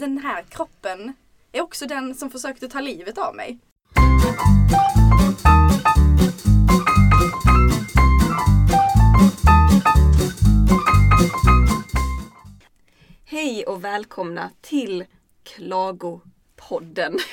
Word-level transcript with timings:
Den 0.00 0.18
här 0.18 0.42
kroppen 0.42 1.12
är 1.52 1.60
också 1.60 1.86
den 1.86 2.14
som 2.14 2.30
försökte 2.30 2.68
ta 2.68 2.80
livet 2.80 3.18
av 3.18 3.34
mig. 3.34 3.58
Hej 13.24 13.64
och 13.66 13.84
välkomna 13.84 14.50
till 14.60 15.04
Klagopodden. 15.42 17.18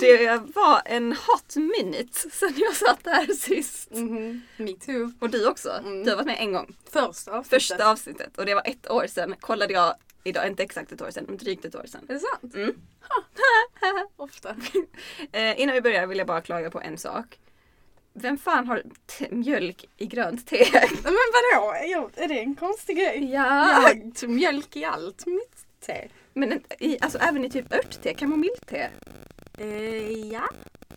Det 0.00 0.40
var 0.54 0.82
en 0.84 1.12
hot 1.12 1.56
minute 1.56 2.30
sen 2.30 2.54
jag 2.56 2.76
satt 2.76 3.00
här 3.04 3.34
sist. 3.34 3.90
Mhm, 3.90 4.42
Me 4.56 4.72
too. 4.72 5.12
Och 5.20 5.30
du 5.30 5.46
också. 5.48 5.70
Mm. 5.70 6.04
Du 6.04 6.10
har 6.10 6.16
varit 6.16 6.26
med 6.26 6.36
en 6.40 6.52
gång. 6.52 6.76
Första 6.90 7.32
avsnittet. 7.32 7.48
Första 7.62 7.90
avsnittet 7.90 8.38
och 8.38 8.46
det 8.46 8.54
var 8.54 8.62
ett 8.66 8.90
år 8.90 9.06
sedan. 9.06 9.34
Kollade 9.40 9.72
jag 9.72 9.94
idag, 10.24 10.46
inte 10.46 10.62
exakt 10.62 10.92
ett 10.92 11.02
år 11.02 11.10
sedan, 11.10 11.24
men 11.28 11.36
drygt 11.36 11.64
ett 11.64 11.74
år 11.74 11.86
sedan. 11.86 12.06
Är 12.08 12.14
det 12.14 12.20
sant? 12.20 12.54
Mm. 12.54 12.74
Ofta. 14.16 14.56
Eh, 15.32 15.60
innan 15.60 15.74
vi 15.74 15.80
börjar 15.80 16.06
vill 16.06 16.18
jag 16.18 16.26
bara 16.26 16.40
klaga 16.40 16.70
på 16.70 16.80
en 16.80 16.98
sak. 16.98 17.38
Vem 18.12 18.38
fan 18.38 18.66
har 18.66 18.82
mjölk 19.30 19.84
i 19.96 20.06
grönt 20.06 20.46
te? 20.46 20.66
Men 21.04 21.12
vadå? 21.12 21.72
Är 21.72 21.90
jag- 21.90 22.10
Är 22.14 22.28
det 22.28 22.38
en 22.40 22.54
konstig 22.54 22.96
grej? 22.96 23.30
Ja! 23.32 23.82
Jag 23.92 24.14
tog 24.16 24.30
mjölk 24.30 24.76
i 24.76 24.84
allt 24.84 25.26
mitt 25.26 25.66
te. 25.80 26.08
Men 26.32 26.52
en- 26.52 26.62
i, 26.78 26.98
alltså 27.00 27.18
även 27.18 27.44
i 27.44 27.50
typ 27.50 27.72
örtte, 27.72 28.14
kamomillte. 28.14 28.90
Eh, 29.58 30.08
ja. 30.32 30.48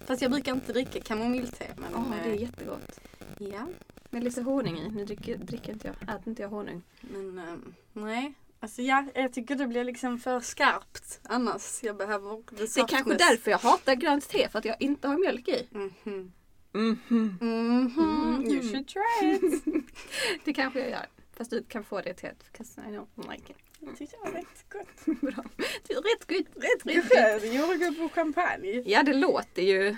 Fast 0.06 0.22
jag 0.22 0.32
brukar 0.32 0.52
inte 0.54 0.74
dricka 0.74 1.02
kamomillte. 1.02 1.66
Men 1.78 1.96
Åh, 1.96 2.04
det 2.24 2.30
är 2.30 2.34
eh, 2.34 2.42
jättegott. 2.42 3.00
ja. 3.40 3.68
Med 4.10 4.24
lite 4.24 4.42
honung 4.42 4.78
i. 4.80 4.90
Nu 4.90 5.06
dricker, 5.06 5.36
dricker 5.38 5.74
inte 5.74 5.88
jag, 5.88 6.16
äter 6.16 6.28
inte 6.30 6.42
jag 6.42 6.50
honung. 6.50 6.82
Men 7.02 7.40
ehm, 7.40 7.74
nej. 7.94 8.34
Alltså 8.64 8.82
ja, 8.82 9.06
jag 9.16 9.34
tycker 9.34 9.56
det 9.56 9.68
blir 9.68 9.84
liksom 9.84 10.20
för 10.20 10.40
skarpt 10.40 11.20
annars. 11.24 11.84
Jag 11.84 11.98
behöver 11.98 12.36
the 12.36 12.56
Det 12.56 12.78
är 12.82 12.88
kanske 12.88 13.14
därför 13.14 13.52
jag 13.52 13.58
hatar 13.58 13.96
grönt 13.96 14.30
te, 14.30 14.50
för 14.50 14.60
att 14.60 14.66
jag 14.66 14.76
inte 14.82 15.08
har 15.08 15.18
mjölk 15.18 15.48
i. 15.48 15.68
Mhm. 15.72 16.32
Mhm. 16.74 17.38
Mhm. 17.42 18.46
You 18.48 18.62
should 18.72 18.88
try 18.88 19.30
it. 19.34 19.64
Det 20.46 20.54
kanske 20.54 20.80
jag 20.80 20.90
gör. 20.90 21.06
Fast 21.38 21.52
du 21.52 21.64
kan 21.64 21.84
få 21.84 22.02
det 22.02 22.14
teet, 22.14 22.44
'cause 22.58 22.82
I 22.82 22.92
don't 22.98 23.32
like 23.32 23.52
it. 23.52 23.58
Jag 23.80 23.98
tyckte 23.98 24.16
det 24.18 24.32
var 24.32 24.38
rätt 24.38 24.66
gott. 24.70 25.06
Bra. 25.22 25.44
Det 25.88 25.94
är 25.94 25.98
rätt 26.02 26.28
gott. 26.28 26.64
Rätt, 26.64 26.86
rätt, 26.86 27.04
gott. 27.10 27.42
Det 27.42 27.48
gjorde 27.48 27.92
på 27.92 28.10
champagne. 28.10 28.84
Ja, 28.86 29.04
det 29.04 29.14
låter 29.14 29.62
ju 29.62 29.96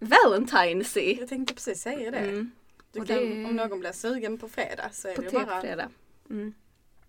Valentine's 0.00 0.98
Jag 1.18 1.28
tänkte 1.28 1.54
precis 1.54 1.80
säga 1.82 2.10
det. 2.10 2.18
mm. 2.18 2.50
Du 2.92 3.00
Och 3.00 3.06
kan, 3.06 3.16
det- 3.16 3.44
Om 3.44 3.56
någon 3.56 3.80
blir 3.80 3.92
sugen 3.92 4.38
på 4.38 4.48
fredag 4.48 4.90
så 4.92 5.08
är 5.08 5.14
På 5.14 5.22
det 5.22 5.30
bara... 5.30 5.60
fredag. 5.60 5.88
Mm. 6.30 6.54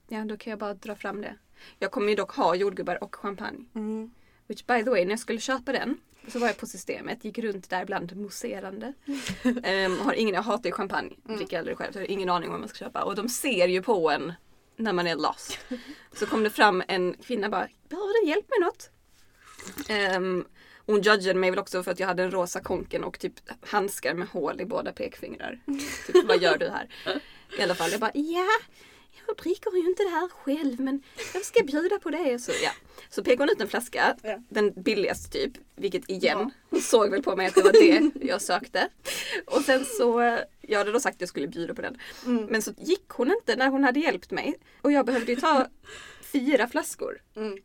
Ja, 0.07 0.25
då 0.25 0.37
kan 0.37 0.51
jag 0.51 0.59
bara 0.59 0.73
dra 0.73 0.95
fram 0.95 1.21
det. 1.21 1.35
Jag 1.79 1.91
kommer 1.91 2.09
ju 2.09 2.15
dock 2.15 2.31
ha 2.31 2.55
jordgubbar 2.55 3.03
och 3.03 3.15
champagne. 3.15 3.65
Mm. 3.75 4.11
Which 4.47 4.65
by 4.65 4.83
the 4.83 4.89
way, 4.89 5.05
när 5.05 5.11
jag 5.11 5.19
skulle 5.19 5.39
köpa 5.39 5.71
den 5.71 5.97
så 6.27 6.39
var 6.39 6.47
jag 6.47 6.57
på 6.57 6.65
systemet, 6.67 7.25
gick 7.25 7.37
runt 7.37 7.69
där 7.69 7.85
bland 7.85 8.15
mousserande. 8.17 8.93
Ehm, 9.63 9.99
har 9.99 10.13
ingen, 10.13 10.35
jag 10.35 10.41
hatar 10.41 10.69
ju 10.69 10.71
champagne, 10.71 11.15
Mm. 11.25 11.37
dricker 11.37 11.59
aldrig 11.59 11.77
själv 11.77 11.91
så 11.91 11.99
jag 11.99 12.03
har 12.03 12.11
ingen 12.11 12.29
aning 12.29 12.47
om 12.49 12.51
vad 12.51 12.59
man 12.59 12.69
ska 12.69 12.77
köpa. 12.77 13.03
Och 13.03 13.15
de 13.15 13.29
ser 13.29 13.67
ju 13.67 13.81
på 13.81 14.09
en 14.11 14.33
när 14.77 14.93
man 14.93 15.07
är 15.07 15.15
lost. 15.15 15.59
Så 16.13 16.25
kom 16.25 16.43
det 16.43 16.49
fram 16.49 16.83
en 16.87 17.13
kvinna 17.13 17.49
bara, 17.49 17.67
behöver 17.89 18.21
du 18.23 18.29
hjälp 18.29 18.45
med 18.49 18.65
något? 18.67 18.89
Ehm, 19.89 20.45
hon 20.85 21.01
judgade 21.01 21.39
mig 21.39 21.49
väl 21.49 21.59
också 21.59 21.83
för 21.83 21.91
att 21.91 21.99
jag 21.99 22.07
hade 22.07 22.23
en 22.23 22.31
rosa 22.31 22.61
konken 22.61 23.03
och 23.03 23.19
typ 23.19 23.33
handskar 23.61 24.13
med 24.13 24.27
hål 24.27 24.61
i 24.61 24.65
båda 24.65 24.91
pekfingrar. 24.91 25.59
Typ, 26.07 26.25
vad 26.27 26.41
gör 26.41 26.57
du 26.57 26.69
här? 26.69 26.89
I 27.59 27.61
alla 27.63 27.75
fall, 27.75 27.91
jag 27.91 27.99
bara, 27.99 28.11
ja, 28.13 28.47
jag 29.27 29.37
dricker 29.37 29.71
ju 29.75 29.89
inte 29.89 30.03
det 30.03 30.09
här 30.09 30.29
själv 30.29 30.79
men 30.79 31.03
jag 31.33 31.45
ska 31.45 31.63
bjuda 31.63 31.99
på 31.99 32.09
det. 32.09 32.39
Så, 32.39 32.51
ja. 32.63 32.71
så 33.09 33.23
pekade 33.23 33.41
hon 33.43 33.49
ut 33.49 33.61
en 33.61 33.67
flaska, 33.67 34.15
Ja. 34.23 34.37
den 34.49 34.73
billigaste 34.83 35.29
typ, 35.29 35.51
vilket 35.75 36.09
igen, 36.09 36.51
hon 36.69 36.81
såg 36.81 37.09
väl 37.09 37.23
på 37.23 37.35
mig 37.35 37.47
att 37.47 37.55
det 37.55 37.61
var 37.63 37.71
det 37.71 38.11
jag 38.25 38.41
sökte. 38.41 38.89
Och 39.45 39.61
sen 39.61 39.85
så, 39.85 40.39
jag 40.61 40.77
hade 40.77 40.91
då 40.91 40.99
sagt 40.99 41.15
att 41.15 41.21
jag 41.21 41.29
skulle 41.29 41.47
bjuda 41.47 41.73
på 41.73 41.81
den. 41.81 41.97
Mm. 42.25 42.45
Men 42.45 42.61
så 42.61 42.71
gick 42.77 43.09
hon 43.09 43.31
inte 43.31 43.55
när 43.55 43.69
hon 43.69 43.83
hade 43.83 43.99
hjälpt 43.99 44.31
mig. 44.31 44.55
Och 44.81 44.91
jag 44.91 45.05
behövde 45.05 45.31
ju 45.31 45.39
ta 45.41 45.67
fyra 46.21 46.67
flaskor. 46.67 47.21
Mm. 47.35 47.57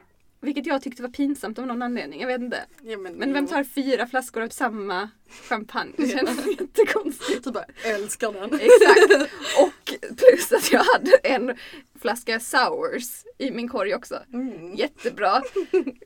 Vilket 0.43 0.67
jag 0.67 0.83
tyckte 0.83 1.03
var 1.03 1.09
pinsamt 1.09 1.59
av 1.59 1.67
någon 1.67 1.83
anledning, 1.83 2.21
jag 2.21 2.27
vet 2.28 2.41
inte. 2.41 2.65
Ja, 2.83 2.99
Men 2.99 3.33
vem 3.33 3.47
tar 3.47 3.65
fyra 3.65 4.06
flaskor 4.06 4.43
av 4.43 4.49
samma 4.49 5.11
champagne? 5.49 5.93
Det 5.97 6.09
känns 6.09 6.47
jättekonstigt. 6.61 7.45
Du 7.45 7.53
bara 7.53 7.65
älskar 7.84 8.33
den. 8.33 8.61
Exakt. 8.61 9.33
Och 9.59 9.95
plus 10.17 10.53
att 10.53 10.73
jag 10.73 10.84
hade 10.84 11.17
en 11.17 11.56
flaska 12.01 12.41
sours 12.41 13.25
i 13.39 13.51
min 13.51 13.69
korg 13.69 13.95
också. 13.95 14.19
Mm. 14.33 14.75
Jättebra 14.75 15.43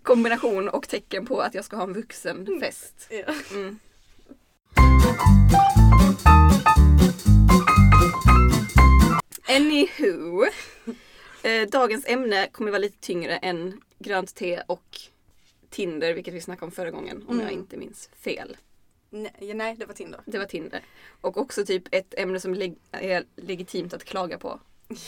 kombination 0.03 0.69
och 0.69 0.89
tecken 0.89 1.27
på 1.27 1.41
att 1.41 1.55
jag 1.55 1.65
ska 1.65 1.77
ha 1.77 1.85
en 1.85 1.93
vuxen 1.93 2.61
fest. 2.61 3.09
Ja. 3.11 3.35
Mm. 3.51 3.79
Anywho. 9.49 10.47
Eh, 11.45 11.69
dagens 11.69 12.07
ämne 12.09 12.49
kommer 12.53 12.71
vara 12.71 12.79
lite 12.79 12.99
tyngre 13.01 13.37
än 13.37 13.81
grönt 13.99 14.35
te 14.35 14.61
och 14.67 14.99
Tinder, 15.71 16.15
vilket 16.15 16.35
vi 16.35 16.41
snackade 16.41 16.65
om 16.67 16.73
förra 16.73 16.91
gången 16.91 17.25
om 17.29 17.41
jag 17.41 17.49
Mm. 17.49 17.61
inte 17.61 17.77
minns 17.77 18.11
fel. 18.17 18.57
Nej, 19.11 19.53
nej, 19.55 19.77
det 19.79 19.87
var 19.87 19.95
Tinder. 19.95 20.21
Det 20.27 20.39
var 20.39 20.45
Tinder. 20.47 20.81
Och 21.21 21.37
också 21.37 21.65
typ 21.67 21.83
ett 21.95 22.15
ämne 22.19 22.41
som 22.41 22.55
leg- 22.55 22.79
är 22.91 23.25
legitimt 23.37 23.95
att 23.95 24.05
klaga 24.05 24.39
på. 24.39 24.61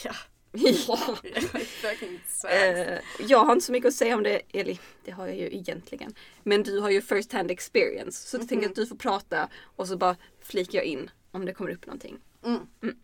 Ja. 0.05 0.15
ja. 0.89 1.17
Eh, 2.51 2.99
jag 3.29 3.45
har 3.45 3.53
inte 3.53 3.67
så 3.67 3.73
mycket 3.73 3.89
att 3.89 3.95
säga 3.95 4.15
om 4.17 4.23
det, 4.23 4.41
eller 4.53 4.79
det 5.05 5.11
har 5.11 5.27
jag 5.27 5.37
ju 5.37 5.47
egentligen. 5.57 6.15
Men 6.43 6.63
du 6.63 6.81
har 6.81 6.91
ju 6.91 7.03
first 7.03 7.33
hand 7.33 7.51
experience. 7.51 8.29
Så 8.29 8.37
jag 8.37 8.49
tänker 8.49 8.57
Mhm. 8.67 8.71
att 8.71 8.77
du 8.77 8.87
får 8.87 8.97
prata 8.97 9.49
och 9.77 9.89
så 9.89 9.97
bara 9.97 10.17
flikar 10.43 10.79
jag 10.79 10.85
in 10.85 11.11
om 11.31 11.45
det 11.45 11.53
kommer 11.55 11.71
upp 11.71 11.87
någonting. 11.87 12.19
Mm. 12.45 12.61
Mm. 12.83 12.97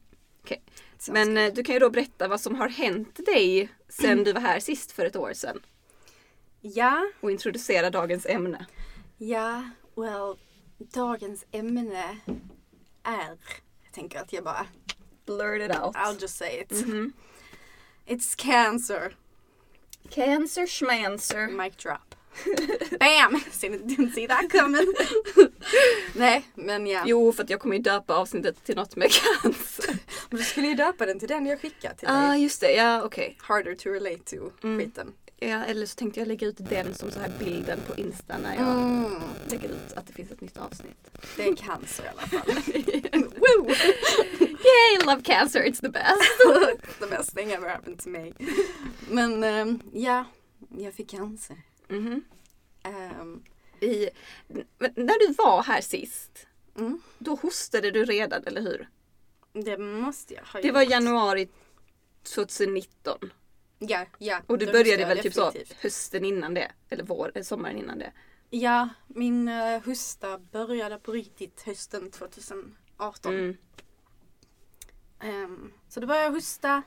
Sounds 0.46 1.08
Men 1.08 1.36
eh, 1.36 1.52
du 1.54 1.62
kan 1.64 1.74
ju 1.74 1.78
då 1.78 1.90
berätta 1.90 2.28
vad 2.28 2.40
som 2.40 2.54
har 2.54 2.68
hänt 2.68 3.26
dig 3.26 3.68
sen 3.88 4.24
du 4.24 4.32
var 4.32 4.40
här 4.40 4.60
sist 4.60 4.92
för 4.92 5.04
ett 5.04 5.16
år 5.16 5.32
sedan. 5.32 5.60
Ja, 6.60 7.10
Och 7.20 7.30
introducera 7.30 7.90
dagens 7.90 8.26
ämne. 8.26 8.66
ja, 9.18 9.62
well, 9.96 10.36
dagens 10.78 11.44
ämne 11.52 12.18
är, 13.02 13.28
jag 13.84 13.92
tänker 13.92 14.18
att 14.20 14.32
jag 14.32 14.44
bara, 14.44 14.66
Blurt 15.26 15.62
it 15.70 15.80
out. 15.80 15.96
I'll 15.96 16.20
just 16.20 16.36
say 16.36 16.60
it. 16.60 16.70
Mhm. 16.86 17.12
It's 18.06 18.34
cancer. 18.36 19.16
Cancer 20.10 20.66
schmancer. 20.66 21.46
Mic 21.46 21.76
drop. 21.76 22.14
Bam! 23.00 23.40
Didn't 23.60 24.12
see 24.12 24.26
that 24.28 24.50
coming. 24.52 24.86
Nej, 26.14 26.44
men 26.54 26.86
ja. 26.86 27.02
Jo, 27.06 27.32
för 27.32 27.44
att 27.44 27.50
jag 27.50 27.60
kommer 27.60 27.76
ju 27.76 27.82
döpa 27.82 28.14
avsnittet 28.16 28.64
till 28.64 28.76
något 28.76 28.96
med 28.96 29.10
cancer. 29.12 29.52
Men 30.32 30.38
du 30.38 30.44
skulle 30.44 30.66
ju 30.68 30.74
döpa 30.74 31.06
den 31.06 31.18
till 31.18 31.28
den 31.28 31.46
jag 31.46 31.60
skickade 31.60 31.94
till 31.94 32.08
ah, 32.10 32.28
dig. 32.32 32.42
just 32.42 32.60
det. 32.60 32.72
Ja, 32.72 33.02
okej. 33.02 33.36
Harder 33.40 33.74
to 33.74 33.88
relate 33.88 34.36
to 34.36 34.50
Mm. 34.62 34.78
skiten. 34.78 35.12
Ja, 35.36 35.64
eller 35.64 35.86
så 35.86 35.94
tänkte 35.96 36.20
jag 36.20 36.26
lägga 36.28 36.46
ut 36.46 36.56
den 36.58 36.94
som 36.94 37.10
så 37.10 37.18
här 37.20 37.32
bilden 37.38 37.78
på 37.86 37.94
Insta 37.96 38.38
när 38.38 38.54
jag 38.56 38.68
Mm. 38.68 39.12
lägger 39.50 39.68
ut 39.68 39.92
att 39.96 40.06
det 40.06 40.12
finns 40.12 40.30
ett 40.30 40.40
nytt 40.40 40.56
avsnitt. 40.56 41.10
Det 41.36 41.48
är 41.48 41.56
cancer 41.56 42.04
i 42.04 42.08
alla 42.08 42.20
fall. 42.22 42.40
Woo! 43.36 43.70
Yay, 44.40 45.04
love 45.06 45.22
cancer, 45.22 45.60
it's 45.60 45.80
the 45.80 45.88
best! 45.88 46.20
The 47.00 47.06
best 47.06 47.36
thing 47.36 47.50
ever 47.52 47.68
happened 47.68 47.98
to 48.02 48.08
me. 48.08 48.32
Men 49.10 49.44
ehm, 49.44 49.80
ja, 49.92 50.24
jag 50.78 50.94
fick 50.94 51.10
cancer. 51.10 51.56
Mhm. 51.88 52.24
Ehm, 52.82 53.42
I, 53.80 54.08
men 54.78 54.92
när 54.96 55.28
du 55.28 55.32
var 55.34 55.62
här 55.62 55.80
sist, 55.80 56.46
mm, 56.78 57.00
då 57.18 57.34
hostade 57.34 57.90
du 57.90 58.04
redan, 58.04 58.44
eller 58.46 58.60
hur? 58.60 58.88
Det 59.52 59.78
måste 59.78 60.34
jag 60.34 60.42
ha 60.42 60.60
Det 60.60 60.70
var 60.70 60.82
januari 60.82 61.48
2019. 62.34 63.18
Ja, 63.78 64.06
ja. 64.18 64.40
Och 64.46 64.58
du 64.58 64.66
började 64.66 65.04
väl 65.04 65.18
typ 65.18 65.34
så 65.34 65.44
definitivt. 65.46 65.82
hösten 65.82 66.24
innan 66.24 66.54
det? 66.54 66.72
Eller 66.88 67.04
vår, 67.04 67.42
sommaren 67.42 67.78
innan 67.78 67.98
det? 67.98 68.12
Ja, 68.50 68.88
min 69.06 69.48
uh, 69.48 69.84
hosta 69.84 70.38
började 70.38 70.98
på 70.98 71.12
riktigt 71.12 71.62
hösten 71.62 72.10
2018. 72.10 73.34
Mm. 73.34 73.56
Ehm, 75.20 75.72
så 75.88 76.00
då 76.00 76.06
började 76.06 76.24
jag 76.26 76.32
hosta. 76.32 76.82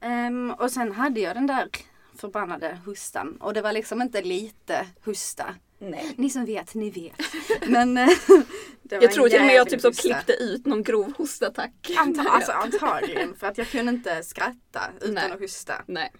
Ehm, 0.00 0.50
och 0.50 0.70
sen 0.70 0.92
hade 0.92 1.20
jag 1.20 1.36
den 1.36 1.46
där 1.46 1.68
förbannade 2.16 2.78
hostan. 2.84 3.36
Och 3.36 3.54
det 3.54 3.62
var 3.62 3.72
liksom 3.72 4.02
inte 4.02 4.22
lite 4.22 4.86
hosta. 5.04 5.54
Nej. 5.78 6.14
Ni 6.16 6.30
som 6.30 6.44
vet, 6.44 6.74
ni 6.74 6.90
vet. 6.90 7.20
Men 7.66 7.96
eh, 7.98 8.06
det 8.82 8.96
var 8.96 9.02
Jag 9.02 9.12
tror 9.12 9.28
till 9.28 9.40
och 9.40 9.46
med 9.46 9.54
jag 9.54 9.70
typ 9.70 9.80
så 9.80 9.92
klippte 9.92 10.32
ut 10.32 10.66
någon 10.66 10.82
grov 10.82 11.12
hostattack. 11.16 11.90
Anta, 11.96 12.22
alltså, 12.30 12.52
antagligen, 12.52 13.34
för 13.36 13.46
att 13.46 13.58
jag 13.58 13.68
kunde 13.68 13.92
inte 13.92 14.22
skratta 14.22 14.80
utan 15.00 15.14
Nej. 15.14 15.30
att 15.32 15.40
hosta. 15.40 15.82
Nej. 15.86 16.12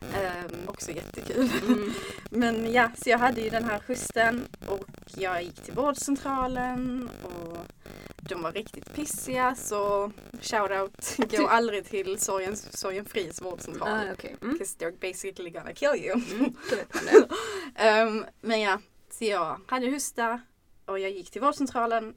Ehm, 0.00 0.68
också 0.68 0.90
jättekul. 0.90 1.50
Mm. 1.66 1.92
Men 2.30 2.72
ja, 2.72 2.90
så 3.02 3.10
jag 3.10 3.18
hade 3.18 3.40
ju 3.40 3.50
den 3.50 3.64
här 3.64 3.82
hosten 3.88 4.46
och 4.66 4.86
jag 5.16 5.42
gick 5.42 5.62
till 5.62 5.74
vårdcentralen 5.74 7.08
och 7.22 7.58
de 8.28 8.42
var 8.42 8.52
riktigt 8.52 8.94
pissiga 8.94 9.54
så 9.54 10.12
shoutout, 10.40 11.16
gå 11.38 11.46
aldrig 11.46 11.84
till 11.84 12.20
sorgen, 12.20 12.56
sorgenfris 12.56 13.42
vårdcentral. 13.42 13.88
Ah, 13.88 14.12
okej. 14.12 14.36
Mm. 14.42 14.52
Because 14.52 14.78
they're 14.78 15.00
basically 15.00 15.50
gonna 15.50 15.72
kill 15.72 16.04
you. 16.04 16.20
Mm. 16.32 16.54
Ehm, 17.74 18.24
men 18.40 18.60
ja, 18.60 18.78
så 19.18 19.24
jag 19.24 19.60
hade 19.66 19.90
hosta 19.90 20.40
och 20.86 20.98
jag 20.98 21.10
gick 21.10 21.30
till 21.30 21.40
vårdcentralen 21.40 22.14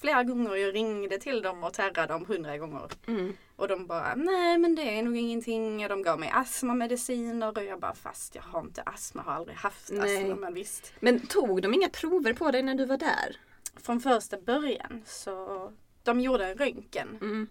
flera 0.00 0.24
gånger 0.24 0.50
och 0.50 0.58
jag 0.58 0.74
ringde 0.74 1.18
till 1.18 1.42
dem 1.42 1.64
och 1.64 1.72
terrade 1.72 2.06
dem 2.12 2.24
hundra 2.26 2.58
gånger. 2.58 2.90
Mm. 3.06 3.32
Och 3.56 3.68
de 3.68 3.86
bara, 3.86 4.14
nej 4.14 4.58
men 4.58 4.74
det 4.74 4.82
är 4.98 5.02
nog 5.02 5.16
ingenting. 5.16 5.82
Och 5.82 5.88
de 5.88 6.02
gav 6.02 6.20
mig 6.20 6.30
astmamediciner 6.34 7.58
och 7.58 7.64
jag 7.64 7.80
bara, 7.80 7.94
fast 7.94 8.34
jag 8.34 8.42
har 8.42 8.60
inte 8.60 8.82
astma, 8.82 9.22
har 9.22 9.32
aldrig 9.32 9.56
haft 9.56 9.90
Nej. 9.92 10.22
astma. 10.22 10.36
Men 10.36 10.54
visst. 10.54 10.92
Men 11.00 11.20
tog 11.26 11.62
de 11.62 11.74
inga 11.74 11.88
prover 11.88 12.32
på 12.32 12.50
dig 12.50 12.62
när 12.62 12.74
du 12.74 12.84
var 12.84 12.98
där? 12.98 13.36
Från 13.76 14.00
första 14.00 14.40
början 14.40 15.02
så, 15.06 15.72
de 16.02 16.20
gjorde 16.20 16.46
en 16.46 16.54
röntgen. 16.56 17.18
Mm. 17.20 17.48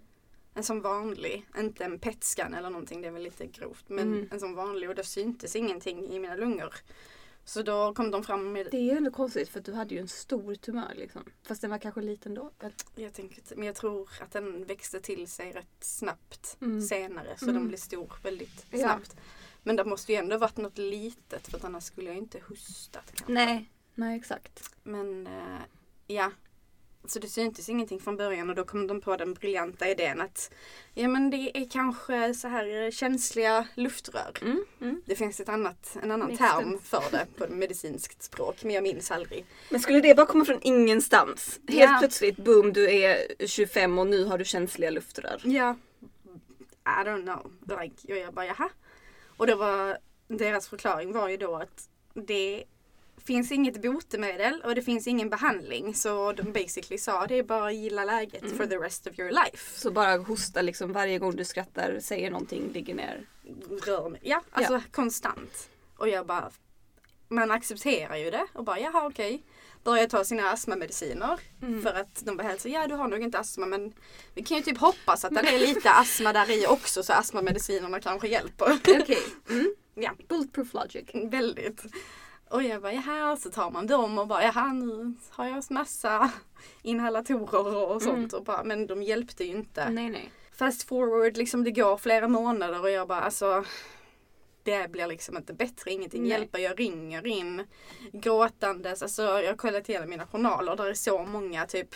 En 0.53 0.63
som 0.63 0.81
vanlig, 0.81 1.45
inte 1.57 1.83
en 1.85 1.99
PET-scan 1.99 2.53
eller 2.53 2.69
någonting, 2.69 3.01
det 3.01 3.07
är 3.07 3.11
väl 3.11 3.23
lite 3.23 3.47
grovt. 3.47 3.83
Men 3.89 4.13
Mm. 4.13 4.29
en 4.31 4.39
som 4.39 4.55
vanlig 4.55 4.89
och 4.89 4.95
det 4.95 5.03
syntes 5.03 5.55
ingenting 5.55 6.07
i 6.07 6.19
mina 6.19 6.35
lungor. 6.35 6.73
Så 7.49 7.61
då 7.63 7.93
kom 7.93 8.11
de 8.11 8.23
fram 8.23 8.51
med 8.51 8.67
Det 8.71 8.77
är 8.77 8.81
ju 8.81 8.91
ändå 8.97 9.11
konstigt 9.11 9.49
för 9.49 9.59
att 9.59 9.65
du 9.65 9.73
hade 9.73 9.95
ju 9.95 10.01
en 10.01 10.07
stor 10.07 10.55
tumör 10.55 10.93
liksom. 10.95 11.23
Fast 11.43 11.61
den 11.61 11.71
var 11.71 11.77
kanske 11.77 12.01
liten 12.01 12.33
då. 12.33 12.51
Jag 12.95 13.13
tänker, 13.13 13.55
men 13.55 13.65
jag 13.65 13.75
tror 13.75 14.09
att 14.21 14.31
den 14.31 14.65
växte 14.65 14.99
till 15.01 15.27
sig 15.27 15.51
rätt 15.51 15.83
snabbt 15.83 16.57
Mm. 16.61 16.81
senare. 16.81 17.37
Så 17.37 17.45
Mm. 17.45 17.55
den 17.55 17.67
blev 17.67 17.77
stor 17.77 18.13
väldigt 18.23 18.65
Ja. 18.71 18.77
snabbt. 18.79 19.15
Men 19.63 19.75
det 19.75 19.85
måste 19.85 20.11
ju 20.11 20.17
ändå 20.17 20.37
varit 20.37 20.57
något 20.57 20.77
litet 20.77 21.47
för 21.47 21.57
att 21.57 21.63
annars 21.63 21.83
skulle 21.83 22.07
jag 22.09 22.17
inte 22.17 22.39
hostat. 22.47 23.11
Kanske. 23.15 23.33
Nej. 23.33 23.71
Nej 23.95 24.17
exakt. 24.17 24.75
Men 24.83 25.27
eh, 25.27 25.61
ja. 26.07 26.31
Så 27.09 27.19
det 27.19 27.27
syntes 27.27 27.69
ingenting 27.69 27.99
från 27.99 28.17
början 28.17 28.49
och 28.49 28.55
då 28.55 28.63
kom 28.63 28.87
de 28.87 29.01
på 29.01 29.15
den 29.17 29.33
briljanta 29.33 29.87
idén 29.89 30.21
att 30.21 30.51
ja 30.93 31.07
men 31.07 31.29
det 31.29 31.57
är 31.57 31.69
kanske 31.69 32.33
så 32.33 32.47
här 32.47 32.91
känsliga 32.91 33.67
luftrör. 33.75 34.37
Mm. 34.41 34.65
Mm. 34.81 35.01
Det 35.05 35.15
finns 35.15 35.39
ett 35.39 35.49
annat, 35.49 35.97
en 36.03 36.11
annan 36.11 36.31
Makes 36.31 36.39
term 36.39 36.79
för 36.83 37.03
det 37.11 37.25
på 37.37 37.53
medicinskt 37.53 38.23
språk 38.23 38.63
men 38.63 38.73
jag 38.73 38.83
minns 38.83 39.11
aldrig. 39.11 39.45
Men 39.69 39.79
skulle 39.79 39.99
det 39.99 40.15
bara 40.15 40.25
komma 40.25 40.45
från 40.45 40.59
ingenstans? 40.61 41.59
Helt 41.67 41.91
Ja. 41.91 41.97
plötsligt, 41.99 42.37
boom, 42.37 42.73
du 42.73 42.91
är 42.91 43.47
25 43.47 43.99
och 43.99 44.07
nu 44.07 44.25
har 44.25 44.37
du 44.37 44.45
känsliga 44.45 44.89
luftrör. 44.89 45.41
Ja. 45.43 45.75
I 46.85 47.03
don't 47.05 47.23
know. 47.23 47.51
Like, 47.81 48.13
och 48.13 48.19
jag 48.19 48.33
bara 48.33 48.45
jaha. 48.45 48.69
Och 49.37 49.47
det 49.47 49.55
var, 49.55 49.97
deras 50.27 50.67
förklaring 50.67 51.11
var 51.11 51.29
ju 51.29 51.37
då 51.37 51.55
att 51.55 51.89
det 52.13 52.63
finns 53.25 53.51
inget 53.51 53.81
botemedel 53.81 54.61
och 54.65 54.75
det 54.75 54.81
finns 54.81 55.07
ingen 55.07 55.29
behandling. 55.29 55.95
Så 55.95 56.31
de 56.33 56.51
basically 56.51 56.97
sa 56.97 57.27
det 57.27 57.35
är 57.35 57.43
bara 57.43 57.67
att 57.67 57.75
gilla 57.75 58.05
läget 58.05 58.43
Mm. 58.43 58.57
for 58.57 58.65
the 58.65 58.75
rest 58.77 59.07
of 59.07 59.19
your 59.19 59.31
life. 59.31 59.79
Så 59.79 59.91
bara 59.91 60.17
hosta 60.17 60.61
liksom 60.61 60.93
varje 60.93 61.19
gång 61.19 61.35
du 61.35 61.45
skrattar, 61.45 61.99
säger 61.99 62.31
någonting, 62.31 62.71
ligger 62.73 62.95
ner. 62.95 63.25
Rör 63.85 64.09
mig. 64.09 64.19
Ja, 64.23 64.41
alltså 64.51 64.81
konstant. 64.91 65.69
Och 65.97 66.09
jag 66.09 66.25
bara, 66.25 66.51
man 67.27 67.51
accepterar 67.51 68.15
ju 68.15 68.31
det 68.31 68.47
och 68.53 68.63
bara 68.63 68.79
jaha 68.79 69.05
okej. 69.07 69.43
Börjar 69.83 70.07
ta 70.07 70.23
sina 70.23 70.49
astmamediciner. 70.51 71.39
Mm. 71.61 71.81
För 71.81 71.93
att 71.93 72.25
de 72.25 72.37
bara 72.37 72.47
hälsar, 72.47 72.69
ja 72.69 72.87
du 72.87 72.95
har 72.95 73.07
nog 73.07 73.21
inte 73.23 73.39
astma 73.39 73.65
men 73.65 73.93
vi 74.33 74.43
kan 74.43 74.57
ju 74.57 74.63
typ 74.63 74.77
hoppas 74.77 75.25
att 75.25 75.33
det 75.33 75.39
är 75.39 75.59
lite 75.59 75.91
astma 75.91 76.33
där 76.33 76.51
i 76.63 76.67
också 76.67 77.03
så 77.03 77.13
astmamedicinerna 77.13 77.99
kanske 77.99 78.27
hjälper. 78.27 78.73
Okej. 78.83 79.17
Mm. 79.49 79.75
Ja. 79.93 80.11
Bulletproof 80.27 80.73
logic. 80.73 81.05
Väldigt. 81.31 81.81
Och 82.49 82.63
jag 82.63 82.81
bara 82.81 82.93
jaha, 82.93 83.37
så 83.37 83.49
tar 83.51 83.71
man 83.71 83.87
dem 83.87 84.17
och 84.17 84.27
bara 84.27 84.43
jaha 84.43 84.73
nu 84.73 85.13
har 85.29 85.45
jag 85.47 85.71
massa 85.71 86.31
inhalatorer 86.81 87.89
och 87.89 88.01
sånt. 88.01 88.33
Mm. 88.33 88.39
Och 88.39 88.43
bara, 88.43 88.63
men 88.63 88.87
de 88.87 89.03
hjälpte 89.03 89.43
ju 89.43 89.51
inte. 89.51 89.89
Nej 89.89 90.09
nej. 90.09 90.31
Fast 90.51 90.83
forward, 90.83 91.37
liksom 91.37 91.63
det 91.63 91.71
går 91.71 91.97
flera 91.97 92.27
månader 92.27 92.81
och 92.81 92.89
jag 92.89 93.07
bara 93.07 93.21
alltså 93.21 93.63
det 94.63 94.91
blir 94.91 95.07
liksom 95.07 95.37
inte 95.37 95.53
bättre, 95.53 95.91
ingenting 95.91 96.21
Nej. 96.21 96.31
hjälper. 96.31 96.59
Jag 96.59 96.79
ringer 96.79 97.27
in 97.27 97.63
gråtandes, 98.13 99.01
alltså 99.01 99.21
jag 99.21 99.47
har 99.47 99.55
kollat 99.57 99.89
igenom 99.89 100.09
mina 100.09 100.27
journaler, 100.27 100.75
där 100.75 100.85
är 100.85 100.93
så 100.93 101.23
många 101.25 101.65
typ 101.65 101.95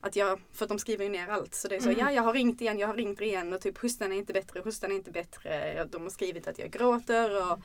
att 0.00 0.16
jag, 0.16 0.40
för 0.52 0.64
att 0.64 0.68
de 0.68 0.78
skriver 0.78 1.04
ju 1.04 1.10
ner 1.10 1.28
allt. 1.28 1.54
Så 1.54 1.68
det 1.68 1.76
är 1.76 1.80
så, 1.80 1.88
Mm. 1.88 2.00
ja 2.00 2.12
jag 2.12 2.22
har 2.22 2.32
ringt 2.32 2.60
igen, 2.60 2.78
jag 2.78 2.88
har 2.88 2.94
ringt 2.94 3.20
igen 3.20 3.52
och 3.52 3.60
typ 3.60 3.78
hostan 3.78 4.12
är 4.12 4.16
inte 4.16 4.32
bättre, 4.32 4.60
hostan 4.60 4.90
är 4.92 4.96
inte 4.96 5.10
bättre. 5.10 5.84
De 5.84 6.02
har 6.02 6.10
skrivit 6.10 6.48
att 6.48 6.58
jag 6.58 6.70
gråter 6.70 7.52
och 7.52 7.58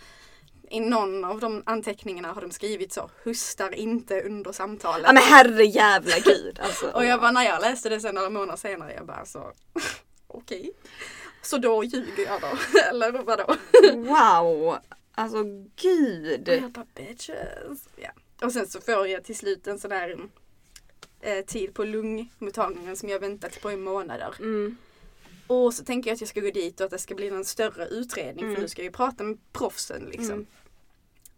i 0.71 0.79
någon 0.79 1.25
av 1.25 1.39
de 1.39 1.63
anteckningarna 1.65 2.31
har 2.33 2.41
de 2.41 2.51
skrivit 2.51 2.93
så, 2.93 3.09
hostar 3.23 3.75
inte 3.75 4.21
under 4.21 4.51
samtalet. 4.51 5.03
Ja 5.07 5.13
men 5.13 5.23
herre 5.23 5.65
jävla 5.65 6.19
gud. 6.19 6.59
Alltså, 6.59 6.87
Och 6.95 7.05
jag 7.05 7.19
bara, 7.19 7.31
när 7.31 7.43
jag 7.43 7.61
läste 7.61 7.89
det 7.89 7.99
sen 7.99 8.15
några 8.15 8.29
månader 8.29 8.57
senare, 8.57 8.93
jag 8.93 9.05
bara 9.05 9.25
så, 9.25 9.51
okej. 10.27 10.71
Så 11.41 11.57
då 11.57 11.83
ljuger 11.83 12.25
jag 12.25 12.41
då, 12.41 12.79
eller 12.89 13.11
vadå? 13.11 13.55
Wow! 13.93 14.77
Alltså 15.15 15.37
Och 15.37 15.45
gud! 15.81 16.47
jag 16.47 16.71
bara, 16.71 16.85
bitches. 16.95 17.87
Ja. 17.95 18.09
Och 18.41 18.51
sen 18.51 18.67
så 18.67 18.81
får 18.81 19.07
jag 19.07 19.23
till 19.23 19.37
slut 19.37 19.67
en 19.67 19.79
sån 19.79 19.89
där 19.89 20.17
eh, 21.21 21.45
tid 21.45 21.73
på 21.73 21.83
lungmottagningen 21.83 22.95
som 22.95 23.09
jag 23.09 23.19
väntat 23.19 23.61
på 23.61 23.71
i 23.71 23.77
månader. 23.77 24.35
Mm. 24.39 24.77
Och 25.47 25.73
så 25.73 25.83
tänker 25.83 26.09
jag 26.09 26.13
att 26.15 26.21
jag 26.21 26.29
ska 26.29 26.39
gå 26.41 26.51
dit 26.51 26.79
och 26.79 26.85
att 26.85 26.91
det 26.91 26.97
ska 26.97 27.15
bli 27.15 27.27
en 27.27 27.45
större 27.45 27.85
utredning 27.87 28.43
Mm. 28.45 28.55
för 28.55 28.61
nu 28.61 28.67
ska 28.67 28.81
jag 28.81 28.85
ju 28.85 28.91
prata 28.91 29.23
med 29.23 29.37
proffsen 29.51 30.03
liksom. 30.11 30.31
Mm. 30.33 30.47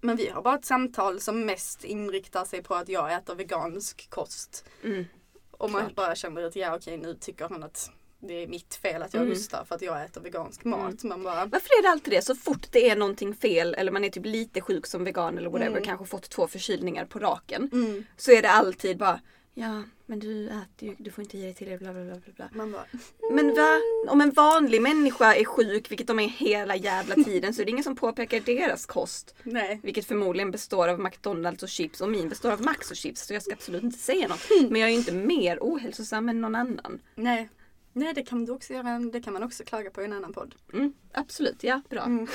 Men 0.02 0.16
vi 0.16 0.30
har 0.30 0.42
bara 0.42 0.56
ett 0.56 0.66
samtal 0.66 1.20
som 1.20 1.46
mest 1.46 1.84
inriktar 1.84 2.46
sig 2.46 2.64
på 2.64 2.76
att 2.76 2.90
jag 2.90 3.14
äter 3.14 3.36
vegansk 3.36 4.10
kost. 4.10 4.66
Mm. 4.84 5.06
Och 5.52 5.72
man 5.72 5.82
Klart. 5.82 5.96
bara 5.96 6.16
känner 6.16 6.44
att 6.44 6.56
ja 6.56 6.76
okej 6.76 6.98
nu 6.98 7.16
tycker 7.16 7.46
hon 7.46 7.64
att 7.64 7.90
det 8.20 8.34
är 8.44 8.48
mitt 8.48 8.76
fel 8.76 9.02
att 9.04 9.14
jag 9.14 9.22
Mm. 9.22 9.34
hostar 9.34 9.66
för 9.66 9.76
att 9.76 9.82
jag 9.82 10.04
äter 10.04 10.22
vegansk 10.22 10.64
mat. 10.64 11.04
Man 11.04 11.24
bara, 11.24 11.46
Varför 11.46 11.70
är 11.80 11.82
det 11.84 11.90
alltid 11.90 12.14
det? 12.14 12.22
Så 12.22 12.36
fort 12.36 12.68
det 12.72 12.90
är 12.90 12.96
någonting 12.96 13.36
fel 13.36 13.74
eller 13.74 13.92
man 13.92 14.04
är 14.04 14.10
typ 14.10 14.26
lite 14.26 14.62
sjuk 14.62 14.86
som 14.88 15.04
vegan 15.04 15.38
eller 15.38 15.50
whatever, 15.50 15.72
Mm. 15.72 15.84
kanske 15.84 16.06
fått 16.06 16.30
två 16.30 16.48
förkylningar 16.48 17.06
på 17.06 17.20
raken. 17.20 17.70
mm. 17.74 18.06
Så 18.18 18.32
är 18.32 18.42
det 18.42 18.50
alltid 18.52 18.98
bara 18.98 19.20
Ja 19.54 19.84
men 20.06 20.20
du 20.20 20.48
äter 20.48 20.90
ju, 20.90 20.96
du 21.00 21.12
får 21.12 21.24
inte 21.24 21.38
ge 21.38 21.46
dig 21.46 21.54
till 21.54 21.70
det 21.70 21.78
bla 21.78 21.94
bla 21.94 22.04
bla 22.04 22.16
bla, 22.36 22.50
man 22.52 22.72
bara 22.72 22.86
Men 23.32 23.56
va? 23.56 23.80
Om 24.08 24.22
en 24.22 24.32
vanlig 24.32 24.82
människa 24.82 25.36
är 25.36 25.46
sjuk, 25.46 25.92
vilket 25.92 26.08
de 26.08 26.20
är 26.20 26.28
hela 26.28 26.76
jävla 26.76 27.16
tiden, 27.16 27.54
så 27.54 27.62
är 27.62 27.66
det 27.66 27.72
ingen 27.72 27.84
som 27.84 27.96
påpekar 27.96 28.40
deras 28.40 28.86
kost. 28.86 29.36
nej. 29.44 29.80
Vilket 29.84 30.06
förmodligen 30.06 30.52
består 30.52 30.88
av 30.88 31.00
McDonalds 31.00 31.64
och 31.64 31.70
chips 31.70 32.02
och 32.02 32.10
min 32.10 32.30
består 32.30 32.52
av 32.52 32.62
Max 32.62 32.92
och 32.92 32.98
chips. 32.98 33.26
Så 33.28 33.34
jag 33.34 33.44
ska 33.44 33.54
absolut 33.54 33.84
inte 33.84 34.00
säga 34.00 34.28
något. 34.28 34.48
Men 34.70 34.82
jag 34.82 34.90
är 34.90 34.94
ju 34.94 34.98
inte 35.00 35.14
mer 35.14 35.58
ohälsosam 35.62 36.30
än 36.30 36.42
någon 36.42 36.56
annan. 36.56 37.02
Nej. 37.16 37.50
Nej 37.94 38.14
det 38.14 38.24
kan 38.24 38.46
du 38.46 38.52
också 38.52 38.74
göra, 38.74 39.00
det 39.00 39.22
kan 39.22 39.34
man 39.34 39.44
också 39.44 39.64
klaga 39.64 39.92
på 39.92 40.02
i 40.02 40.06
en 40.06 40.14
annan 40.14 40.34
podd. 40.34 40.56
Mm, 40.74 40.94
absolut, 41.12 41.64
ja 41.64 41.82
bra. 41.90 42.04
Mm. 42.04 42.28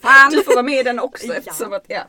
Fan! 0.00 0.30
Du 0.30 0.42
får 0.42 0.52
vara 0.52 0.62
med 0.62 0.80
i 0.80 0.82
den 0.82 1.00
också 1.00 1.26
Ja. 1.28 1.34
eftersom 1.34 1.72
att, 1.72 1.84
ja. 1.88 2.02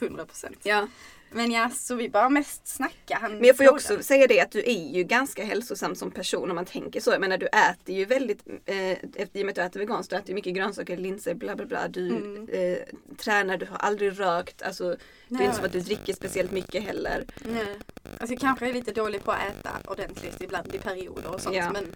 100 0.00 0.26
procent. 0.26 0.58
ja. 0.62 0.86
Men 1.32 1.50
ja, 1.52 1.70
så 1.70 1.94
vi 1.94 2.08
bara 2.08 2.28
mest 2.28 2.66
snacka. 2.68 3.18
Han 3.20 3.32
Men 3.32 3.44
jag 3.44 3.56
får 3.56 3.64
ju 3.66 3.70
också 3.72 4.02
säga 4.02 4.26
det 4.26 4.40
att 4.40 4.50
du 4.52 4.58
är 4.58 4.94
ju 4.94 5.02
ganska 5.04 5.44
hälsosam 5.44 5.94
som 5.94 6.10
person 6.10 6.50
om 6.50 6.54
man 6.54 6.64
tänker 6.64 7.00
så. 7.00 7.10
Jag 7.10 7.20
menar 7.20 7.38
du 7.38 7.46
äter 7.46 7.94
ju 7.94 8.04
väldigt, 8.04 8.46
eh, 8.66 8.76
i 8.92 8.96
och 9.34 9.34
med 9.34 9.48
att 9.48 9.54
du 9.54 9.60
äter 9.62 9.80
veganskt, 9.80 10.10
du 10.10 10.16
äter 10.16 10.28
ju 10.28 10.34
mycket 10.34 10.54
grönsaker, 10.54 10.96
linser, 10.96 11.34
bla 11.34 11.56
bla 11.56 11.66
bla. 11.66 11.88
Du 11.88 12.06
Mm. 12.08 12.48
eh, 12.48 12.78
tränar, 13.16 13.56
du 13.56 13.66
har 13.66 13.76
aldrig 13.76 14.20
rökt. 14.20 14.62
Alltså, 14.62 14.84
det 14.88 14.94
är 14.94 15.38
Nej. 15.38 15.44
inte 15.44 15.56
som 15.56 15.64
att 15.64 15.72
du 15.72 15.80
dricker 15.80 16.12
speciellt 16.12 16.50
mycket 16.52 16.82
heller. 16.84 17.24
Nej. 17.44 17.76
Alltså 18.20 18.34
jag 18.34 18.40
kanske 18.40 18.68
är 18.68 18.72
lite 18.72 18.92
dålig 18.92 19.24
på 19.24 19.32
att 19.32 19.38
äta 19.50 19.70
ordentligt 19.90 20.40
ibland 20.40 20.74
i 20.74 20.78
perioder 20.78 21.34
och 21.34 21.40
sånt. 21.40 21.56
Ja. 21.56 21.70
Men 21.72 21.94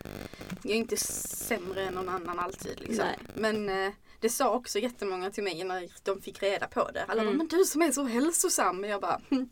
jag 0.62 0.72
är 0.72 0.76
inte 0.76 0.96
sämre 0.96 1.82
än 1.82 1.94
någon 1.94 2.08
annan 2.08 2.38
alltid. 2.38 2.80
Liksom. 2.80 3.06
Nej. 3.06 3.18
Men 3.34 3.86
eh, 3.86 3.92
det 4.24 4.30
sa 4.30 4.50
också 4.54 4.78
jättemånga 4.78 5.30
till 5.30 5.44
mig 5.44 5.64
när 5.64 5.88
de 6.02 6.20
fick 6.22 6.42
reda 6.42 6.66
på 6.66 6.90
det. 6.90 7.04
Alla 7.08 7.22
Mm. 7.22 7.32
bara, 7.34 7.38
men 7.38 7.46
du 7.46 7.64
som 7.64 7.82
är 7.82 7.92
så 7.92 8.04
hälsosam. 8.04 8.84
Jag 8.84 9.00
bara, 9.00 9.20
"Hm, 9.30 9.48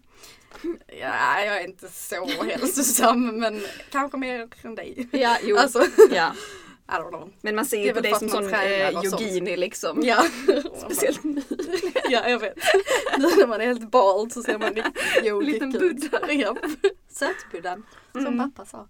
ja 0.86 1.40
jag 1.44 1.60
är 1.60 1.64
inte 1.64 1.88
så 1.88 2.24
hälsosam 2.44 3.38
men 3.38 3.62
kanske 3.90 4.16
mer 4.18 4.48
än 4.62 4.74
dig. 4.74 5.08
Ja, 5.12 5.36
jo. 5.42 5.56
Alltså, 5.56 5.84
ja. 6.10 6.32
I 6.88 6.94
don't 6.94 7.08
know. 7.08 7.32
Men 7.40 7.54
man 7.54 7.66
ser 7.66 7.84
ju 7.86 7.92
på 7.94 8.00
dig 8.00 8.14
som 8.14 8.28
sån 8.28 8.54
eh, 8.54 8.90
yogini 9.04 9.56
liksom. 9.56 10.00
Ja. 10.02 10.24
Speciellt 10.78 11.24
nu. 11.24 11.42
Ja, 12.10 12.28
jag 12.28 12.38
vet. 12.38 12.56
Nu 13.18 13.26
när 13.38 13.46
man 13.46 13.60
är 13.60 13.66
helt 13.66 13.90
bald 13.90 14.32
så 14.32 14.42
ser 14.42 14.58
man 14.58 14.76
yogig 15.24 15.52
Liten. 15.52 15.72
Buddha. 15.72 16.32
Ja. 16.32 16.56
Sötbuddan, 17.08 17.86
som 18.12 18.26
Mm. 18.26 18.38
pappa 18.50 18.66
sa. 18.70 18.88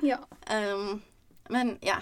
Ja. 0.00 0.28
Ehm, 0.46 1.00
men 1.48 1.78
ja, 1.80 1.96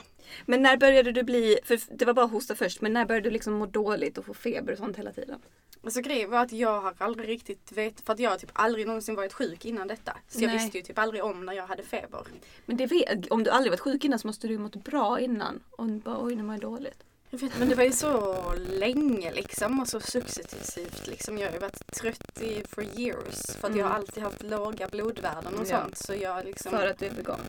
Men 0.47 0.63
när 0.63 0.77
började 0.77 1.13
du 1.13 1.23
bli, 1.23 1.59
för 1.65 1.81
det 1.91 2.05
var 2.05 2.15
bara 2.15 2.27
hosta 2.27 2.55
först, 2.55 2.81
men 2.81 2.93
när 2.93 3.05
började 3.05 3.29
du 3.29 3.33
liksom 3.33 3.53
må 3.53 3.67
dåligt 3.67 4.19
och 4.19 4.25
få 4.25 4.35
feber 4.35 4.73
och 4.73 4.79
sånt 4.79 4.97
hela 4.97 5.13
tiden? 5.13 5.41
alltså 5.87 6.01
grejen 6.01 6.31
var 6.31 6.39
att 6.39 6.53
jag 6.53 6.81
har 6.81 6.95
aldrig 6.99 7.29
riktigt 7.29 7.73
vet, 7.73 8.01
för 8.01 8.13
att 8.13 8.19
jag 8.19 8.31
har 8.31 8.37
typ 8.37 8.51
aldrig 8.53 8.87
någonsin 8.87 9.15
varit 9.15 9.33
sjuk 9.33 9.65
innan 9.65 9.89
detta. 9.89 10.17
Så 10.29 10.41
jag 10.41 10.47
Nej. 10.47 10.57
visste 10.57 10.79
ju 10.79 10.85
typ 10.85 10.99
aldrig 10.99 11.25
om 11.25 11.47
när 11.47 11.53
jag 11.53 11.67
hade 11.67 11.83
feber. 11.83 12.27
Men 12.67 12.77
det 12.77 12.87
vet, 12.87 13.31
om 13.31 13.43
du 13.43 13.51
aldrig 13.51 13.73
varit 13.73 13.81
sjuk 13.81 14.05
innan 14.05 14.19
så 14.19 14.27
måste 14.27 14.47
du 14.47 14.53
ju 14.53 14.59
mått 14.59 14.85
bra 14.85 15.21
innan. 15.21 15.63
Och 15.71 15.87
bara 15.87 16.25
oj 16.25 16.37
nu 16.37 16.43
mår 16.43 16.55
jag 16.55 16.61
dåligt. 16.61 17.05
Vet, 17.31 17.59
men 17.59 17.69
det 17.69 17.75
var 17.75 17.85
ju 17.85 17.93
så 17.93 18.55
länge 18.71 19.33
liksom 19.33 19.81
och 19.81 19.89
så 19.89 20.01
successivt 20.01 21.07
liksom. 21.07 21.39
Jag 21.39 21.47
har 21.47 21.53
ju 21.53 21.59
varit 21.59 21.93
trött 21.93 22.43
i 22.43 22.63
for 22.69 22.85
years 22.85 23.47
för 23.61 23.69
att 23.69 23.77
jag 23.77 23.85
har 23.85 23.91
Mm. 23.91 24.03
alltid 24.03 24.23
haft 24.23 24.43
låga 24.43 24.89
blodvärden 24.89 25.55
och 25.55 25.67
Ja. 25.69 25.81
sånt. 25.83 25.99
Så 25.99 26.15
jag 26.15 26.45
liksom... 26.45 26.71
För 26.71 26.87
att 26.87 26.99
du 26.99 27.07
är 27.07 27.11
vegan. 27.11 27.41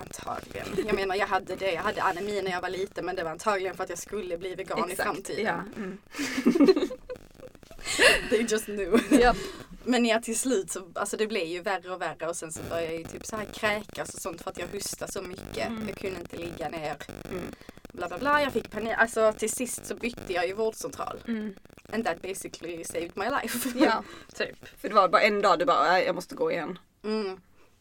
Antagligen. 0.00 0.66
Jag 0.86 0.94
menar 0.94 1.14
jag 1.14 1.26
hade 1.26 1.56
det. 1.56 1.72
Jag 1.72 1.82
hade 1.82 2.02
anemi 2.02 2.42
när 2.42 2.50
jag 2.50 2.60
var 2.60 2.70
liten 2.70 3.06
men 3.06 3.16
det 3.16 3.24
var 3.24 3.30
antagligen 3.30 3.76
för 3.76 3.84
att 3.84 3.90
jag 3.90 3.98
skulle 3.98 4.38
bli 4.38 4.54
vegan 4.54 4.90
i 4.90 4.96
framtiden. 4.96 5.44
Ja. 5.46 5.62
Mm. 5.76 5.98
They 8.30 8.46
just 8.48 8.64
knew. 8.64 9.00
Japp. 9.20 9.36
Men 9.84 10.06
ja 10.06 10.20
till 10.20 10.38
slut 10.38 10.70
så, 10.70 10.88
alltså 10.94 11.16
det 11.16 11.26
blev 11.26 11.44
ju 11.46 11.60
värre 11.62 11.90
och 11.94 12.00
värre 12.00 12.28
och 12.28 12.36
sen 12.36 12.52
så 12.52 12.60
började 12.70 12.92
jag 12.92 12.98
ju 13.00 13.04
typ 13.04 13.26
så 13.26 13.36
här 13.36 13.44
kräkas 13.54 14.14
och 14.14 14.20
sånt 14.20 14.42
för 14.42 14.50
att 14.50 14.58
jag 14.58 14.66
hostade 14.72 15.12
så 15.12 15.22
mycket. 15.22 15.66
Mm. 15.68 15.88
Jag 15.88 15.98
kunde 15.98 16.20
inte 16.20 16.36
ligga 16.36 16.68
ner. 16.68 16.96
Mm. 17.30 17.44
Bla 17.94 18.08
bla 18.08 18.18
bla, 18.18 18.42
jag 18.42 18.52
fick 18.52 18.70
panik. 18.70 18.92
Alltså 18.96 19.32
till 19.32 19.50
sist 19.52 19.86
så 19.86 19.94
bytte 19.94 20.32
jag 20.32 20.46
ju 20.46 20.54
vårdcentral. 20.54 21.18
Mm. 21.28 21.54
And 21.92 22.04
that 22.04 22.22
basically 22.22 22.84
saved 22.84 23.10
my 23.14 23.24
life. 23.24 23.68
Ja, 23.78 24.04
typ. 24.34 24.68
för 24.78 24.88
det 24.88 24.94
var 24.94 25.08
bara 25.08 25.22
en 25.22 25.42
dag 25.42 25.58
du 25.58 25.64
bara, 25.64 25.84
"Nej, 25.84 26.04
jag 26.04 26.14
måste 26.14 26.34
gå 26.34 26.52
igen. 26.52 26.78
Mm. 27.04 27.32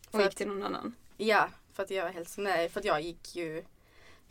Och 0.05 0.11
För 0.11 0.19
gick 0.19 0.27
att- 0.27 0.35
till 0.35 0.47
någon 0.47 0.63
annan. 0.63 0.95
Ja, 1.17 1.49
för 1.73 1.83
att 1.83 1.91
jag 1.91 2.09
hälsade 2.11 2.49
nej, 2.49 2.69
för 2.69 2.79
att 2.79 2.85
jag 2.85 3.01
gick 3.01 3.35
ju 3.35 3.63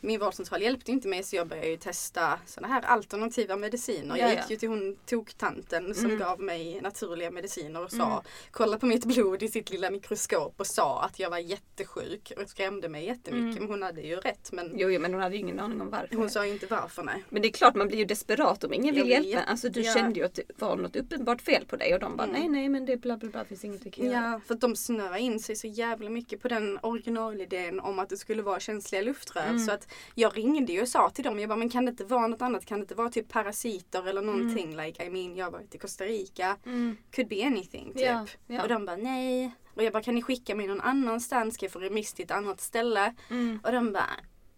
min 0.03 0.19
vårdcentral 0.19 0.61
hjälpte 0.61 0.91
inte 0.91 1.07
mig 1.07 1.23
så 1.23 1.35
jag 1.35 1.47
började 1.47 1.67
ju 1.67 1.77
testa 1.77 2.39
sådana 2.45 2.73
här 2.73 2.81
alternativa 2.81 3.55
mediciner. 3.55 4.15
Ja, 4.17 4.21
jag 4.21 4.31
ja. 4.33 4.41
gick 4.41 4.49
ju 4.49 4.55
till 4.57 4.69
hon 4.69 4.95
toktanten 5.05 5.95
som 5.95 6.05
Mm. 6.05 6.19
gav 6.19 6.39
mig 6.41 6.81
naturliga 6.81 7.31
mediciner 7.31 7.83
och 7.83 7.91
sa 7.91 8.05
Mm. 8.11 8.23
kolla 8.51 8.77
på 8.79 8.85
mitt 8.85 9.05
blod 9.05 9.43
i 9.43 9.47
sitt 9.47 9.69
lilla 9.69 9.89
mikroskop 9.89 10.53
och 10.57 10.67
sa 10.67 11.01
att 11.03 11.19
jag 11.19 11.29
var 11.29 11.37
jättesjuk 11.37 12.31
och 12.37 12.49
skrämde 12.49 12.89
mig 12.89 13.05
jättemycket. 13.05 13.43
Mm. 13.57 13.63
Men 13.63 13.67
hon 13.67 13.81
hade 13.83 14.01
ju 14.01 14.15
rätt 14.15 14.51
men 14.51 14.71
Jo, 14.75 14.89
jo, 14.89 14.99
men 15.01 15.13
hon 15.13 15.21
hade 15.21 15.35
ju 15.35 15.41
ingen 15.41 15.59
aning 15.59 15.81
om 15.81 15.89
varför. 15.89 16.15
hon 16.15 16.29
sa 16.29 16.45
ju 16.45 16.51
inte 16.53 16.65
varför 16.67 17.03
nej. 17.03 17.23
Men 17.29 17.41
det 17.41 17.47
är 17.47 17.51
klart 17.51 17.75
man 17.75 17.87
blir 17.87 17.97
ju 17.97 18.05
desperat 18.05 18.63
om 18.63 18.73
ingen 18.73 18.95
Jag 18.95 19.03
vill 19.03 19.11
hjälpa. 19.11 19.39
vet. 19.39 19.47
Alltså 19.47 19.69
du 19.69 19.81
Ja. 19.81 19.93
kände 19.93 20.19
ju 20.19 20.25
att 20.25 20.33
det 20.35 20.43
var 20.55 20.75
något 20.75 20.95
uppenbart 20.95 21.41
fel 21.41 21.65
på 21.65 21.75
dig 21.75 21.93
och 21.93 21.99
de 21.99 22.17
bara 22.17 22.27
Mm. 22.27 22.39
nej 22.41 22.49
nej 22.49 22.69
men 22.69 22.85
det 22.85 22.93
är 22.93 22.97
bla 22.97 23.17
bla 23.17 23.29
bla 23.29 23.45
finns 23.45 23.63
inget 23.65 23.93
kan 23.93 24.05
göra. 24.05 24.15
Ja, 24.15 24.41
för 24.47 24.53
att 24.53 24.61
de 24.61 24.75
snöade 24.75 25.19
in 25.19 25.39
sig 25.39 25.55
så 25.55 25.67
jävla 25.67 26.09
mycket 26.09 26.41
på 26.41 26.47
den 26.47 26.79
originalidén 26.81 27.79
om 27.79 27.99
att 27.99 28.09
det 28.09 28.17
skulle 28.17 28.41
vara 28.41 28.59
känsliga 28.59 29.01
luftrör. 29.01 29.43
Mm. 29.45 29.59
Så 29.59 29.71
att 29.71 29.92
jag 30.15 30.37
ringde 30.37 30.73
ju 30.73 30.81
och 30.81 30.87
sa 30.87 31.09
till 31.09 31.23
dem, 31.23 31.39
jag 31.39 31.49
bara, 31.49 31.55
men 31.55 31.69
kan 31.69 31.85
det 31.85 31.89
inte 31.89 32.03
vara 32.03 32.27
något 32.27 32.41
annat? 32.41 32.65
Kan 32.65 32.79
det 32.79 32.83
inte 32.83 32.95
vara 32.95 33.09
typ 33.09 33.29
parasiter 33.29 34.07
eller 34.07 34.21
någonting? 34.21 34.77
Like, 34.77 35.05
I 35.05 35.09
mean, 35.09 35.35
jag 35.35 35.45
har 35.45 35.51
varit 35.51 35.75
i 35.75 35.77
Costa 35.77 36.03
Rica. 36.03 36.57
Mm. 36.65 36.97
Could 37.11 37.27
be 37.27 37.45
anything 37.45 37.93
typ. 37.93 38.01
Ja, 38.03 38.25
ja. 38.47 38.61
Och 38.61 38.69
de 38.69 38.85
bara, 38.85 38.95
nej. 38.97 39.51
Och 39.75 39.83
jag 39.83 39.93
bara, 39.93 40.03
kan 40.03 40.15
ni 40.15 40.21
skicka 40.21 40.55
mig 40.55 40.67
någon 40.67 40.81
annanstans? 40.81 41.53
Ska 41.55 41.65
jag 41.65 41.71
få 41.71 41.79
remiss 41.79 42.13
till 42.13 42.25
ett 42.25 42.31
annat 42.31 42.61
ställe? 42.61 43.13
Mm. 43.29 43.59
Och 43.63 43.71
de 43.71 43.93
bara, 43.93 44.09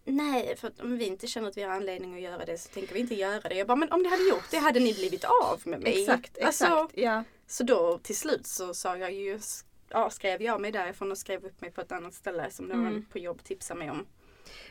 nej, 0.04 0.56
för 0.56 0.72
om 0.82 0.98
vi 0.98 1.06
inte 1.06 1.26
känner 1.26 1.48
att 1.48 1.56
vi 1.56 1.62
har 1.62 1.70
anledning 1.70 2.14
att 2.14 2.20
göra 2.20 2.44
det 2.44 2.58
så 2.58 2.68
tänker 2.68 2.94
vi 2.94 3.00
inte 3.00 3.14
göra 3.14 3.48
det. 3.48 3.54
Jag 3.54 3.66
bara, 3.66 3.76
men 3.76 3.92
om 3.92 4.02
ni 4.02 4.08
hade 4.08 4.22
gjort 4.28 4.50
det 4.50 4.58
hade 4.58 4.80
ni 4.80 4.94
blivit 4.94 5.24
av 5.24 5.60
med 5.64 5.80
mig. 5.82 6.00
Exakt, 6.00 6.36
exakt. 6.36 6.62
Alltså, 6.62 7.00
ja. 7.00 7.24
så 7.46 7.64
då 7.64 7.98
till 7.98 8.16
slut 8.16 8.46
så 8.46 8.74
sa 8.74 8.96
jag 8.96 9.12
ju, 9.12 9.40
ja, 9.88 10.10
skrev 10.10 10.42
jag 10.42 10.60
mig 10.60 10.72
därifrån 10.72 11.10
och 11.10 11.18
skrev 11.18 11.44
upp 11.44 11.60
mig 11.60 11.70
på 11.70 11.80
ett 11.80 11.92
annat 11.92 12.14
ställe 12.14 12.50
som 12.50 12.66
någon 12.66 12.86
Mm. 12.86 13.04
på 13.12 13.18
jobb 13.18 13.44
tipsade 13.44 13.78
mig 13.78 13.90
om. 13.90 14.06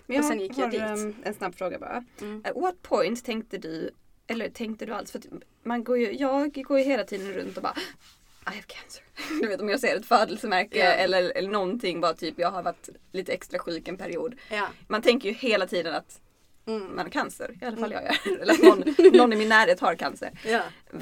Men 0.06 0.20
Och 0.20 0.26
sen 0.26 0.40
gick 0.40 0.58
jag 0.58 0.72
dit. 0.72 0.82
ehm, 0.82 1.16
en 1.24 1.34
snabb 1.34 1.56
fråga 1.56 1.80
bara. 1.80 2.04
Mm. 2.22 2.42
At 2.46 2.56
what 2.56 2.82
point 2.82 3.26
tänkte 3.26 3.58
du, 3.58 3.90
eller 4.28 4.50
tänkte 4.50 4.86
du 4.86 4.94
alls, 4.94 5.12
för 5.12 5.22
man 5.64 5.84
går 5.84 5.98
ju, 5.98 6.12
jag 6.14 6.64
går 6.64 6.80
ju 6.80 6.86
hela 6.86 7.04
tiden 7.04 7.34
runt 7.34 7.58
och 7.58 7.64
bara 7.64 7.76
I 7.78 8.50
have 8.56 8.62
cancer. 8.68 9.04
Du 9.42 9.48
vet 9.48 9.62
om 9.62 9.70
jag 9.70 9.80
ser 9.80 9.96
ett 9.96 10.06
födelsemärke 10.06 10.78
Ja. 10.80 10.86
eller, 10.86 11.32
eller 11.38 11.50
någonting 11.50 12.02
bara 12.02 12.14
typ 12.14 12.34
jag 12.40 12.52
har 12.52 12.64
varit 12.64 12.90
lite 13.12 13.34
extra 13.34 13.60
sjuk 13.60 13.88
en 13.88 13.98
period. 13.98 14.36
Ja. 14.52 14.68
Man 14.88 15.02
tänker 15.02 15.30
ju 15.30 15.36
hela 15.36 15.68
tiden 15.68 15.96
att 15.96 16.22
Mm. 16.68 16.88
man 16.96 16.98
har 17.06 17.10
cancer. 17.10 17.58
I 17.62 17.66
alla 17.66 17.78
fall 17.78 17.92
jag 17.92 18.04
gör. 18.04 18.38
Eller 18.42 18.54
att 18.54 18.64
någon, 18.64 18.84
någon 19.18 19.34
i 19.34 19.36
min 19.36 19.50
närhet 19.50 19.80
har 19.80 19.96
cancer. 19.96 20.32
ja. 20.46 20.62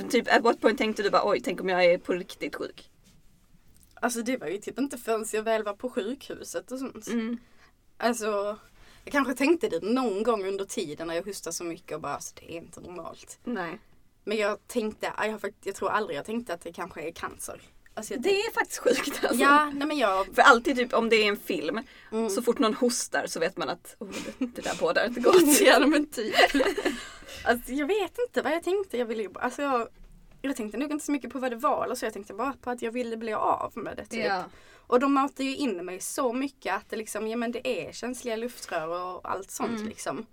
Typ 0.10 0.34
at 0.36 0.44
what 0.44 0.62
point 0.62 0.77
tänkte 0.77 1.03
du 1.03 1.10
bara 1.10 1.30
oj 1.30 1.39
tänk 1.44 1.62
om 1.62 1.70
jag 1.70 1.86
är 1.86 1.98
på 1.98 2.13
riktigt 2.13 2.56
sjuk. 2.56 2.89
Alltså 3.96 4.22
det 4.22 4.38
var 4.38 4.48
ju 4.48 4.58
typ 4.58 4.80
inte 4.80 4.98
förrän 4.98 5.25
jag 5.34 5.44
väl 5.44 5.63
var 5.63 5.74
på 5.74 5.89
sjukhuset 5.89 6.72
och 6.72 6.80
sånt. 6.80 7.08
Mm. 7.08 7.38
Alltså 7.97 8.57
jag 9.03 9.12
kanske 9.12 9.33
tänkte 9.35 9.69
det 9.69 9.83
någon 9.83 10.23
gång 10.23 10.45
under 10.45 10.65
tiden 10.65 11.07
när 11.07 11.15
jag 11.15 11.23
hostade 11.23 11.53
så 11.53 11.63
mycket 11.63 11.95
och 11.95 12.01
bara 12.01 12.13
alltså, 12.13 12.35
det 12.39 12.53
är 12.53 12.57
inte 12.57 12.81
normalt. 12.81 13.39
Nej. 13.43 13.79
Men 14.23 14.38
jag 14.38 14.67
tänkte, 14.67 15.13
jag, 15.17 15.53
jag 15.63 15.75
tror 15.75 15.89
aldrig 15.89 16.17
jag 16.17 16.25
tänkte 16.25 16.53
att 16.53 16.62
det 16.62 16.73
kanske 16.73 17.01
är 17.01 17.12
cancer. 17.12 17.62
Alltså, 17.93 18.13
Det 18.17 18.29
är 18.29 18.53
faktiskt 18.53 18.79
sjukt 18.79 19.23
alltså. 19.23 19.43
Ja, 19.43 19.71
nej 19.75 19.88
men 19.88 19.97
jag... 19.97 20.35
För 20.35 20.41
alltid 20.41 20.75
typ 20.75 20.93
om 20.93 21.09
det 21.09 21.15
är 21.15 21.27
en 21.27 21.38
film, 21.38 21.79
Mm. 22.12 22.29
så 22.29 22.41
fort 22.41 22.59
någon 22.59 22.73
hostar 22.73 23.27
så 23.27 23.39
vet 23.39 23.57
man 23.57 23.69
att 23.69 23.95
oh, 24.00 24.09
det, 24.38 24.45
det 24.45 24.62
där 24.62 24.77
bådar 24.79 25.05
inte 25.07 25.19
gott. 25.19 25.62
ja 25.62 25.79
men 25.79 26.05
typ. 26.09 26.35
alltså, 27.45 27.71
jag 27.71 27.88
vet 27.88 28.17
inte 28.27 28.41
vad 28.41 28.51
jag 28.51 28.63
tänkte. 28.63 28.97
Jag 28.97 29.05
ville 29.05 29.29
alltså 29.35 29.62
jag, 29.62 29.88
jag 30.41 30.55
tänkte 30.55 30.77
nog 30.77 30.91
inte 30.91 31.05
så 31.05 31.12
mycket 31.12 31.31
på 31.33 31.39
vad 31.39 31.51
det 31.51 31.55
var 31.55 31.85
eller 31.85 31.95
så. 31.95 32.05
Jag 32.05 32.13
tänkte 32.13 32.33
bara 32.33 32.53
på 32.62 32.69
att 32.69 32.81
jag 32.81 32.91
ville 32.91 33.17
bli 33.17 33.33
av 33.33 33.71
med 33.75 33.97
det 33.97 34.05
typ. 34.05 34.25
Ja. 34.25 34.43
Och 34.93 35.00
de 35.00 35.13
matade 35.13 35.43
ju 35.43 35.55
in 35.55 35.85
mig 35.85 36.00
så 36.00 36.33
mycket 36.33 36.75
att 36.75 36.89
det 36.89 36.95
liksom, 36.95 37.27
ja 37.27 37.38
men 37.38 37.51
det 37.51 37.67
är 37.88 37.91
känsliga 37.91 38.35
luftrör 38.35 38.88
och 38.88 39.31
allt 39.31 39.51
sånt 39.51 39.71
Mm. 39.77 39.88
liksom. 39.88 40.25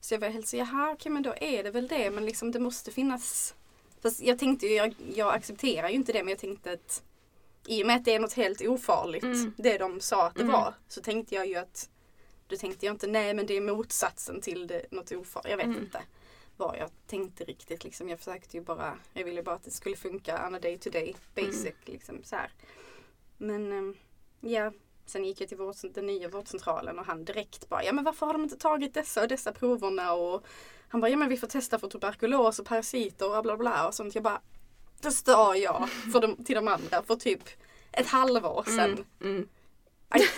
Så 0.00 0.14
jag 0.14 0.18
var 0.20 0.28
helt 0.28 0.48
så, 0.48 0.56
jaha 0.56 0.90
okej 0.92 1.12
men 1.12 1.22
då 1.22 1.34
är 1.40 1.62
det 1.64 1.70
väl 1.70 1.88
det 1.88 2.10
men 2.10 2.24
liksom 2.26 2.50
det 2.52 2.58
måste 2.58 2.92
finnas. 2.92 3.54
Fast 4.02 4.22
jag 4.22 4.38
tänkte 4.38 4.66
ju, 4.66 4.74
jag, 4.74 4.94
jag 5.14 5.34
accepterar 5.34 5.88
ju 5.88 5.94
inte 5.94 6.12
det 6.12 6.18
men 6.24 6.28
jag 6.30 6.38
tänkte 6.38 6.72
att 6.72 7.02
i 7.66 7.82
och 7.82 7.86
med 7.86 7.96
att 7.96 8.04
det 8.04 8.14
är 8.14 8.18
något 8.20 8.32
helt 8.32 8.60
ofarligt, 8.60 9.24
Mm. 9.24 9.52
det 9.56 9.78
de 9.78 10.00
sa 10.00 10.26
att 10.26 10.34
det 10.34 10.40
Mm. 10.42 10.52
var, 10.52 10.74
så 10.88 11.00
tänkte 11.00 11.34
jag 11.34 11.46
ju 11.46 11.54
att 11.56 11.90
då 12.48 12.56
tänkte 12.56 12.86
jag 12.86 12.94
inte 12.94 13.06
nej 13.06 13.34
men 13.34 13.46
det 13.46 13.56
är 13.56 13.60
motsatsen 13.60 14.40
till 14.40 14.66
det, 14.66 14.86
något 14.92 15.12
ofarligt. 15.12 15.50
Jag 15.50 15.56
vet 15.56 15.66
Mm. 15.66 15.78
inte 15.82 16.02
vad 16.56 16.76
jag 16.78 16.90
tänkte 17.06 17.44
riktigt 17.44 17.84
liksom. 17.84 18.08
Jag 18.08 18.18
försökte 18.18 18.56
ju 18.56 18.62
bara, 18.62 18.98
jag 19.12 19.24
ville 19.24 19.42
bara 19.42 19.54
att 19.54 19.64
det 19.64 19.70
skulle 19.70 19.96
funka 19.96 20.46
on 20.46 20.54
a 20.54 20.58
day 20.58 20.78
to 20.78 20.90
day 20.90 21.14
basic 21.34 21.64
Mm. 21.64 21.74
liksom 21.84 22.18
så 22.24 22.36
här. 22.36 22.50
Men 23.44 23.72
ehm, 23.72 23.96
ja, 24.40 24.72
sen 25.06 25.24
gick 25.24 25.40
jag 25.40 25.48
till 25.48 25.58
vård, 25.58 25.74
den 25.94 26.06
nya 26.06 26.28
vårdcentralen 26.28 26.98
och 26.98 27.06
han 27.06 27.24
direkt 27.24 27.68
bara, 27.68 27.84
ja 27.84 27.92
men 27.92 28.04
varför 28.04 28.26
har 28.26 28.32
de 28.32 28.42
inte 28.42 28.56
tagit 28.56 28.94
dessa 28.94 29.22
och 29.22 29.28
dessa 29.28 29.52
proverna 29.52 30.12
och 30.12 30.46
han 30.88 31.00
bara, 31.00 31.10
ja 31.10 31.16
men 31.16 31.28
vi 31.28 31.36
får 31.36 31.46
testa 31.46 31.78
för 31.78 31.88
tuberkulos 31.88 32.58
och 32.58 32.66
parasiter 32.66 33.36
och 33.36 33.42
bla 33.42 33.56
bla 33.56 33.88
och 33.88 33.94
sånt. 33.94 34.14
Jag 34.14 34.24
bara, 34.24 34.40
det 35.02 35.10
sa 35.10 35.56
jag 35.56 35.88
för 36.12 36.20
de, 36.20 36.44
till 36.44 36.54
de 36.54 36.68
andra 36.68 37.02
för 37.02 37.16
typ 37.16 37.42
ett 37.92 38.06
halvår 38.06 38.64
sedan. 38.66 39.04
Mm. 39.20 39.36
Mm. 39.36 39.48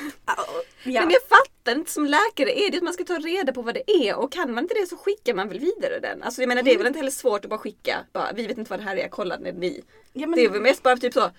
Ja. 0.85 1.01
Men 1.01 1.11
jag 1.11 1.23
fattar 1.23 1.79
inte 1.79 1.91
som 1.91 2.07
läkare 2.07 2.59
är 2.59 2.71
det 2.71 2.77
att 2.77 2.83
man 2.83 2.93
ska 2.93 3.05
ta 3.05 3.19
reda 3.19 3.53
på 3.53 3.63
vad 3.63 3.75
det 3.75 3.91
är 3.91 4.17
och 4.17 4.33
kan 4.33 4.55
man 4.55 4.65
inte 4.65 4.75
det 4.75 4.87
så 4.87 4.97
skickar 4.97 5.35
man 5.35 5.49
väl 5.49 5.59
vidare 5.59 6.01
den. 6.01 6.23
Alltså 6.23 6.43
jag 6.43 6.49
menar 6.49 6.63
det 6.63 6.75
är 6.75 6.79
väl 6.79 6.87
inte 6.87 6.99
heller 6.99 7.11
svårt 7.11 7.45
att 7.45 7.51
bara 7.51 7.59
skicka, 7.59 8.05
bara, 8.13 8.33
vi 8.33 8.47
vet 8.47 8.59
inte 8.59 8.71
vad 8.71 8.81
det 8.81 8.85
här 8.85 8.97
är, 8.97 9.09
kolla 9.09 9.39
när 9.39 9.53
ni. 9.53 9.85
ja, 10.13 10.27
men, 10.27 10.37
Det 10.37 10.45
är 10.45 10.51
väl 10.51 10.63
mest 10.63 10.83
bara 10.83 10.97
typ 10.97 11.13
så, 11.13 11.31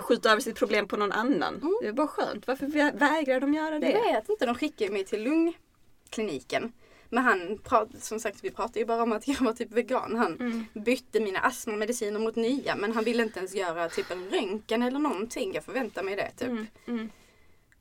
skjuta 0.00 0.30
över 0.32 0.40
sitt 0.40 0.56
problem 0.58 0.88
på 0.88 0.96
någon 0.96 1.12
annan. 1.12 1.54
Mm. 1.54 1.78
Det 1.82 1.88
är 1.88 1.92
bara 1.92 2.06
skönt, 2.06 2.46
varför 2.46 2.66
vä- 2.66 2.98
vägrar 2.98 3.40
de 3.40 3.54
göra 3.54 3.78
det? 3.78 3.90
Jag 3.90 4.02
vet 4.14 4.28
inte, 4.28 4.46
de 4.46 4.54
skickade 4.54 4.92
mig 4.92 5.04
till 5.04 5.22
lungkliniken. 5.22 6.72
Men 7.10 7.24
han, 7.24 7.58
prat, 7.64 7.88
som 8.00 8.20
sagt 8.20 8.38
vi 8.44 8.50
pratade 8.50 8.78
ju 8.78 8.84
bara 8.86 9.02
om 9.02 9.12
att 9.12 9.28
jag 9.28 9.40
var 9.40 9.52
typ 9.52 9.70
vegan. 9.72 10.16
Han 10.16 10.32
Mm. 10.36 10.64
bytte 10.74 11.20
mina 11.20 11.38
astmamediciner 11.40 12.20
mot 12.20 12.36
nya 12.36 12.76
men 12.76 12.92
han 12.92 13.04
ville 13.04 13.22
inte 13.22 13.38
ens 13.38 13.54
göra 13.54 13.88
typ 13.88 14.10
en 14.10 14.30
röntgen 14.30 14.82
eller 14.82 14.98
någonting. 14.98 15.54
Jag 15.54 15.64
förväntar 15.64 16.02
mig 16.02 16.16
det 16.16 16.30
typ. 16.30 16.48
Mm. 16.48 16.66
Mm. 16.86 17.10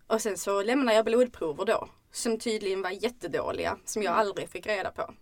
Och 0.07 0.21
sen 0.21 0.37
så 0.37 0.61
lämnade 0.63 0.95
jag 0.95 1.05
blodprover 1.05 1.65
då. 1.65 1.87
Som 2.11 2.39
tydligen 2.39 2.81
var 2.81 2.89
jättedåliga. 2.89 3.77
Som 3.85 4.03
jag 4.03 4.11
Mm. 4.13 4.19
aldrig 4.27 4.49
fick 4.49 4.67
reda 4.67 4.91
på. 4.91 5.13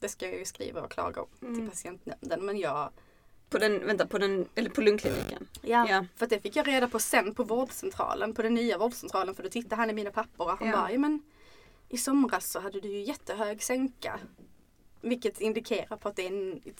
Det 0.00 0.08
ska 0.08 0.26
jag 0.28 0.38
ju 0.38 0.44
skriva 0.44 0.80
och 0.82 0.90
klaga 0.92 1.22
om 1.22 1.28
Mm. 1.42 1.54
till 1.56 1.68
patientnämnden. 1.68 2.44
Men 2.46 2.58
jag, 2.58 2.90
På 3.50 3.58
den, 3.58 3.86
vänta, 3.86 4.06
på 4.06 4.18
den, 4.18 4.48
eller 4.54 4.70
på 4.70 4.80
lungkliniken. 4.80 5.48
ja, 5.62 5.86
Ja. 5.88 6.04
för 6.16 6.26
det 6.26 6.40
fick 6.40 6.56
jag 6.56 6.68
reda 6.68 6.88
på 6.88 6.98
sen 6.98 7.34
på 7.34 7.44
vårdcentralen. 7.44 8.34
På 8.34 8.42
den 8.42 8.54
nya 8.54 8.78
vårdcentralen. 8.78 9.34
För 9.34 9.42
då 9.42 9.48
tittade 9.48 9.76
han 9.76 9.90
i 9.90 9.92
mina 9.92 10.10
papper 10.10 10.44
och 10.44 10.58
han 10.58 10.68
Ja. 10.68 10.76
bara, 10.76 10.98
men 10.98 11.22
i 11.88 11.98
somras 11.98 12.50
så 12.50 12.60
hade 12.60 12.80
du 12.80 12.88
ju 12.88 13.00
jättehög 13.02 13.62
sänka. 13.62 14.20
Vilket 15.00 15.40
indikerar 15.40 15.96
på 15.96 16.08
att 16.08 16.16
det 16.16 16.26
är 16.26 16.30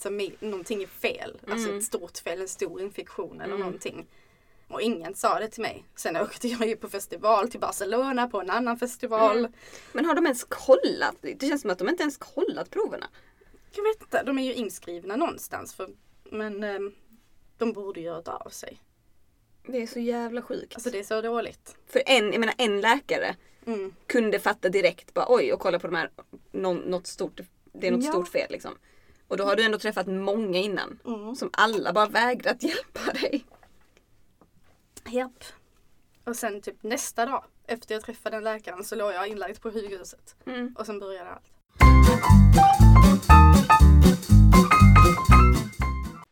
me- 0.09 0.35
någonting 0.39 0.83
är 0.83 0.87
fel. 0.87 1.39
Alltså 1.49 1.67
Mm. 1.67 1.77
ett 1.79 1.83
stort 1.85 2.17
fel, 2.17 2.41
en 2.41 2.47
stor 2.47 2.81
infektion 2.81 3.35
eller 3.41 3.53
Mm. 3.55 3.59
någonting. 3.59 4.07
Och 4.67 4.81
ingen 4.81 5.15
sa 5.15 5.39
det 5.39 5.47
till 5.47 5.61
mig. 5.61 5.85
Sen 5.95 6.17
åkte 6.17 6.47
jag 6.47 6.67
ju 6.67 6.75
på 6.75 6.89
festival 6.89 7.49
till 7.51 7.59
Barcelona 7.59 8.27
på 8.27 8.41
en 8.41 8.49
annan 8.49 8.77
festival. 8.77 9.37
Mm. 9.37 9.51
Men 9.93 10.05
har 10.05 10.15
de 10.15 10.25
ens 10.25 10.43
kollat? 10.43 11.15
Det 11.21 11.41
känns 11.47 11.61
som 11.61 11.71
att 11.71 11.77
de 11.79 11.89
inte 11.89 12.03
ens 12.03 12.17
kollat 12.17 12.69
proverna. 12.69 13.07
Jag 13.75 13.83
vet 13.83 14.01
inte, 14.01 14.23
de 14.23 14.39
är 14.39 14.43
ju 14.43 14.53
inskrivna 14.53 15.15
någonstans. 15.15 15.73
För, 15.73 15.89
men 16.31 16.63
ehm, 16.63 16.91
de 17.57 17.73
borde 17.73 17.99
ju 17.99 18.09
ha 18.09 18.21
av 18.45 18.49
sig. 18.49 18.81
Det 19.67 19.81
är 19.81 19.87
så 19.87 19.99
jävla 19.99 20.41
sjukt. 20.41 20.75
Alltså 20.75 20.89
det 20.89 20.99
är 20.99 21.03
så 21.03 21.21
dåligt. 21.21 21.75
För 21.87 22.03
en, 22.05 22.31
jag 22.31 22.39
menar 22.39 22.55
en 22.57 22.81
läkare 22.81 23.35
Mm. 23.65 23.93
kunde 24.07 24.39
fatta 24.39 24.69
direkt 24.69 25.13
bara 25.13 25.25
oj 25.29 25.53
och 25.53 25.59
kolla 25.59 25.79
på 25.79 25.87
de 25.87 25.95
här, 25.95 26.11
någon, 26.51 26.77
något 26.77 27.07
stort, 27.07 27.39
det 27.73 27.87
är 27.87 27.91
något 27.91 28.03
Ja. 28.05 28.11
stort 28.11 28.27
fel 28.27 28.47
liksom. 28.51 28.71
Och 29.27 29.37
då 29.37 29.43
har 29.43 29.55
du 29.55 29.63
ändå 29.63 29.79
träffat 29.79 30.07
många 30.07 30.59
innan. 30.59 30.99
Mm. 31.05 31.35
Som 31.35 31.49
alla 31.53 31.93
bara 31.93 32.07
vägrat 32.07 32.63
hjälpa 32.63 33.11
dig. 33.13 33.45
Japp. 35.09 35.43
Och 36.23 36.35
sen 36.35 36.61
typ 36.61 36.83
nästa 36.83 37.25
dag 37.25 37.43
efter 37.67 37.95
jag 37.95 38.03
träffade 38.03 38.35
den 38.35 38.43
läkaren 38.43 38.83
så 38.83 38.95
låg 38.95 39.11
jag 39.13 39.27
inlagd 39.27 39.61
på 39.61 39.71
sjukhuset. 39.71 40.35
Mm. 40.45 40.75
Och 40.79 40.85
sen 40.85 40.99
började 40.99 41.29
allt. 41.29 41.51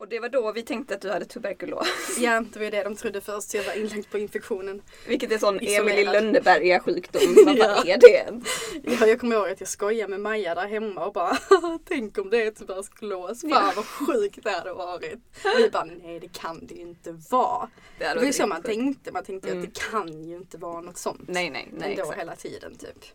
Och 0.10 0.14
det 0.14 0.20
var 0.20 0.30
då 0.30 0.52
vi 0.52 0.62
tänkte 0.64 0.96
att 0.96 1.02
du 1.02 1.10
hade 1.12 1.26
tuberkulos. 1.26 1.88
Ja, 2.20 2.44
det 2.54 2.60
var 2.60 2.72
det 2.72 2.84
de 2.84 2.96
trodde 2.96 3.22
först. 3.22 3.54
Jag 3.54 3.64
var 3.64 3.74
inlagd 3.74 4.10
på 4.12 4.18
infektionen. 4.18 4.82
Vilket 5.08 5.32
är 5.32 5.38
sån 5.38 5.60
Isolerad. 5.62 5.88
Emil 5.88 6.00
i 6.00 6.06
Lönneberga 6.06 6.80
sjukdom. 6.80 7.22
Ja. 7.58 7.84
är 7.86 7.98
det 7.98 8.08
ens? 8.10 8.48
Ja, 8.84 9.08
jag 9.08 9.20
kommer 9.20 9.36
ihåg 9.36 9.50
att 9.50 9.60
jag 9.60 9.70
skojade 9.70 10.10
med 10.10 10.20
Maja 10.20 10.56
där 10.56 10.68
hemma 10.68 11.06
och 11.06 11.14
bara 11.14 11.38
Tänk 11.86 12.18
om 12.18 12.30
det 12.30 12.44
är 12.44 12.52
tuberkulos. 12.52 13.42
Fan 13.42 13.50
Ja. 13.52 13.74
vad 13.76 13.86
sjukt 13.86 14.44
det 14.44 14.50
hade 14.52 14.74
varit. 14.74 15.14
Och 15.44 15.60
vi 15.60 15.70
bara 15.70 15.84
nej 15.86 16.20
det 16.20 16.34
kan 16.34 16.66
det 16.68 16.74
ju 16.74 16.82
inte 16.82 17.12
vara. 17.30 17.70
Det 18.00 18.06
Det 18.08 18.16
var 18.16 18.24
ju 18.24 18.34
så 18.34 18.48
man 18.48 18.58
sjukt. 18.58 18.68
tänkte. 18.68 19.12
Man 19.12 19.24
tänkte 19.24 19.50
Mm. 19.52 19.64
att 19.64 19.74
det 19.76 19.82
kan 19.92 20.24
ju 20.24 20.36
inte 20.36 20.58
vara 20.58 20.82
något 20.82 20.98
sånt. 20.98 21.22
Nej, 21.28 21.50
nej, 21.50 21.70
nej. 21.72 21.90
Ändå 21.92 22.02
exakt. 22.02 22.20
hela 22.20 22.36
tiden 22.36 22.76
typ. 22.76 23.06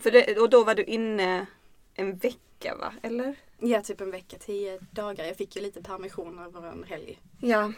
För 0.00 0.10
det, 0.10 0.38
och 0.38 0.50
då 0.50 0.64
var 0.64 0.74
du 0.74 0.84
inne 0.84 1.46
en 1.94 2.16
vecka 2.16 2.74
va? 2.80 2.92
Eller? 3.02 3.34
Ja, 3.60 3.82
typ 3.82 4.00
en 4.00 4.10
vecka, 4.10 4.38
tio 4.38 4.78
dagar. 4.90 5.24
Jag 5.24 5.36
fick 5.36 5.56
ju 5.56 5.62
lite 5.62 5.82
permission 5.82 6.38
över 6.38 6.62
en 6.68 6.84
helg. 6.84 7.20
Ja. 7.40 7.72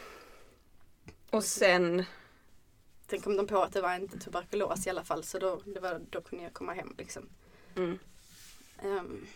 Och 1.31 1.45
sen, 1.45 2.05
Sen 3.11 3.21
kom 3.21 3.37
de 3.37 3.47
på 3.47 3.63
att 3.63 3.73
det 3.73 3.81
var 3.81 3.95
inte 3.95 4.19
tuberkulos 4.19 4.87
i 4.87 4.91
alla 4.91 5.05
fall 5.05 5.25
så 5.25 5.39
då, 5.39 5.61
det 5.65 5.81
var, 5.81 6.01
då 6.11 6.21
kunde 6.21 6.45
jag 6.45 6.53
komma 6.53 6.73
hem 6.75 6.95
liksom. 6.99 7.29
mm, 7.77 7.99
Ehm, 8.83 9.27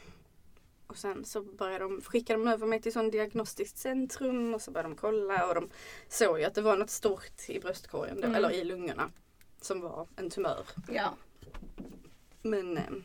och 0.86 0.96
sen 0.96 1.24
så 1.24 1.42
började 1.42 1.84
de, 1.84 2.00
skickade 2.00 2.38
de 2.44 2.48
över 2.48 2.66
mig 2.66 2.82
till 2.82 2.92
sån 2.92 3.10
diagnostiskt 3.10 3.78
centrum 3.78 4.54
och 4.54 4.62
så 4.62 4.70
började 4.70 4.88
de 4.88 4.96
kolla 4.96 5.48
och 5.48 5.54
de 5.54 5.70
såg 6.08 6.38
ju 6.38 6.44
att 6.44 6.54
det 6.54 6.62
var 6.62 6.76
något 6.76 6.90
stort 6.90 7.48
i 7.48 7.60
bröstkorgen, 7.60 8.16
då, 8.20 8.22
Mm. 8.26 8.34
eller 8.34 8.50
i 8.50 8.64
lungorna. 8.64 9.10
Som 9.60 9.80
var 9.80 10.06
en 10.16 10.30
tumör. 10.30 10.66
ja. 10.88 11.14
Men 12.42 12.76
ehm, 12.78 13.02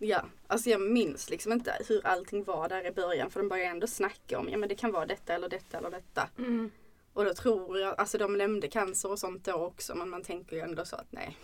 ja, 0.00 0.24
alltså 0.46 0.70
jag 0.70 0.80
minns 0.80 1.30
liksom 1.30 1.52
inte 1.52 1.76
hur 1.88 2.06
allting 2.06 2.44
var 2.44 2.68
där 2.68 2.86
i 2.86 2.90
början 2.90 3.30
för 3.30 3.40
de 3.40 3.48
började 3.48 3.70
ändå 3.70 3.86
snacka 3.86 4.38
om, 4.38 4.48
ja 4.48 4.56
men 4.58 4.68
det 4.68 4.74
kan 4.74 4.92
vara 4.92 5.06
detta 5.06 5.34
eller 5.34 5.48
detta 5.48 5.78
eller 5.78 5.90
detta. 5.90 6.28
Mm. 6.38 6.70
Och 7.12 7.24
då 7.24 7.34
tror 7.34 7.78
jag, 7.78 8.00
alltså 8.00 8.18
de 8.18 8.38
nämnde 8.38 8.68
cancer 8.68 9.10
och 9.10 9.18
sånt 9.18 9.44
då 9.44 9.52
också 9.54 9.94
men 9.94 10.08
man 10.08 10.22
tänker 10.22 10.56
ju 10.56 10.62
ändå 10.62 10.84
så 10.84 10.96
att 10.96 11.06
nej. 11.10 11.36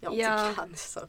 Jag 0.00 0.10
har 0.10 0.16
Ja. 0.16 0.48
inte 0.48 0.60
cancer. 0.60 1.02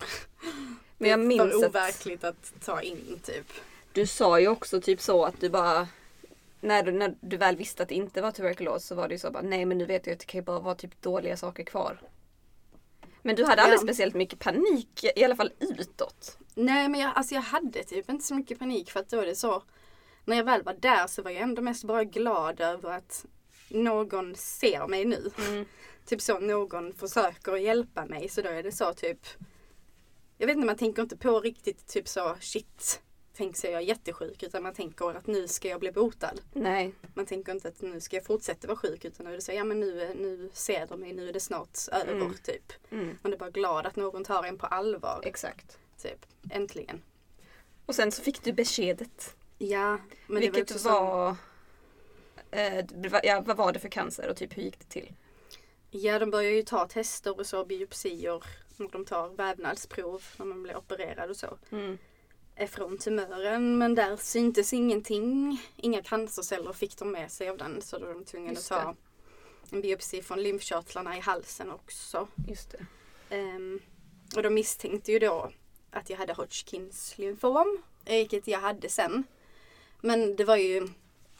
Men 0.97 1.09
jag 1.09 1.19
det 1.19 1.23
är 1.23 1.27
minns 1.27 1.41
för 1.51 1.59
att 1.59 1.69
overkligt 1.69 2.23
att 2.23 2.53
ta 2.65 2.81
in 2.81 3.19
typ. 3.23 3.47
du 3.93 4.07
sa 4.07 4.39
ju 4.39 4.47
också 4.47 4.81
typ 4.81 5.01
så 5.01 5.25
att 5.25 5.39
du 5.39 5.49
bara 5.49 5.87
när 6.61 6.83
du, 6.83 6.91
när 6.91 7.15
du 7.21 7.37
väl 7.37 7.55
visste 7.55 7.83
att 7.83 7.89
det 7.89 7.95
inte 7.95 8.21
var 8.21 8.31
tuberkulos 8.31 8.85
så 8.85 8.95
var 8.95 9.07
det 9.07 9.13
ju 9.13 9.19
så 9.19 9.31
bara 9.31 9.43
nej 9.43 9.65
men 9.65 9.77
nu 9.77 9.85
vet 9.85 10.07
jag 10.07 10.13
att 10.13 10.19
det 10.19 10.25
kan 10.25 10.39
ju 10.39 10.45
bara 10.45 10.59
vara 10.59 10.75
typ 10.75 11.01
dåliga 11.01 11.37
saker 11.37 11.63
kvar. 11.63 11.97
Men 13.21 13.35
du 13.35 13.45
hade 13.45 13.61
aldrig 13.61 13.79
Ja. 13.79 13.83
speciellt 13.83 14.15
mycket 14.15 14.39
panik, 14.39 15.03
i 15.15 15.23
alla 15.23 15.35
fall 15.35 15.51
utåt. 15.59 16.37
Nej 16.55 16.89
men 16.89 16.99
jag, 16.99 17.11
alltså 17.15 17.35
jag 17.35 17.41
hade 17.41 17.83
typ 17.83 18.09
inte 18.09 18.25
så 18.25 18.35
mycket 18.35 18.59
panik 18.59 18.91
för 18.91 18.99
att 18.99 19.09
då 19.09 19.19
är 19.19 19.25
det 19.25 19.35
så. 19.35 19.63
När 20.25 20.37
jag 20.37 20.43
väl 20.43 20.63
var 20.63 20.73
där 20.73 21.07
så 21.07 21.21
var 21.21 21.31
jag 21.31 21.41
ändå 21.41 21.61
mest 21.61 21.83
bara 21.83 22.03
glad 22.03 22.59
över 22.61 22.89
att 22.89 23.25
någon 23.69 24.35
ser 24.35 24.87
mig 24.87 25.05
nu. 25.05 25.31
Mm. 25.47 25.65
Typ 26.05 26.21
så 26.21 26.39
någon 26.39 26.93
försöker 26.93 27.55
hjälpa 27.55 28.05
mig 28.05 28.29
så 28.29 28.41
då 28.41 28.49
är 28.49 28.63
det 28.63 28.71
så 28.71 28.93
typ. 28.93 29.27
Jag 30.37 30.47
vet 30.47 30.55
inte 30.55 30.65
man 30.65 30.77
tänker 30.77 31.01
inte 31.01 31.17
på 31.17 31.39
riktigt 31.39 31.87
typ 31.87 32.07
så 32.07 32.35
shit. 32.39 33.01
Tänk 33.33 33.63
är 33.63 33.71
jag 33.71 33.83
jättesjuk 33.83 34.43
utan 34.43 34.63
man 34.63 34.73
tänker 34.73 35.09
att 35.17 35.27
nu 35.27 35.47
ska 35.47 35.67
jag 35.67 35.79
bli 35.79 35.91
botad. 35.91 36.41
Nej. 36.53 36.93
Man 37.13 37.25
tänker 37.25 37.51
inte 37.51 37.67
att 37.67 37.81
nu 37.81 37.99
ska 38.01 38.15
jag 38.15 38.25
fortsätta 38.25 38.67
vara 38.67 38.77
sjuk 38.77 39.05
utan 39.05 39.25
nu 39.25 39.31
är 39.31 39.35
det 39.35 39.41
så 39.41 39.51
ja 39.51 39.63
men 39.63 39.79
nu, 39.79 40.01
är- 40.01 40.13
nu 40.15 40.49
ser 40.53 40.87
de 40.87 40.99
mig, 40.99 41.13
nu 41.13 41.29
är 41.29 41.33
det 41.33 41.39
snart 41.39 41.77
över 41.91 42.13
Mm. 42.13 42.33
typ. 42.43 42.73
Mm. 42.91 43.17
Man 43.21 43.33
är 43.33 43.37
bara 43.37 43.49
glad 43.49 43.85
att 43.85 43.95
någon 43.95 44.23
tar 44.23 44.43
en 44.43 44.57
på 44.57 44.65
allvar. 44.65 45.21
Exakt. 45.23 45.77
Typ. 46.01 46.25
Äntligen. 46.51 47.01
Och 47.85 47.95
sen 47.95 48.11
så 48.11 48.21
fick 48.21 48.43
du 48.43 48.53
beskedet. 48.53 49.35
Ja. 49.57 49.89
Men 49.91 50.01
det 50.27 50.33
var 50.33 50.39
vilket 50.55 50.71
också 50.75 50.89
var, 50.89 51.35
eh, 52.51 52.85
det 52.85 53.09
var 53.09 53.21
ja, 53.23 53.41
vad 53.45 53.57
var 53.57 53.71
det 53.73 53.79
för 53.79 53.89
cancer 53.89 54.29
och 54.29 54.35
typ 54.37 54.57
hur 54.57 54.61
gick 54.63 54.79
det 54.79 54.85
till? 54.89 55.13
Ja 55.91 56.19
de 56.19 56.31
börjar 56.31 56.51
ju 56.51 56.63
ta 56.63 56.87
tester 56.87 57.39
och 57.39 57.45
så 57.45 57.65
biopsier. 57.65 58.43
De 58.91 59.05
tar 59.05 59.29
vävnadsprov 59.29 60.23
när 60.37 60.45
man 60.45 60.63
blir 60.63 60.77
opererad 60.77 61.29
och 61.29 61.37
så. 61.37 61.57
Mm. 61.71 61.97
Från 62.67 62.97
tumören 62.97 63.77
men 63.77 63.95
där 63.95 64.17
syntes 64.17 64.73
ingenting. 64.73 65.61
Inga 65.75 66.01
cancerceller 66.01 66.73
fick 66.73 66.97
de 66.97 67.11
med 67.11 67.31
sig 67.31 67.49
av 67.49 67.57
den 67.57 67.81
så 67.81 67.99
då 67.99 68.05
var 68.05 68.13
de 68.13 68.25
tvungna 68.25 68.51
att 68.51 68.67
ta 68.67 68.95
en 69.71 69.81
biopsi 69.81 70.21
från 70.21 70.43
lymfkörtlarna 70.43 71.17
i 71.17 71.19
halsen 71.19 71.71
också. 71.71 72.27
Just 72.47 72.71
det. 72.71 72.85
Ehm, 73.35 73.79
och 74.35 74.43
de 74.43 74.53
misstänkte 74.53 75.11
ju 75.11 75.19
då 75.19 75.51
att 75.91 76.09
jag 76.09 76.17
hade 76.17 76.33
Hodgkins 76.33 77.17
lymfom, 77.17 77.83
vilket 78.05 78.47
jag 78.47 78.59
hade 78.59 78.89
sen. 78.89 79.23
Men 80.01 80.35
det 80.35 80.43
var 80.43 80.57
ju, 80.57 80.87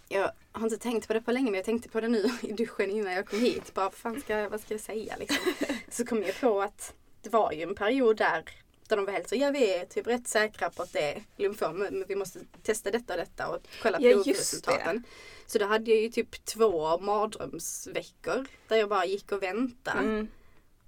jag 0.07 0.31
har 0.51 0.63
inte 0.63 0.77
tänkt 0.77 1.07
på 1.07 1.13
det 1.13 1.21
på 1.21 1.31
länge 1.31 1.45
men 1.45 1.53
jag 1.57 1.65
tänkte 1.65 1.89
på 1.89 2.01
det 2.01 2.07
nu 2.07 2.29
i 2.41 2.51
duschen 2.51 2.91
innan 2.91 3.13
jag 3.13 3.27
kom 3.27 3.39
hit. 3.39 3.73
Bara, 3.73 3.85
vad, 3.85 3.93
fan 3.93 4.21
ska, 4.21 4.49
vad 4.49 4.61
ska 4.61 4.73
jag 4.73 4.81
säga 4.81 5.15
liksom? 5.19 5.53
Så 5.89 6.05
kom 6.05 6.23
jag 6.23 6.39
på 6.39 6.61
att 6.61 6.93
det 7.21 7.29
var 7.29 7.51
ju 7.51 7.61
en 7.61 7.75
period 7.75 8.17
där 8.17 8.43
där 8.91 8.97
de 8.97 9.05
var 9.05 9.13
helt 9.13 9.29
så, 9.29 9.35
ja 9.35 9.51
vi 9.51 9.73
är 9.73 9.85
typ 9.85 10.07
rätt 10.07 10.27
säkra 10.27 10.69
på 10.69 10.83
att 10.83 10.93
det 10.93 11.13
är 11.13 11.23
lymfom 11.35 11.77
men 11.77 12.05
vi 12.07 12.15
måste 12.15 12.39
testa 12.63 12.91
detta 12.91 13.13
och 13.13 13.19
detta 13.19 13.47
och 13.47 13.67
kolla 13.81 13.97
Ja, 14.01 14.11
provresultaten. 14.11 15.03
Så 15.45 15.59
då 15.59 15.65
hade 15.65 15.91
jag 15.91 15.99
ju 15.99 16.09
typ 16.09 16.45
två 16.45 16.97
mardrömsveckor 16.97 18.45
där 18.67 18.77
jag 18.77 18.89
bara 18.89 19.05
gick 19.05 19.31
och 19.31 19.43
väntade. 19.43 19.99
Mm. 19.99 20.27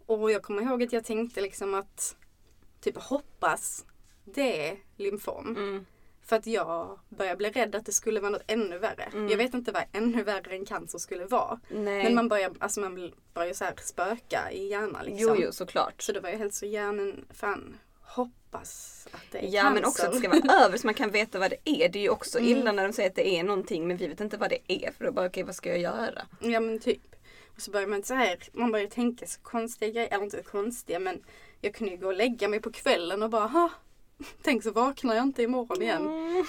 Och 0.06 0.32
jag 0.32 0.44
kommer 0.44 0.62
ihåg 0.62 0.84
att 0.84 0.94
jag 0.94 1.06
tänkte 1.06 1.42
liksom 1.42 1.74
att 1.74 2.16
typ 2.82 2.98
hoppas 2.98 3.86
det 4.24 4.70
är 4.70 4.78
lymfom. 4.98 5.48
Mm. 5.48 5.86
För 6.26 6.36
att 6.36 6.48
jag 6.48 7.00
började 7.10 7.38
bli 7.38 7.50
rädd 7.50 7.76
att 7.76 7.86
det 7.86 7.92
skulle 7.92 8.20
vara 8.20 8.32
något 8.32 8.44
ännu 8.48 8.78
värre. 8.78 9.04
Mm. 9.04 9.30
Jag 9.30 9.38
vet 9.38 9.54
inte 9.54 9.72
vad 9.72 9.84
ännu 9.92 10.24
värre 10.24 10.56
än 10.56 10.66
cancer 10.66 11.00
skulle 11.00 11.26
vara. 11.26 11.60
Nej. 11.70 12.04
Men 12.04 12.16
man 12.16 12.28
börjar, 12.28 12.52
alltså 12.60 12.80
man 12.80 13.12
börjar 13.34 13.54
så 13.54 13.66
här 13.66 13.74
spöka 13.82 14.52
i 14.52 14.68
hjärnan 14.68 15.06
liksom. 15.06 15.36
Jo, 15.36 15.44
jo, 15.46 15.52
såklart. 15.52 16.02
Så 16.02 16.12
då 16.12 16.20
var 16.20 16.30
jag 16.30 16.38
helt 16.38 16.54
så, 16.54 16.66
men 16.66 17.26
fan 17.34 17.78
hoppas 18.54 19.08
att 19.12 19.22
det 19.32 19.38
är 19.38 19.44
Ja 19.56 19.62
cancer. 19.62 19.74
men 19.74 19.86
också 19.86 20.06
att 20.06 20.12
det 20.12 20.18
ska 20.20 20.30
vara 20.30 20.66
över 20.66 20.78
så 20.78 20.88
man 20.88 20.94
kan 20.94 21.12
veta 21.12 21.39
vad 21.39 21.50
det 21.52 21.84
är. 21.84 21.89
Det 21.89 22.00
är 22.00 22.04
ju 22.04 22.10
också 22.10 22.38
Mm. 22.39 22.50
illa 22.52 22.72
när 22.72 22.84
de 22.88 22.94
säger 22.94 23.10
att 23.10 23.16
det 23.16 23.28
är 23.39 23.44
någonting 23.44 23.88
men 23.88 23.98
vi 23.98 24.08
vet 24.08 24.22
inte 24.22 24.38
vad 24.38 24.50
det 24.50 24.60
är. 24.68 24.92
För 24.92 25.06
då 25.06 25.12
bara 25.12 25.26
okej 25.26 25.44
vad 25.44 25.56
ska 25.56 25.70
jag 25.70 25.80
göra? 25.80 26.22
Ja 26.39 26.60
men 26.60 26.80
typ. 26.80 27.02
Och 27.56 27.62
så 27.62 27.72
börjar 27.72 27.88
man 27.88 28.04
så 28.04 28.13
här, 28.13 28.38
man 28.54 28.72
börjar 28.72 28.88
tänka 28.88 29.26
så 29.28 29.42
konstiga 29.42 29.92
grejer, 29.92 30.08
eller 30.12 30.24
inte 30.24 30.44
konstiga 30.44 31.00
men 31.00 31.24
jag 31.62 31.74
kunde 31.74 31.94
ju 31.94 32.00
gå 32.00 32.08
och 32.08 32.13
lägga 32.13 32.48
mig 32.48 32.60
på 32.62 32.72
kvällen 32.72 33.24
och 33.24 33.30
bara, 33.30 33.48
ha, 33.48 33.70
tänk 34.44 34.63
så 34.63 34.72
vaknar 34.72 35.16
jag 35.16 35.24
inte 35.24 35.44
imorgon 35.44 35.82
igen. 35.82 36.06
Mm. 36.08 36.46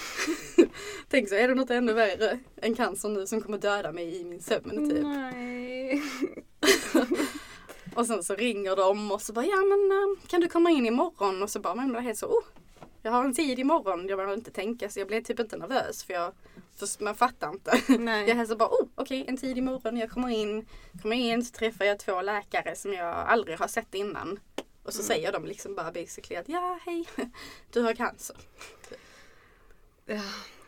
Tänk 1.09 1.29
så 1.29 1.35
är 1.35 1.49
det 1.49 1.55
något 1.55 1.71
ännu 1.71 1.93
värre 1.93 2.39
än 2.63 2.75
cancer 2.75 3.09
nu 3.09 3.27
som 3.27 3.41
kommer 3.41 3.59
döda 3.59 3.93
mig 3.93 4.21
i 4.21 4.25
min 4.25 4.41
sömn 4.41 4.91
typ. 4.91 5.03
Nej. 5.03 6.03
Och 7.97 8.07
sen 8.07 8.23
så 8.25 8.35
ringer 8.35 8.77
de 8.77 9.13
och 9.13 9.23
så 9.23 9.33
bara, 9.33 9.45
ja 9.45 9.57
men 9.57 9.93
eh, 9.93 10.27
kan 10.29 10.41
du 10.41 10.49
komma 10.49 10.71
in 10.71 10.87
imorgon? 10.87 11.43
Och 11.43 11.51
så 11.51 11.61
bara, 11.61 11.75
man 11.75 11.89
blir 11.93 12.01
helt 12.01 12.19
så, 12.19 12.27
oh, 12.27 12.45
jag 13.03 13.13
har 13.13 13.25
en 13.25 13.35
tid 13.35 13.59
imorgon. 13.59 14.09
Jag 14.09 14.17
behöver 14.19 14.35
inte 14.35 14.51
tänka 14.51 14.89
så 14.91 14.99
jag 15.01 15.09
blev 15.09 15.23
typ 15.23 15.41
inte 15.41 15.57
nervös 15.57 16.05
för 16.05 16.13
jag, 16.15 16.33
för 16.77 17.05
man 17.05 17.15
fattar 17.15 17.51
inte. 17.51 17.81
Nej. 17.99 18.25
Jag 18.29 18.35
hälsar 18.37 18.57
bara, 18.57 18.69
oh 18.69 18.87
okej 18.95 19.25
en 19.29 19.37
tid 19.37 19.59
imorgon, 19.59 19.97
jag 19.97 20.11
kommer 20.11 20.29
in. 20.29 20.67
Kommer 21.03 21.17
in 21.17 21.45
så 21.45 21.53
träffar 21.53 21.85
jag 21.85 21.99
två 21.99 22.23
läkare 22.23 22.77
som 22.77 22.93
jag 22.93 23.15
aldrig 23.15 23.59
har 23.59 23.69
sett 23.69 23.95
innan. 23.95 24.41
Och 24.83 24.93
så 24.95 24.99
Mm. 25.01 25.07
säger 25.07 25.33
de 25.33 25.45
liksom 25.45 25.75
bara 25.75 25.93
basically 25.93 26.37
att 26.41 26.49
ja 26.49 26.79
hej, 26.85 27.05
du 27.73 27.81
har 27.83 27.95
cancer. 27.95 28.37
Ja, 30.07 30.21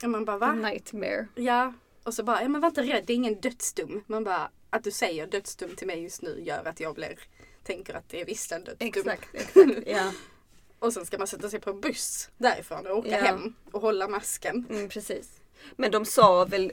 Och 0.02 0.10
man 0.10 0.24
bara 0.24 0.36
a 0.36 0.38
va? 0.38 0.52
nightmare. 0.52 1.26
Ja. 1.34 1.72
Och 2.06 2.14
så 2.14 2.22
bara, 2.22 2.42
ja 2.42 2.48
men 2.48 2.60
var 2.60 2.68
inte 2.68 2.82
rädd, 2.82 3.04
det 3.06 3.12
är 3.12 3.14
ingen 3.14 3.40
dödsdom. 3.40 4.04
Man 4.06 4.24
bara, 4.24 4.50
att 4.70 4.84
du 4.84 4.90
säger 4.90 5.26
dödsdom 5.26 5.76
till 5.76 5.86
mig 5.86 6.02
just 6.02 6.22
nu 6.22 6.40
gör 6.44 6.64
att 6.64 6.80
jag 6.80 6.94
blir, 6.94 7.18
tänker 7.64 7.94
att 7.94 8.08
det 8.08 8.20
är 8.20 8.24
visst 8.24 8.52
en 8.52 8.64
dödsdom. 8.64 8.88
Exakt, 8.88 9.28
exakt. 9.34 9.86
Ja. 9.86 10.12
Och 10.78 10.92
sen 10.92 11.06
ska 11.06 11.18
man 11.18 11.26
sätta 11.26 11.50
sig 11.50 11.60
på 11.60 11.70
en 11.70 11.80
buss 11.80 12.30
därifrån 12.38 12.86
och 12.86 12.98
åka 12.98 13.08
Ja. 13.10 13.16
hem 13.24 13.54
och 13.72 13.80
hålla 13.80 14.08
masken. 14.08 14.66
Mm, 14.70 14.88
precis. 14.88 15.40
Men 15.76 15.90
de 15.90 16.04
sa 16.04 16.44
väl 16.44 16.72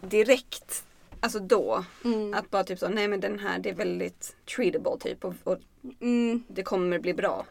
direkt, 0.00 0.84
alltså 1.20 1.38
då, 1.38 1.84
Mm. 2.04 2.34
att 2.34 2.50
bara 2.50 2.64
typ 2.64 2.78
så, 2.78 2.88
nej 2.88 3.08
men 3.08 3.20
den 3.20 3.38
här 3.38 3.58
det 3.58 3.70
är 3.70 3.74
väldigt 3.74 4.36
treatable 4.56 4.96
typ 5.00 5.24
och, 5.24 5.34
och 5.44 5.58
Mm. 6.00 6.42
det 6.48 6.62
kommer 6.62 6.98
bli 6.98 7.14
bra. 7.14 7.46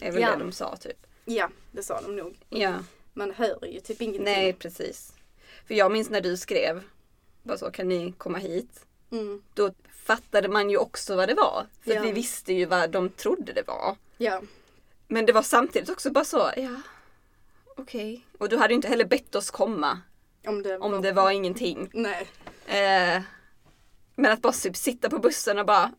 Är 0.00 0.12
väl 0.12 0.22
Ja. 0.22 0.32
det 0.32 0.38
de 0.38 0.52
sa 0.52 0.76
typ. 0.76 1.06
Ja, 1.24 1.50
det 1.72 1.82
sa 1.82 2.00
de 2.00 2.16
nog. 2.16 2.36
Ja, 2.48 2.74
Man 3.14 3.30
hör 3.30 3.64
ju 3.66 3.80
typ 3.80 4.02
ingenting. 4.02 4.24
nej 4.24 4.52
precis. 4.52 5.13
För 5.66 5.74
jag 5.74 5.92
minns 5.92 6.10
när 6.10 6.20
du 6.20 6.36
skrev, 6.36 6.82
bara 7.42 7.58
så, 7.58 7.70
kan 7.70 7.88
ni 7.88 8.12
komma 8.18 8.38
hit? 8.38 8.86
Mm. 9.10 9.42
Då 9.54 9.70
fattade 10.06 10.48
man 10.48 10.70
ju 10.70 10.76
också 10.76 11.16
vad 11.16 11.28
det 11.28 11.34
var. 11.34 11.66
För 11.84 11.94
Ja. 11.94 12.02
vi 12.02 12.12
visste 12.12 12.52
ju 12.52 12.64
vad 12.66 12.90
de 12.90 13.08
trodde 13.08 13.52
det 13.52 13.62
var. 13.66 13.96
Ja. 14.18 14.42
Men 15.08 15.26
det 15.26 15.32
var 15.32 15.42
samtidigt 15.42 15.90
också 15.90 16.10
bara 16.10 16.24
så, 16.24 16.50
ja, 16.56 16.80
okej. 17.76 18.26
Och 18.38 18.48
du 18.48 18.56
hade 18.56 18.72
ju 18.72 18.76
inte 18.76 18.88
heller 18.88 19.04
bett 19.04 19.34
oss 19.34 19.50
komma 19.50 20.00
Om 20.46 20.62
det 20.62 20.78
om 20.78 21.02
det 21.02 21.12
var 21.12 21.30
ingenting. 21.30 21.90
Nej. 21.92 22.26
Eh, 22.66 23.22
men 24.14 24.32
att 24.32 24.42
bara 24.42 24.52
typ 24.52 24.76
sitta 24.76 25.10
på 25.10 25.18
bussen 25.18 25.58
och 25.58 25.66
bara 25.66 25.92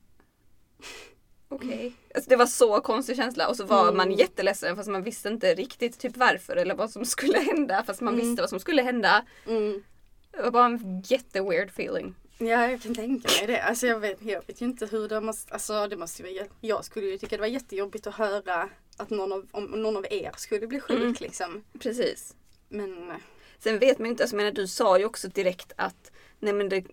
okej. 1.49 1.93
Alltså 2.15 2.29
det 2.29 2.35
var 2.35 2.45
så 2.45 2.81
konstig 2.81 3.15
känsla 3.15 3.47
och 3.49 3.55
så 3.57 3.65
var 3.65 3.81
Mm. 3.83 3.97
man 3.97 4.11
jätteledsen 4.11 4.75
fast 4.75 4.89
man 4.89 5.03
visste 5.03 5.29
inte 5.29 5.53
riktigt 5.55 5.99
typ 5.99 6.17
varför 6.17 6.55
eller 6.55 6.75
vad 6.75 6.91
som 6.91 7.05
skulle 7.05 7.39
hända 7.39 7.83
fast 7.83 8.01
man 8.01 8.13
Mm. 8.13 8.25
visste 8.27 8.41
vad 8.41 8.49
som 8.49 8.59
skulle 8.59 8.81
hända. 8.81 9.25
Mm. 9.47 9.83
Det 10.31 10.41
var 10.41 10.51
bara 10.51 10.65
en 10.65 11.01
jätteweird 11.05 11.69
feeling. 11.69 12.15
Ja, 12.37 12.67
jag 12.71 12.81
kan 12.81 12.95
tänka 12.95 13.29
mig 13.39 13.47
det. 13.47 13.61
Alltså 13.63 13.87
jag 13.87 13.99
vet, 13.99 14.17
jag 14.21 14.47
vet 14.47 14.61
ju 14.61 14.65
inte 14.65 14.85
hur 14.85 15.07
det 15.09 15.21
måste, 15.21 15.53
alltså 15.53 15.87
det 15.87 15.97
måste 15.97 16.23
ju 16.23 16.33
vara, 16.35 16.47
jag 16.61 16.85
skulle 16.85 17.07
ju 17.07 17.17
tycka 17.17 17.35
det 17.35 17.41
var 17.41 17.47
jättejobbigt 17.47 18.07
att 18.07 18.15
höra 18.15 18.69
att 18.97 19.09
någon 19.09 19.31
av, 19.31 19.47
om 19.51 19.63
någon 19.65 19.97
av 19.97 20.05
er 20.09 20.31
skulle 20.37 20.67
bli 20.67 20.79
sjuk 20.79 20.99
Mm. 21.01 21.15
liksom. 21.19 21.63
Precis. 21.79 22.35
Men 22.69 23.11
Sen 23.59 23.79
vet 23.79 23.99
man 23.99 24.05
ju 24.05 24.11
inte, 24.11 24.23
alltså, 24.23 24.35
menar, 24.35 24.51
du 24.51 24.67
sa 24.67 24.99
ju 24.99 25.05
också 25.05 25.27
direkt 25.27 25.71
att 25.75 26.11
nej 26.39 26.53
men 26.53 26.69
det, 26.69 26.83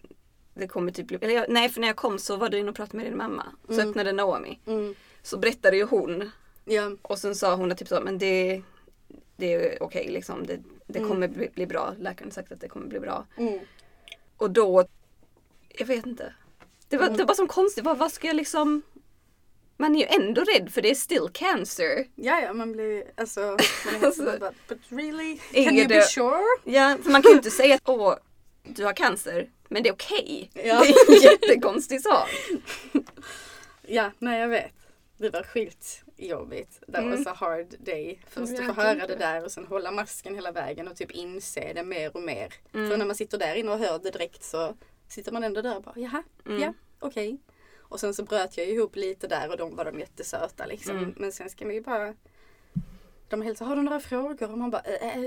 det 0.55 0.69
kommer 0.69 0.93
typ 0.93 1.07
bli, 1.07 1.19
eller 1.21 1.35
jag, 1.35 1.47
nej 1.49 1.69
för 1.69 1.81
när 1.81 1.89
jag 1.89 1.97
kom 1.97 2.19
så 2.19 2.37
var 2.37 2.49
du 2.49 2.59
inne 2.59 2.71
och 2.71 2.77
pratade 2.77 2.97
med 2.97 3.07
din 3.07 3.17
mamma. 3.17 3.47
Så 3.67 3.73
Mm. 3.73 3.89
öppnade 3.89 4.13
Naomi. 4.13 4.59
mm, 4.67 4.95
Så 5.23 5.39
berättade 5.39 5.77
ju 5.77 5.85
hon 5.85 6.31
ja, 6.65 6.91
och 7.03 7.19
sen 7.19 7.35
sa 7.35 7.55
hon 7.55 7.73
att 7.73 7.79
typ 7.79 7.89
så, 7.89 8.01
men 8.01 8.19
det, 8.19 8.63
det 9.37 9.53
är 9.55 9.83
okej 9.83 10.09
liksom. 10.11 10.47
Det, 10.47 10.59
det 10.87 10.99
Mm. 10.99 11.11
kommer 11.11 11.29
bli, 11.29 11.49
bli 11.55 11.67
bra. 11.67 11.95
Läkaren 11.99 12.31
har 12.31 12.35
sagt 12.35 12.53
att 12.53 12.61
det 12.61 12.69
kommer 12.69 12.87
bli 12.87 13.01
bra. 13.01 13.27
mm, 13.37 13.59
Och 14.37 14.51
då, 14.51 14.85
jag 15.69 15.87
vet 15.87 16.07
inte. 16.07 16.35
Det 16.89 16.97
var, 16.97 17.05
Mm. 17.07 17.17
det 17.17 17.25
var 17.25 17.35
så 17.35 17.47
konstigt, 17.47 17.85
vad, 17.85 17.99
vad 17.99 18.13
ska 18.13 18.27
jag 18.27 18.37
liksom 18.37 18.83
man 19.77 19.97
är 19.97 20.01
ju 20.01 20.07
ändå 20.07 20.45
rädd 20.45 20.71
för 20.73 20.83
det 20.83 20.91
är 20.91 20.95
still 20.95 21.29
cancer. 21.33 22.05
ja, 22.15 22.41
ja 22.41 22.53
man 22.53 22.73
blir, 22.73 23.05
alltså, 23.17 23.41
man 23.41 24.05
Alltså, 24.05 24.25
bara, 24.41 24.53
but 24.69 24.79
really? 24.89 25.39
Can 25.65 25.77
you 25.77 25.89
be 25.89 26.03
sure? 26.03 26.43
Ja, 26.65 26.97
för 27.03 27.11
man 27.11 27.23
kan 27.23 27.31
ju 27.31 27.37
inte 27.37 27.51
säga 27.51 27.75
att 27.75 27.89
åh, 27.89 28.15
du 28.63 28.85
har 28.85 28.93
cancer, 28.93 29.51
men 29.69 29.83
det 29.83 29.89
är 29.89 29.93
okej. 29.93 30.51
Ja. 30.55 30.63
Det 30.63 30.89
är 30.91 31.17
en 31.17 31.23
jättekonstig 31.23 32.01
sak. 32.03 32.29
Ja, 33.87 34.11
nej 34.19 34.41
jag 34.41 34.49
vet. 34.49 34.73
Det 35.23 35.31
var 35.31 35.43
skitjobbigt. 35.43 36.83
Det 36.87 36.99
Mm. 36.99 37.11
var 37.11 37.17
så 37.17 37.31
hard 37.31 37.67
day. 37.79 38.19
Först 38.27 38.59
att 38.59 38.67
få 38.67 38.73
höra 38.73 39.07
det 39.07 39.17
där 39.17 39.45
och 39.45 39.53
sen 39.53 39.67
hålla 39.67 39.91
masken 39.91 40.35
hela 40.35 40.53
vägen 40.53 40.89
och 40.89 40.97
typ 40.97 41.11
inse 41.11 41.73
det 41.73 41.83
mer 41.83 42.17
och 42.17 42.23
mer. 42.23 42.55
Mm. 42.75 42.91
För 42.91 42.97
när 42.97 43.07
man 43.07 43.17
sitter 43.17 43.39
där 43.39 43.55
inne 43.55 43.73
och 43.73 43.79
hör 43.79 43.99
det 43.99 44.11
direkt 44.11 44.45
så 44.45 44.75
sitter 45.09 45.33
man 45.33 45.45
ändå 45.45 45.63
där 45.63 45.77
och 45.77 45.83
bara 45.83 45.95
jaha, 45.97 46.23
Mm. 46.47 46.61
ja, 46.63 46.75
okej. 46.99 47.39
Och 47.79 48.01
sen 48.01 48.15
så 48.15 48.23
bröt 48.23 48.57
jag 48.57 48.67
ihop 48.67 48.97
lite 48.97 49.29
där 49.29 49.51
och 49.51 49.57
de 49.57 49.77
var 49.77 49.85
de 49.85 49.99
jättesöta 50.01 50.67
liksom. 50.67 50.97
Mm. 50.99 51.15
Men 51.17 51.33
sen 51.33 51.51
ska 51.51 51.65
man 51.65 51.75
ju 51.75 51.81
bara 51.81 52.15
de 53.29 53.43
hälsar, 53.43 53.67
har 53.67 53.77
du 53.77 53.83
några 53.83 54.01
frågor? 54.01 54.51
Och 54.53 54.59
man 54.59 54.71
bara, 54.71 54.83
äh, 54.83 55.17
äh, 55.17 55.23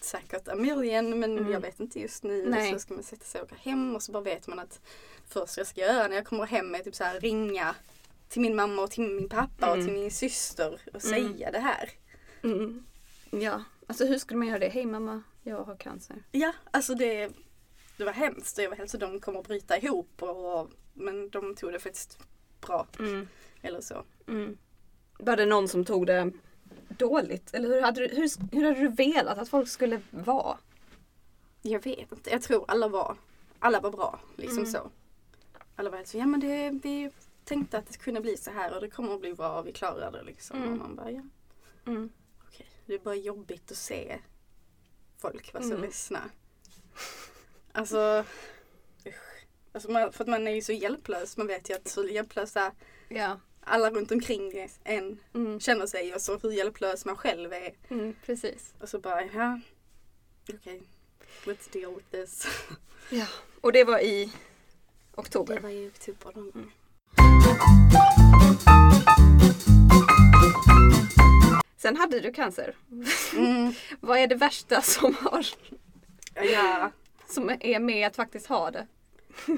säkert 0.00 0.48
a 0.48 0.54
million 0.54 1.18
men 1.20 1.38
Mm. 1.38 1.52
jag 1.52 1.60
vet 1.60 1.80
inte 1.80 2.00
just 2.00 2.22
nu. 2.22 2.46
Nej. 2.50 2.72
Så 2.72 2.78
ska 2.78 2.94
man 2.94 3.02
sätta 3.02 3.24
sig 3.24 3.40
och 3.40 3.46
åka 3.46 3.56
hem 3.60 3.94
och 3.96 4.02
så 4.02 4.12
bara 4.12 4.22
vet 4.22 4.46
man 4.46 4.58
att 4.58 4.80
först 5.28 5.56
jag 5.56 5.66
ska 5.66 5.80
göra 5.80 6.08
när 6.08 6.16
jag 6.16 6.26
kommer 6.26 6.44
hem 6.46 6.74
är 6.74 6.78
typ 6.78 6.94
så 6.94 7.04
här 7.04 7.20
ringa 7.20 7.74
till 8.28 8.40
min 8.42 8.56
mamma 8.56 8.82
och 8.82 8.90
till 8.90 9.02
min 9.10 9.28
pappa 9.28 9.68
och 9.70 9.74
Mm. 9.76 9.86
till 9.86 9.94
min 9.94 10.10
syster 10.10 10.72
och 10.94 11.04
Mm. 11.04 11.28
säga 11.34 11.50
det 11.50 11.58
här. 11.58 11.90
Mm. 12.42 12.84
Ja, 13.30 13.62
alltså 13.86 14.06
hur 14.06 14.18
skulle 14.18 14.38
man 14.38 14.48
göra 14.48 14.58
det? 14.58 14.68
Hej 14.68 14.86
mamma, 14.86 15.22
jag 15.42 15.64
har 15.64 15.76
cancer. 15.76 16.16
Ja, 16.32 16.52
alltså 16.70 16.94
det, 16.94 17.30
det 17.96 18.04
var 18.04 18.12
hemskt 18.12 18.58
och 18.58 18.64
jag 18.64 18.70
var 18.70 18.76
helt 18.76 18.90
så 18.90 18.96
de 18.98 19.20
kommer 19.20 19.40
att 19.40 19.46
bryta 19.46 19.78
ihop 19.78 20.22
och, 20.22 20.70
men 20.94 21.30
de 21.30 21.54
tog 21.54 21.72
det 21.72 21.78
faktiskt 21.78 22.18
bra. 22.60 22.86
Mm. 22.98 23.28
Eller 23.62 23.80
så. 23.80 24.04
Mm. 24.28 24.58
Var 25.18 25.36
det 25.36 25.46
någon 25.46 25.68
som 25.68 25.84
tog 25.84 26.06
det 26.06 26.30
dåligt? 26.88 27.54
Eller 27.54 27.68
hur 27.68 27.82
hade, 27.82 28.08
du, 28.08 28.14
hur, 28.16 28.54
hur 28.56 28.64
hade 28.64 28.80
du 28.80 28.88
velat 28.88 29.38
att 29.38 29.48
folk 29.48 29.68
skulle 29.68 30.00
vara? 30.10 30.58
Jag 31.62 31.84
vet 31.84 32.12
inte, 32.12 32.30
jag 32.30 32.42
tror 32.42 32.64
alla 32.68 32.88
var, 32.88 33.16
alla 33.58 33.80
var 33.80 33.90
bra. 33.90 34.20
Liksom 34.36 34.58
Mm. 34.58 34.70
så. 34.70 34.90
Alla 35.76 35.90
var 35.90 35.96
helt 35.96 36.08
så, 36.08 36.18
ja 36.18 36.26
men 36.26 36.40
det, 36.40 36.70
vi 36.70 37.10
tänkte 37.44 37.78
att 37.78 37.86
det 37.86 37.98
kunde 37.98 38.20
bli 38.20 38.36
så 38.36 38.50
här 38.50 38.74
och 38.74 38.80
det 38.80 38.90
kommer 38.90 39.14
att 39.14 39.20
bli 39.20 39.34
bra 39.34 39.58
och 39.58 39.66
vi 39.66 39.72
klarar 39.72 40.12
det 40.12 40.22
liksom. 40.22 40.56
Mm. 40.62 40.72
Och 40.72 40.78
man 40.78 40.96
bara, 40.96 41.10
ja 41.10 41.22
Mm. 41.86 42.10
okej. 42.48 42.66
Det 42.86 42.94
är 42.94 42.98
bara 42.98 43.14
jobbigt 43.14 43.70
att 43.70 43.76
se 43.76 44.18
folk 45.18 45.54
vara 45.54 45.62
så 45.64 45.70
Mm. 45.70 45.82
ledsna. 45.82 46.30
Alltså, 47.72 48.24
usch. 49.06 49.46
Alltså 49.72 49.90
man, 49.90 50.12
för 50.12 50.24
att 50.24 50.28
man 50.30 50.46
är 50.48 50.52
ju 50.54 50.62
så 50.62 50.72
hjälplös. 50.72 51.36
Man 51.36 51.46
vet 51.46 51.70
ju 51.70 51.74
att 51.74 51.88
så 51.88 52.04
hjälplösa 52.08 52.72
Ja. 53.08 53.40
alla 53.60 53.90
runt 53.90 54.12
omkring 54.12 54.68
en 54.84 55.18
Mm. 55.34 55.60
känner 55.60 55.86
sig 55.86 56.14
och 56.14 56.20
så 56.20 56.38
hur 56.38 56.50
hjälplös 56.52 57.04
man 57.04 57.16
själv 57.16 57.52
är. 57.52 57.74
Mm, 57.88 58.14
precis. 58.26 58.74
Och 58.80 58.88
så 58.88 58.98
bara, 58.98 59.24
ja, 59.24 59.60
okej, 60.54 60.82
let's 61.44 61.72
deal 61.72 61.94
with 61.94 62.10
this. 62.10 62.46
Ja. 63.10 63.26
Och 63.60 63.72
det 63.72 63.84
var 63.84 63.98
i 63.98 64.24
Det 64.24 65.20
oktober. 65.20 65.60
var 65.60 65.70
i 65.70 65.88
oktober 65.88 66.32
någon 66.34 66.50
gång. 66.50 66.72
Sen 71.76 71.96
hade 71.96 72.20
du 72.20 72.32
cancer. 72.32 72.74
Mm. 73.36 73.72
Vad 74.00 74.18
är 74.18 74.26
det 74.26 74.34
värsta 74.34 74.80
som, 74.80 75.14
har, 75.20 75.46
Ja, 76.34 76.90
som 77.28 77.50
är 77.60 77.80
med 77.80 78.06
att 78.06 78.16
faktiskt 78.16 78.46
ha 78.46 78.70
det? 78.70 78.86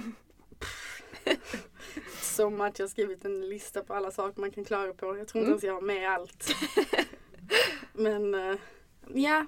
som 2.21 2.61
att 2.61 2.79
jag 2.79 2.91
skrivit 2.91 3.25
en 3.25 3.49
lista 3.49 3.83
på 3.83 3.95
alla 3.95 4.11
saker 4.11 4.41
man 4.41 4.51
kan 4.51 4.65
klara 4.65 4.93
på. 4.93 5.17
Jag 5.19 5.29
tror 5.29 5.39
inte 5.39 5.39
Mm. 5.39 5.49
ens 5.49 5.63
jag 5.63 5.75
har 5.75 5.81
med 5.81 6.11
allt. 6.11 6.55
Men 7.93 8.35
eh, 8.35 8.57
ja, 9.15 9.47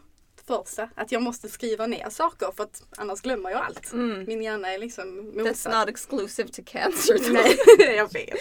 första, 0.49 0.89
att 0.95 1.13
jag 1.13 1.23
måste 1.23 1.49
skriva 1.49 1.87
ner 1.87 2.11
saker 2.11 2.53
för 2.57 2.65
att 2.65 2.83
annars 2.97 3.21
glömmer 3.21 3.51
jag 3.51 3.61
allt. 3.65 3.93
Mm. 3.93 4.25
Min 4.27 4.43
hjärna 4.43 4.69
är 4.75 4.79
liksom 4.79 5.33
That's 5.35 5.49
motsatt. 5.49 5.75
not 5.75 5.89
exclusive 5.89 6.49
to 6.49 6.63
cancer. 6.67 7.33
Nej, 7.33 7.59
jag 7.97 8.13
vet. 8.13 8.39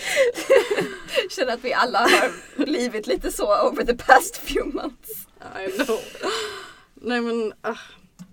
känner 1.32 1.54
att 1.54 1.64
vi 1.64 1.74
alla 1.74 2.00
har 2.00 2.32
blivit 2.66 3.08
lite 3.08 3.32
så 3.32 3.70
over 3.70 3.86
the 3.86 3.96
past 3.98 4.38
few 4.38 4.74
months. 4.76 5.28
I 5.68 5.72
know. 5.84 6.00
Nej 6.94 7.22
men, 7.22 7.54
ah, 7.62 7.78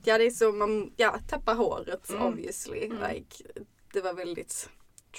ja 0.05 0.19
det 0.19 0.25
är 0.27 0.31
så 0.31 0.53
man, 0.53 0.93
ja 0.97 1.19
tappar 1.29 1.55
håret 1.55 2.11
Mm. 2.11 2.23
obviously. 2.23 2.85
Mm. 2.85 2.99
Like, 3.13 3.45
det 3.93 4.01
var 4.01 4.13
väldigt 4.13 4.69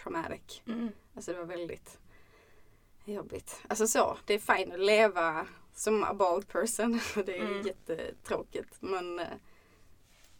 traumatic. 0.01 0.61
Mm. 0.67 0.89
Alltså 1.15 1.31
det 1.31 1.37
var 1.37 1.45
väldigt 1.45 1.97
jobbigt. 3.05 3.55
Alltså 3.67 3.87
så, 3.87 4.17
det 4.25 4.33
är 4.33 4.55
fint 4.55 4.73
att 4.73 4.79
leva 4.79 5.47
som 5.75 6.03
a 6.03 6.13
bald 6.13 6.47
person. 6.47 6.99
Det 7.25 7.37
är 7.37 7.41
Mm. 7.45 7.67
jättetråkigt. 7.67 8.75
Men 8.79 9.19
eh, 9.19 9.25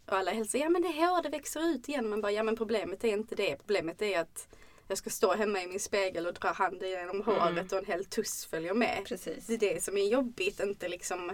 och 0.05 0.13
alla 0.17 0.31
hälsar, 0.31 0.59
ja 0.59 0.69
men 0.69 0.81
det 0.81 0.87
är 0.87 1.07
hår, 1.07 1.23
det 1.23 1.29
växer 1.29 1.59
ut 1.69 1.89
igen. 1.89 2.09
Man 2.09 2.21
bara, 2.21 2.31
ja 2.31 2.43
men 2.43 2.55
problemet 2.55 3.03
är 3.03 3.07
inte 3.13 3.35
det. 3.35 3.55
Problemet 3.57 4.01
är 4.01 4.19
att 4.19 4.47
jag 4.87 4.97
ska 4.97 5.09
stå 5.09 5.33
hemma 5.33 5.61
i 5.61 5.67
min 5.67 5.79
spegel 5.79 6.27
och 6.27 6.33
dra 6.33 6.47
handen 6.47 6.89
genom 6.89 7.21
håret 7.21 7.71
och 7.71 7.77
en 7.79 7.85
hel 7.85 8.05
tuss 8.05 8.45
följer 8.45 8.73
med. 8.73 9.01
Precis. 9.05 9.47
Det 9.47 9.53
är 9.53 9.57
det 9.57 9.83
som 9.83 9.97
är 9.97 10.07
jobbigt, 10.07 10.59
inte 10.59 10.87
liksom 10.87 11.31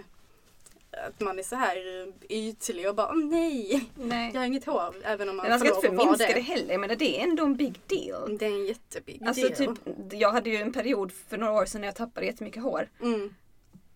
att 1.08 1.20
man 1.20 1.38
är 1.38 1.42
så 1.42 1.56
här 1.56 1.76
ytlig 2.28 2.88
och 2.88 2.94
bara, 2.94 3.12
nej, 3.12 3.88
Nej. 3.94 4.30
jag 4.34 4.40
har 4.40 4.46
inget 4.46 4.64
hår. 4.64 4.94
Även 5.04 5.28
om 5.28 5.36
man, 5.36 5.44
Men 5.44 5.50
man 5.50 5.58
ska 5.58 5.68
inte 5.68 5.88
förminska 5.88 6.26
det 6.34 6.40
heller. 6.40 6.78
Men 6.78 6.98
det 6.98 7.18
är 7.20 7.22
ändå 7.24 7.44
en 7.44 7.56
big 7.56 7.80
deal. 7.86 8.38
Det 8.38 8.46
är 8.46 8.50
en 8.50 8.66
jättebig 8.66 9.22
Alltså 9.26 9.48
deal. 9.48 9.76
typ, 9.76 9.94
jag 10.12 10.32
hade 10.32 10.50
ju 10.50 10.56
en 10.56 10.72
period 10.72 11.12
för 11.12 11.38
några 11.38 11.52
år 11.52 11.66
sedan 11.66 11.80
när 11.80 11.88
jag 11.88 11.96
tappade 11.96 12.26
jättemycket 12.26 12.62
hår. 12.62 12.88
Mm. 13.00 13.34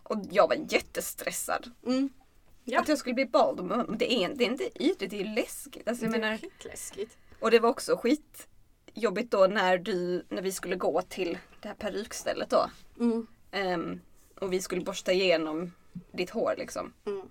Och 0.09 0.19
jag 0.31 0.49
var 0.49 0.57
jättestressad. 0.73 1.71
Mm. 1.87 2.09
Ja. 2.65 2.81
Att 2.81 2.89
jag 2.89 2.99
skulle 2.99 3.15
bli 3.15 3.27
bald. 3.27 3.65
Men 3.65 3.99
Det 3.99 4.13
är, 4.13 4.29
det 4.35 4.45
är 4.45 4.49
inte 4.49 4.85
ytligt, 4.85 5.11
det 5.11 5.21
är 5.21 5.35
läskigt. 5.35 5.89
Alltså, 5.89 6.05
jag 6.05 6.13
det 6.13 6.17
är 6.17 6.21
menar, 6.21 6.37
skitläskigt. 6.39 7.17
och 7.41 7.51
det 7.51 7.59
var 7.59 7.71
också 7.71 7.97
skitjobbigt 7.97 9.31
då 9.31 9.47
när, 9.47 9.79
du, 9.79 10.25
när 10.29 10.43
vi 10.43 10.53
skulle 10.53 10.77
gå 10.77 11.03
till 11.03 11.39
det 11.61 11.69
här 11.69 11.75
perukstället 11.75 12.51
då. 12.51 12.71
Mm. 13.01 13.27
Ehm, 13.51 14.01
och 14.41 14.53
vi 14.53 14.61
skulle 14.61 14.81
borsta 14.81 15.13
igenom 15.13 15.73
ditt 16.13 16.31
hår 16.31 16.55
liksom. 16.59 16.93
Mm. 17.07 17.23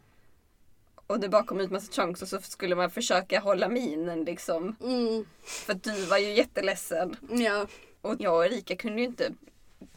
Och 1.07 1.19
det 1.19 1.29
bara 1.29 1.43
kom 1.43 1.59
ut 1.59 1.71
massa 1.71 1.91
chunks 1.91 2.21
och 2.21 2.27
så 2.27 2.41
skulle 2.41 2.75
man 2.75 2.91
försöka 2.91 3.39
hålla 3.39 3.69
minen 3.69 4.23
liksom. 4.23 4.75
Mm. 4.83 5.25
För 5.43 5.73
du 5.73 6.05
var 6.05 6.17
ju 6.17 6.33
jätteledsen. 6.33 7.15
Ja. 7.29 7.67
Och 8.01 8.15
jag 8.19 8.35
och 8.35 8.45
Erika 8.45 8.75
kunde 8.75 9.01
ju 9.01 9.07
inte 9.07 9.31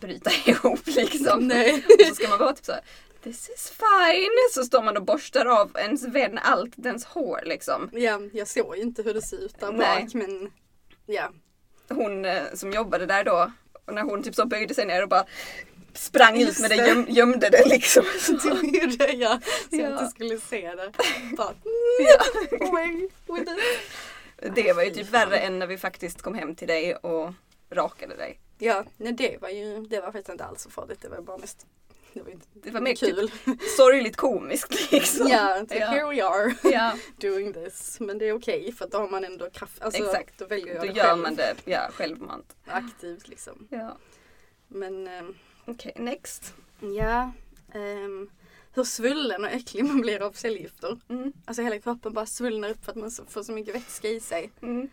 bryta 0.00 0.30
ihop 0.50 0.86
liksom. 0.86 1.46
Nej. 1.48 1.84
Och 2.00 2.06
så 2.06 2.14
ska 2.14 2.28
man 2.28 2.38
vara 2.38 2.52
typ 2.52 2.64
såhär 2.64 2.80
This 3.22 3.48
is 3.48 3.72
fine. 3.78 4.30
Så 4.54 4.64
står 4.64 4.82
man 4.82 4.96
och 4.96 5.02
borstar 5.04 5.46
av 5.46 5.70
ens 5.78 6.04
vän 6.04 6.38
allt 6.42 6.72
dens 6.76 7.04
hår 7.04 7.40
liksom. 7.44 7.90
Ja, 7.92 8.20
jag 8.32 8.48
såg 8.48 8.76
ju 8.76 8.82
inte 8.82 9.02
hur 9.02 9.14
det 9.14 9.22
ser 9.22 9.36
ut 9.36 9.60
där 9.60 9.72
Nej. 9.72 10.02
bak 10.04 10.14
men 10.14 10.50
ja. 11.06 11.30
Hon 11.88 12.24
eh, 12.24 12.42
som 12.54 12.72
jobbade 12.72 13.06
där 13.06 13.24
då. 13.24 13.52
När 13.92 14.02
hon 14.02 14.22
typ 14.22 14.34
så 14.34 14.46
böjde 14.46 14.74
sig 14.74 14.86
ner 14.86 15.02
och 15.02 15.08
bara 15.08 15.24
sprang 15.94 16.34
ut 16.40 16.46
Just 16.48 16.60
med 16.60 16.70
det, 16.70 16.76
det. 16.76 16.88
göm, 16.88 17.06
gömde 17.08 17.50
det 17.50 17.68
liksom. 17.68 18.04
Så, 18.20 18.32
Du 18.32 18.66
gjorde 18.78 19.12
jag 19.12 19.42
så 19.42 19.76
jag 19.76 19.80
Ja. 19.80 19.92
inte 19.92 20.06
skulle 20.06 20.40
se 20.40 20.74
det. 20.74 20.92
Bara, 21.36 21.54
ja. 22.00 22.66
away 22.66 23.08
with 23.26 23.52
it. 23.52 24.54
Det 24.54 24.72
var 24.72 24.82
ju 24.82 24.90
typ 24.90 25.10
värre 25.10 25.38
än 25.38 25.58
när 25.58 25.66
vi 25.66 25.78
faktiskt 25.78 26.22
kom 26.22 26.34
hem 26.34 26.54
till 26.54 26.68
dig 26.68 26.96
och 26.96 27.32
rakade 27.70 28.16
dig. 28.16 28.38
Ja, 28.58 28.84
nej 28.96 29.12
det 29.12 29.38
var 29.42 29.48
ju, 29.48 29.80
det 29.86 30.00
var 30.00 30.06
faktiskt 30.06 30.28
inte 30.28 30.44
alls 30.44 30.62
så 30.62 30.70
farligt. 30.70 31.00
Det 31.02 31.08
var 31.08 31.20
bara 31.20 31.38
mest, 31.38 31.66
det 32.12 32.22
var 32.22 32.30
inte 32.30 32.46
Det 32.52 32.70
var 32.70 32.80
mer 32.80 32.94
kul. 32.94 33.30
Sorgligt 33.76 34.16
komiskt 34.16 34.92
liksom. 34.92 35.28
Ja, 35.28 35.60
typ 35.68 35.80
Ja. 35.80 35.86
here 35.86 36.06
we 36.14 36.24
are 36.24 36.54
ja. 36.72 36.94
doing 37.20 37.52
this. 37.52 38.00
Men 38.00 38.18
det 38.18 38.28
är 38.28 38.32
okej 38.32 38.72
för 38.72 38.84
att 38.84 38.90
då 38.90 38.98
har 38.98 39.08
man 39.08 39.24
ändå 39.24 39.50
kraft, 39.50 39.82
alltså 39.82 40.02
Exakt. 40.04 40.38
då 40.38 40.46
väljer 40.46 40.74
jag 40.74 40.76
Då 40.76 40.86
det 40.92 40.92
gör 40.98 41.04
själv 41.04 41.22
man 41.22 41.34
det 41.34 41.54
ja, 41.64 41.88
självmant. 41.92 42.56
aktivt 42.66 43.28
liksom. 43.28 43.66
Ja. 43.70 43.96
Men 44.68 45.06
ehm, 45.06 45.34
Okej, 45.66 45.92
next. 45.96 46.54
ja, 46.80 47.32
ehm, 47.74 48.30
hur 48.74 48.84
svullen 48.84 49.44
och 49.44 49.50
äcklig 49.50 49.84
man 49.84 50.00
blir 50.00 50.22
av 50.22 50.32
cellgifter. 50.32 50.98
Mm. 51.08 51.32
Alltså 51.44 51.62
hela 51.62 51.78
kroppen 51.78 52.12
bara 52.12 52.26
svullnar 52.26 52.68
upp 52.70 52.84
för 52.84 52.90
att 52.92 52.96
man 52.98 53.10
får 53.28 53.42
så 53.42 53.52
mycket 53.52 53.74
vätska 53.74 54.08
i 54.08 54.20
sig. 54.20 54.50
Mm. 54.62 54.88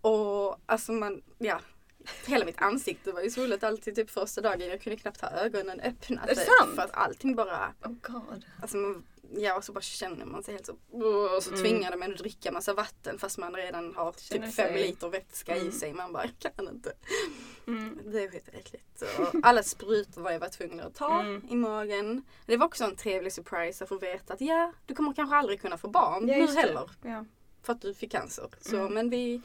Och 0.00 0.56
alltså 0.66 0.92
man, 0.92 1.22
ja. 1.38 1.60
Hela 2.26 2.44
mitt 2.44 2.62
ansikte 2.62 3.12
var 3.12 3.20
ju 3.22 3.30
svullet 3.30 3.64
alltid 3.64 3.94
typ 3.94 4.10
första 4.10 4.40
dagen. 4.40 4.60
Jag 4.68 4.80
kunde 4.80 4.96
knappt 4.96 5.20
ha 5.20 5.30
ögonen 5.30 5.80
öppna. 5.80 6.26
Typ? 6.26 6.38
För 6.74 6.82
att 6.82 6.94
allting 6.94 7.34
bara, 7.34 7.74
Oh 7.84 7.92
god. 8.02 8.44
alltså 8.62 8.76
man, 8.76 9.06
ja 9.36 9.56
och 9.56 9.64
så 9.64 9.72
bara 9.72 9.80
känner 9.80 10.24
man 10.24 10.42
sig 10.42 10.54
helt 10.54 10.66
så, 10.66 10.72
och 11.36 11.42
så 11.42 11.50
Mm. 11.50 11.62
tvingar 11.62 11.96
man 11.96 12.12
att 12.12 12.18
dricka 12.18 12.52
massa 12.52 12.74
vatten 12.74 13.18
fast 13.18 13.38
man 13.38 13.54
redan 13.54 13.94
har 13.94 14.12
Känner 14.18 14.46
typ 14.46 14.54
fem 14.56 14.68
sig- 14.72 14.82
liter 14.86 15.08
vätska 15.08 15.56
Mm. 15.56 15.68
i 15.68 15.72
sig. 15.72 15.92
Man 15.92 16.12
bara, 16.12 16.24
jag 16.40 16.56
kan 16.56 16.68
inte. 16.68 16.92
Mm. 17.66 17.98
Det 18.04 18.22
är 18.24 18.28
skitäckligt. 18.30 19.02
Alla 19.42 19.62
sprutor 19.62 20.20
var 20.22 20.30
jag 20.30 20.40
var 20.40 20.48
tvungen 20.48 20.80
att 20.80 20.94
ta 20.94 21.20
Mm. 21.20 21.46
i 21.50 21.54
magen. 21.56 22.24
Det 22.46 22.56
var 22.56 22.66
också 22.66 22.84
en 22.84 22.96
trevlig 22.96 23.32
surprise 23.32 23.84
att 23.84 23.88
få 23.88 23.98
veta 23.98 24.34
att 24.34 24.40
ja, 24.40 24.72
du 24.86 24.94
kommer 24.94 25.12
kanske 25.14 25.36
aldrig 25.36 25.60
kunna 25.60 25.78
få 25.78 25.88
barn 25.88 26.28
Ja, 26.28 26.36
nu 26.36 26.46
heller. 26.46 26.90
Ja. 27.02 27.24
För 27.64 27.72
att 27.72 27.80
du 27.80 27.94
fick 27.94 28.12
cancer. 28.12 28.48
Så, 28.60 28.76
Mm. 28.76 28.94
Men 28.94 29.10
vi, 29.10 29.40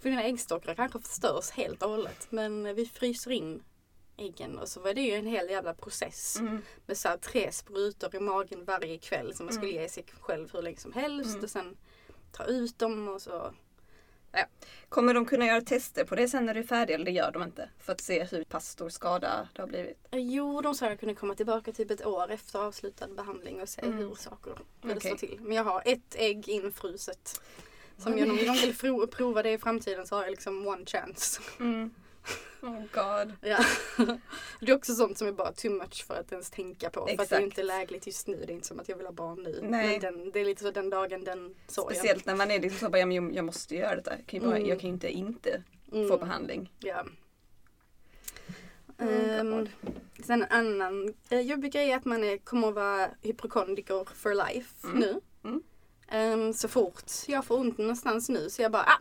för 0.00 0.08
dina 0.10 0.22
äggstockar 0.22 0.74
kanske 0.74 1.00
förstörs 1.00 1.50
helt 1.50 1.82
och 1.82 1.90
hållet. 1.90 2.26
Men 2.30 2.74
vi 2.74 2.86
fryser 2.86 3.30
in 3.30 3.62
äggen 4.16 4.58
och 4.58 4.68
så 4.68 4.80
var 4.80 4.94
det 4.94 5.00
ju 5.02 5.12
en 5.14 5.26
hel 5.26 5.50
jävla 5.50 5.74
process. 5.74 6.36
Mm. 6.40 6.62
Med 6.86 6.96
så 6.98 7.08
tre 7.20 7.52
sprutor 7.52 8.14
i 8.16 8.20
magen 8.20 8.64
varje 8.64 8.98
kväll 8.98 9.34
som 9.34 9.46
man 9.46 9.52
skulle 9.54 9.70
Mm. 9.70 9.82
ge 9.82 9.88
sig 9.88 10.04
själv 10.20 10.52
hur 10.52 10.62
länge 10.62 10.76
som 10.76 10.92
helst. 10.92 11.30
Mm. 11.30 11.44
Och 11.44 11.50
sen 11.50 11.76
ta 12.32 12.44
ut 12.44 12.78
dem 12.78 13.08
och 13.08 13.22
så. 13.22 13.54
Kommer 14.88 15.14
de 15.14 15.26
kunna 15.26 15.46
göra 15.46 15.60
tester 15.60 16.04
på 16.04 16.14
det 16.14 16.28
sen 16.28 16.46
när 16.46 16.54
du 16.54 16.60
är 16.60 16.64
färdig 16.64 16.94
eller 16.94 17.04
det 17.04 17.10
gör 17.10 17.30
de 17.32 17.42
inte? 17.42 17.68
För 17.78 17.92
att 17.92 18.00
se 18.00 18.24
hur 18.24 18.44
pass 18.44 18.68
stor 18.68 18.88
skada 18.88 19.48
det 19.54 19.62
har 19.62 19.66
blivit? 19.66 19.98
Eh, 20.10 20.18
Jo, 20.18 20.60
de 20.60 20.74
sa 20.74 20.86
att 20.86 20.90
jag 20.92 21.00
kunde 21.00 21.14
komma 21.14 21.34
tillbaka 21.34 21.72
typ 21.72 21.90
ett 21.90 22.06
år 22.06 22.30
efter 22.30 22.58
avslutad 22.58 23.08
behandling 23.08 23.60
och 23.62 23.68
se 23.68 23.80
Mm. 23.82 23.98
hur 23.98 24.14
saker 24.14 24.52
Okej. 24.84 25.00
står 25.00 25.16
till. 25.16 25.38
Men 25.40 25.56
jag 25.56 25.64
har 25.64 25.82
ett 25.84 26.14
ägg 26.14 26.48
infruset. 26.48 27.40
Som 27.98 28.18
jag 28.18 28.30
om 28.30 28.36
någon 28.36 28.56
vill 28.56 29.06
prova 29.10 29.42
det 29.42 29.52
i 29.52 29.58
framtiden 29.58 30.06
så 30.06 30.16
har 30.16 30.22
jag 30.22 30.30
liksom 30.30 30.66
one 30.66 30.86
chance. 30.86 31.40
Mm. 31.60 31.90
Oh 32.62 32.80
god. 32.92 33.32
Ja. 33.40 33.58
Det 34.60 34.70
är 34.72 34.76
också 34.76 34.94
sånt 34.94 35.18
som 35.18 35.28
är 35.28 35.32
bara 35.32 35.52
too 35.52 35.70
much 35.70 36.06
för 36.06 36.14
att 36.14 36.32
ens 36.32 36.50
tänka 36.50 36.90
på. 36.90 37.00
För 37.00 37.12
att 37.12 37.16
det 37.16 37.20
är 37.22 37.24
Exakt. 37.24 37.42
inte 37.42 37.62
lägligt 37.62 38.06
just 38.06 38.26
nu. 38.26 38.36
Det 38.46 38.52
är 38.52 38.54
inte 38.54 38.66
som 38.66 38.80
att 38.80 38.88
jag 38.88 38.96
vill 38.96 39.06
ha 39.06 39.12
barn 39.12 39.42
nu. 39.42 39.58
Nej. 39.62 39.98
Den, 39.98 40.30
det 40.30 40.40
är 40.40 40.44
lite 40.44 40.62
så 40.62 40.70
den 40.70 40.90
dagen 40.90 41.24
den 41.24 41.54
sorgen. 41.66 41.96
Speciellt 41.96 42.26
när 42.26 42.36
man 42.36 42.50
är 42.50 42.60
liksom 42.60 42.78
så 42.78 42.88
bara, 42.90 43.06
men 43.06 43.12
jag, 43.16 43.34
jag 43.34 43.44
måste 43.44 43.74
göra 43.76 43.96
detta. 43.96 44.10
Jag 44.16 44.26
kan 44.26 44.40
ju 44.40 44.46
bara, 44.46 44.56
Mm. 44.56 44.68
jag 44.68 44.80
kan 44.80 44.88
ju 44.90 44.94
inte 44.94 45.10
inte 45.10 45.62
Mm. 45.92 46.08
få 46.08 46.18
behandling. 46.18 46.72
Ja. 46.78 47.04
Ehm, 48.98 49.50
God. 49.50 49.70
sen 50.26 50.42
en 50.42 50.50
annan 50.50 51.14
eh, 51.30 51.40
jobbig 51.40 51.72
grej 51.72 51.90
är 51.90 51.96
att 51.96 52.04
man 52.04 52.24
är, 52.24 52.38
kommer 52.38 52.68
att 52.68 52.74
vara 52.74 53.10
hypokondriker 53.22 54.08
for 54.14 54.34
life 54.34 54.86
Mm. 54.86 54.98
nu. 55.00 55.20
Mm. 55.44 55.62
Ehm, 56.08 56.52
så 56.52 56.68
fort 56.68 57.10
jag 57.26 57.44
får 57.44 57.58
ont 57.58 57.78
någonstans 57.78 58.28
nu 58.28 58.50
så 58.50 58.62
jag 58.62 58.72
bara 58.72 58.82
ah, 58.82 58.98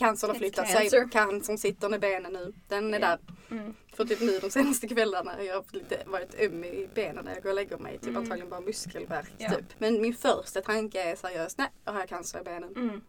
Cancern 0.00 0.30
har 0.30 0.34
flyttat 0.38 0.68
sig. 0.68 1.08
Cancern 1.12 1.58
sitter 1.58 1.94
i 1.94 1.98
benen 1.98 2.32
nu. 2.32 2.52
Den 2.68 2.94
är 2.94 3.00
Ja. 3.00 3.06
där. 3.06 3.18
Mm. 3.50 3.74
För 3.92 4.04
typ 4.04 4.20
nu 4.20 4.38
de 4.38 4.50
senaste 4.50 4.88
kvällarna 4.88 5.32
har 5.32 5.42
jag 5.42 5.54
haft 5.54 5.74
lite, 5.74 6.02
varit 6.06 6.34
öm 6.40 6.64
i 6.64 6.88
benen 6.94 7.24
när 7.24 7.34
jag 7.34 7.42
går 7.42 7.50
och 7.50 7.54
lägger 7.56 7.76
mig. 7.78 7.98
Typ 7.98 8.02
Mm. 8.08 8.16
antagligen 8.16 8.50
bara 8.50 8.60
muskelvärk 8.60 9.32
Ja. 9.38 9.50
typ. 9.50 9.64
Men 9.78 10.02
min 10.02 10.14
första 10.14 10.60
tanke 10.62 11.02
är 11.02 11.16
seriöst, 11.16 11.58
nej 11.58 11.68
jag 11.84 11.92
har 11.92 12.06
cancer 12.06 12.40
i 12.40 12.44
benen. 12.44 12.76
Mm. 12.76 13.00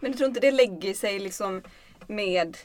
Men 0.00 0.12
du 0.12 0.18
tror 0.18 0.28
inte 0.28 0.40
det 0.40 0.50
lägger 0.50 0.94
sig 0.94 1.18
liksom 1.18 1.62
med 2.06 2.56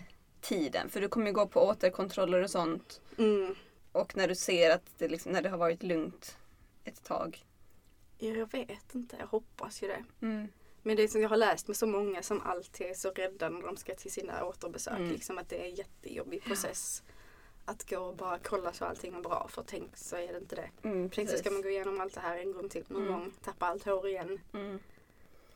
tiden? 0.41 0.89
För 0.89 1.01
du 1.01 1.07
kommer 1.07 1.27
ju 1.27 1.33
gå 1.33 1.47
på 1.47 1.61
återkontroller 1.61 2.43
och 2.43 2.49
sånt. 2.49 3.01
Mm. 3.17 3.55
Och 3.91 4.17
när 4.17 4.27
du 4.27 4.35
ser 4.35 4.69
att 4.71 4.85
det, 4.97 5.07
liksom, 5.07 5.31
när 5.31 5.41
det 5.41 5.49
har 5.49 5.57
varit 5.57 5.83
lugnt 5.83 6.37
ett 6.83 7.03
tag. 7.03 7.45
Ja, 8.17 8.29
jag 8.29 8.51
vet 8.51 8.95
inte, 8.95 9.15
jag 9.19 9.27
hoppas 9.27 9.83
ju 9.83 9.87
det. 9.87 10.03
Mm. 10.21 10.47
Men 10.89 10.95
det 10.97 11.03
är 11.03 11.07
som 11.07 11.21
jag 11.21 11.29
har 11.29 11.37
läst 11.37 11.67
med 11.67 11.77
så 11.77 11.87
många 11.87 12.21
som 12.23 12.41
alltid 12.41 12.87
är 12.87 12.93
så 12.93 13.11
rädda 13.11 13.49
när 13.49 13.61
de 13.61 13.77
ska 13.77 13.95
till 13.95 14.11
sina 14.11 14.45
återbesök. 14.45 14.97
Mm. 14.97 15.11
Liksom 15.11 15.37
att 15.37 15.49
det 15.49 15.61
är 15.61 15.65
en 15.69 15.75
jättejobbig 15.75 16.43
process. 16.43 17.03
Att 17.65 17.89
gå 17.89 17.97
och 17.99 18.15
bara 18.15 18.39
kolla 18.43 18.73
så 18.73 18.85
allting 18.85 19.15
är 19.15 19.21
bra. 19.21 19.47
För 19.51 19.63
tänk 19.67 19.97
så 19.97 20.15
är 20.15 20.27
det 20.33 20.37
inte 20.37 20.55
det. 20.55 20.69
Mm, 20.83 21.09
Tänk 21.09 21.29
så 21.29 21.37
ska 21.37 21.51
man 21.51 21.61
gå 21.61 21.69
igenom 21.69 21.99
allt 22.01 22.13
det 22.13 22.19
här 22.19 22.37
en 22.37 22.53
gång 22.53 22.69
till 22.69 22.83
någon 22.87 23.01
Mm. 23.01 23.13
gång. 23.13 23.33
Tappa 23.43 23.65
allt 23.65 23.85
hår 23.85 24.07
igen. 24.07 24.39
Mm. 24.53 24.79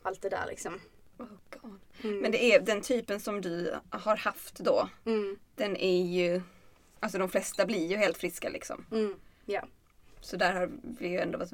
Allt 0.02 0.22
det 0.22 0.28
där 0.28 0.46
liksom. 0.46 0.80
Oh, 1.18 1.26
God. 1.50 1.80
Mm. 2.02 2.18
Men 2.18 2.32
det 2.32 2.44
är 2.44 2.60
den 2.60 2.80
typen 2.82 3.20
som 3.20 3.40
du 3.40 3.74
har 3.90 4.16
haft 4.16 4.58
då. 4.58 4.88
Mm. 5.04 5.38
Den 5.54 5.76
är 5.76 6.02
ju, 6.04 6.42
alltså 7.00 7.18
de 7.18 7.28
flesta 7.28 7.66
blir 7.66 7.86
ju 7.86 7.96
helt 7.96 8.16
friska 8.16 8.48
liksom. 8.48 8.86
Mm. 8.90 9.14
Ja. 9.44 9.62
Så 10.20 10.36
där 10.36 10.52
har 10.52 10.70
vi 10.82 11.08
ju 11.08 11.18
ändå 11.18 11.38
varit 11.38 11.52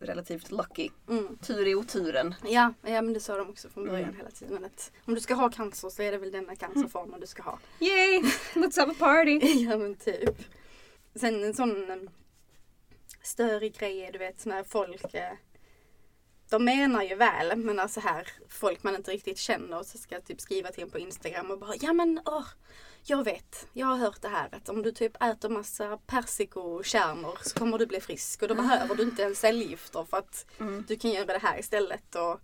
relativt 0.00 0.50
lucky. 0.50 0.88
Mm. 1.08 1.38
Tur 1.38 1.66
i 1.68 1.74
oturen. 1.74 2.34
Ja, 2.44 2.74
ja, 2.82 3.02
men 3.02 3.12
det 3.12 3.20
sa 3.20 3.36
de 3.36 3.48
också 3.50 3.68
från 3.68 3.84
början 3.86 4.04
Mm. 4.04 4.16
hela 4.16 4.30
tiden. 4.30 4.64
Att 4.64 4.92
om 5.04 5.14
du 5.14 5.20
ska 5.20 5.34
ha 5.34 5.50
cancer 5.50 5.88
så 5.90 6.02
är 6.02 6.12
det 6.12 6.18
väl 6.18 6.30
denna 6.30 6.56
cancerformen 6.56 7.20
du 7.20 7.26
ska 7.26 7.42
ha. 7.42 7.58
Yay! 7.80 8.22
Let's 8.54 8.78
have 8.80 8.92
a 8.92 8.94
party! 8.98 9.38
ja 9.64 9.76
men 9.78 9.94
typ. 9.94 10.36
Sen 11.14 11.44
en 11.44 11.54
sån 11.54 11.90
en 11.90 12.10
större 13.22 13.68
grej 13.68 14.00
är 14.00 14.12
du 14.12 14.18
vet 14.18 14.44
när 14.46 14.64
folk 14.64 15.14
eh, 15.14 15.32
de 16.50 16.64
menar 16.64 17.02
ju 17.02 17.14
väl 17.14 17.56
men 17.58 17.78
alltså 17.78 18.00
här 18.00 18.28
folk 18.48 18.82
man 18.82 18.96
inte 18.96 19.10
riktigt 19.10 19.38
känner 19.38 19.82
så 19.82 19.98
ska 19.98 20.20
typ 20.20 20.40
skriva 20.40 20.68
till 20.72 20.82
en 20.82 20.90
på 20.90 20.98
Instagram 20.98 21.50
och 21.50 21.58
bara 21.58 21.74
ja 21.80 21.92
men 21.92 22.20
åh 22.24 22.46
jag 23.04 23.24
vet, 23.24 23.66
jag 23.72 23.86
har 23.86 23.96
hört 23.96 24.22
det 24.22 24.28
här 24.28 24.48
att 24.52 24.68
om 24.68 24.82
du 24.82 24.92
typ 24.92 25.22
äter 25.22 25.48
massa 25.48 25.98
persikokärnor 26.06 27.38
så 27.42 27.58
kommer 27.58 27.78
du 27.78 27.86
bli 27.86 28.00
frisk 28.00 28.42
och 28.42 28.48
då 28.48 28.54
behöver 28.54 28.94
du 28.94 29.02
inte 29.02 29.22
ens 29.22 29.38
cellgifter 29.40 30.04
för 30.10 30.16
att 30.16 30.46
Mm. 30.58 30.84
du 30.88 30.96
kan 30.96 31.10
göra 31.10 31.26
det 31.26 31.38
här 31.38 31.58
istället. 31.58 32.14
Och, 32.14 32.40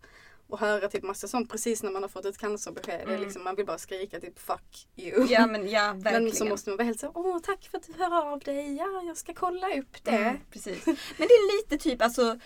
och 0.48 0.58
höra 0.60 0.88
typ 0.88 1.02
massa 1.02 1.28
sånt 1.28 1.50
precis 1.50 1.82
när 1.82 1.90
man 1.90 2.02
har 2.02 2.08
fått 2.08 2.24
ett 2.24 2.38
cancerbesked. 2.38 3.00
Mm. 3.08 3.20
liksom, 3.20 3.44
man 3.44 3.54
vill 3.56 3.66
bara 3.66 3.78
skrika 3.78 4.20
typ 4.20 4.38
fuck 4.38 4.88
you. 4.96 5.26
Ja 5.28 5.46
men 5.46 5.68
ja, 5.70 5.92
verkligen. 5.92 6.24
Men 6.24 6.32
så 6.32 6.44
måste 6.44 6.70
man 6.70 6.76
vara 6.76 6.86
helt 6.86 7.00
så, 7.00 7.10
åh 7.14 7.38
tack 7.38 7.68
för 7.70 7.78
att 7.78 7.86
du 7.86 7.92
hör 8.04 8.32
av 8.32 8.38
dig, 8.38 8.76
ja 8.76 9.02
jag 9.06 9.16
ska 9.16 9.34
kolla 9.34 9.78
upp 9.78 10.04
det. 10.04 10.10
Mm, 10.10 10.36
precis. 10.50 10.86
Men 10.86 10.96
det 11.18 11.24
är 11.34 11.56
lite 11.62 11.78
typ 11.84 12.02
alltså 12.02 12.38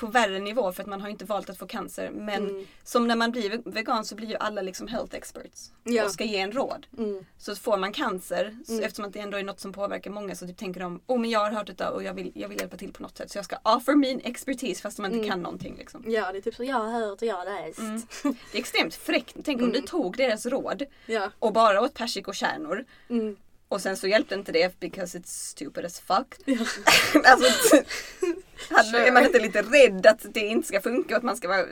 på 0.00 0.06
värre 0.06 0.38
nivå 0.38 0.72
för 0.72 0.82
att 0.82 0.88
man 0.88 1.00
har 1.00 1.08
inte 1.08 1.24
valt 1.24 1.50
att 1.50 1.58
få 1.58 1.66
cancer. 1.66 2.10
Men 2.10 2.48
Mm. 2.50 2.66
som 2.84 3.08
när 3.08 3.16
man 3.16 3.30
blir 3.30 3.62
vegan 3.64 4.04
så 4.04 4.14
blir 4.14 4.28
ju 4.28 4.36
alla 4.36 4.62
liksom 4.62 4.88
health 4.88 5.14
experts. 5.16 5.72
Ja. 5.84 6.04
Och 6.04 6.10
ska 6.10 6.24
ge 6.24 6.38
en 6.38 6.52
råd. 6.52 6.86
Mm. 6.98 7.24
Så 7.38 7.56
får 7.56 7.76
man 7.76 7.92
cancer, 7.92 8.56
så 8.66 8.72
Mm. 8.72 8.84
eftersom 8.84 9.04
att 9.04 9.12
det 9.12 9.20
ändå 9.20 9.38
är 9.38 9.42
något 9.42 9.60
som 9.60 9.72
påverkar 9.72 10.10
många 10.10 10.34
så 10.34 10.46
typ 10.46 10.56
tänker 10.56 10.80
de 10.80 11.00
oh 11.06 11.18
men 11.20 11.30
jag 11.30 11.40
har 11.40 11.50
hört 11.50 11.66
detta 11.66 11.90
och 11.90 12.02
jag 12.02 12.14
vill, 12.14 12.32
jag 12.34 12.48
vill 12.48 12.58
hjälpa 12.60 12.76
till 12.76 12.92
på 12.92 13.02
något 13.02 13.16
sätt. 13.16 13.30
Så 13.30 13.38
jag 13.38 13.44
ska 13.44 13.56
offer 13.62 13.94
min 13.94 14.20
expertis 14.24 14.80
fast 14.80 14.98
man 14.98 15.10
inte 15.10 15.18
Mm. 15.18 15.30
kan 15.30 15.42
någonting. 15.42 15.76
Liksom. 15.78 16.04
Ja 16.06 16.32
det 16.32 16.38
är 16.38 16.42
typ 16.42 16.54
så, 16.54 16.64
jag 16.64 16.76
har 16.76 16.90
hört 17.00 17.22
och 17.22 17.28
jag 17.28 17.34
har 17.36 17.44
läst. 17.66 17.78
Mm. 17.78 18.02
Det 18.52 18.58
är 18.58 18.60
extremt 18.60 18.94
fräckt. 18.94 19.36
Tänk 19.44 19.58
om 19.62 19.68
Mm. 19.68 19.80
du 19.80 19.86
tog 19.86 20.16
deras 20.16 20.46
råd 20.46 20.82
Ja. 21.06 21.30
och 21.38 21.52
bara 21.52 21.80
åt 21.80 21.94
persikokärnor 21.94 22.84
Mm. 23.08 23.36
Och 23.72 23.80
sen 23.80 23.96
så 23.96 24.06
hjälpte 24.08 24.34
inte 24.34 24.52
det 24.52 24.80
because 24.80 25.18
it's 25.18 25.26
stupid 25.50 25.84
as 25.84 26.00
fuck. 26.00 26.34
Ja. 26.44 26.56
alltså, 27.24 27.76
hade, 28.70 29.06
är 29.06 29.12
man 29.12 29.24
inte 29.24 29.40
lite 29.40 29.62
rädd 29.62 30.06
att 30.06 30.26
det 30.34 30.40
inte 30.40 30.68
ska 30.68 30.80
funka 30.80 31.14
och 31.14 31.18
att 31.18 31.22
man 31.24 31.36
ska 31.36 31.48
vara 31.48 31.66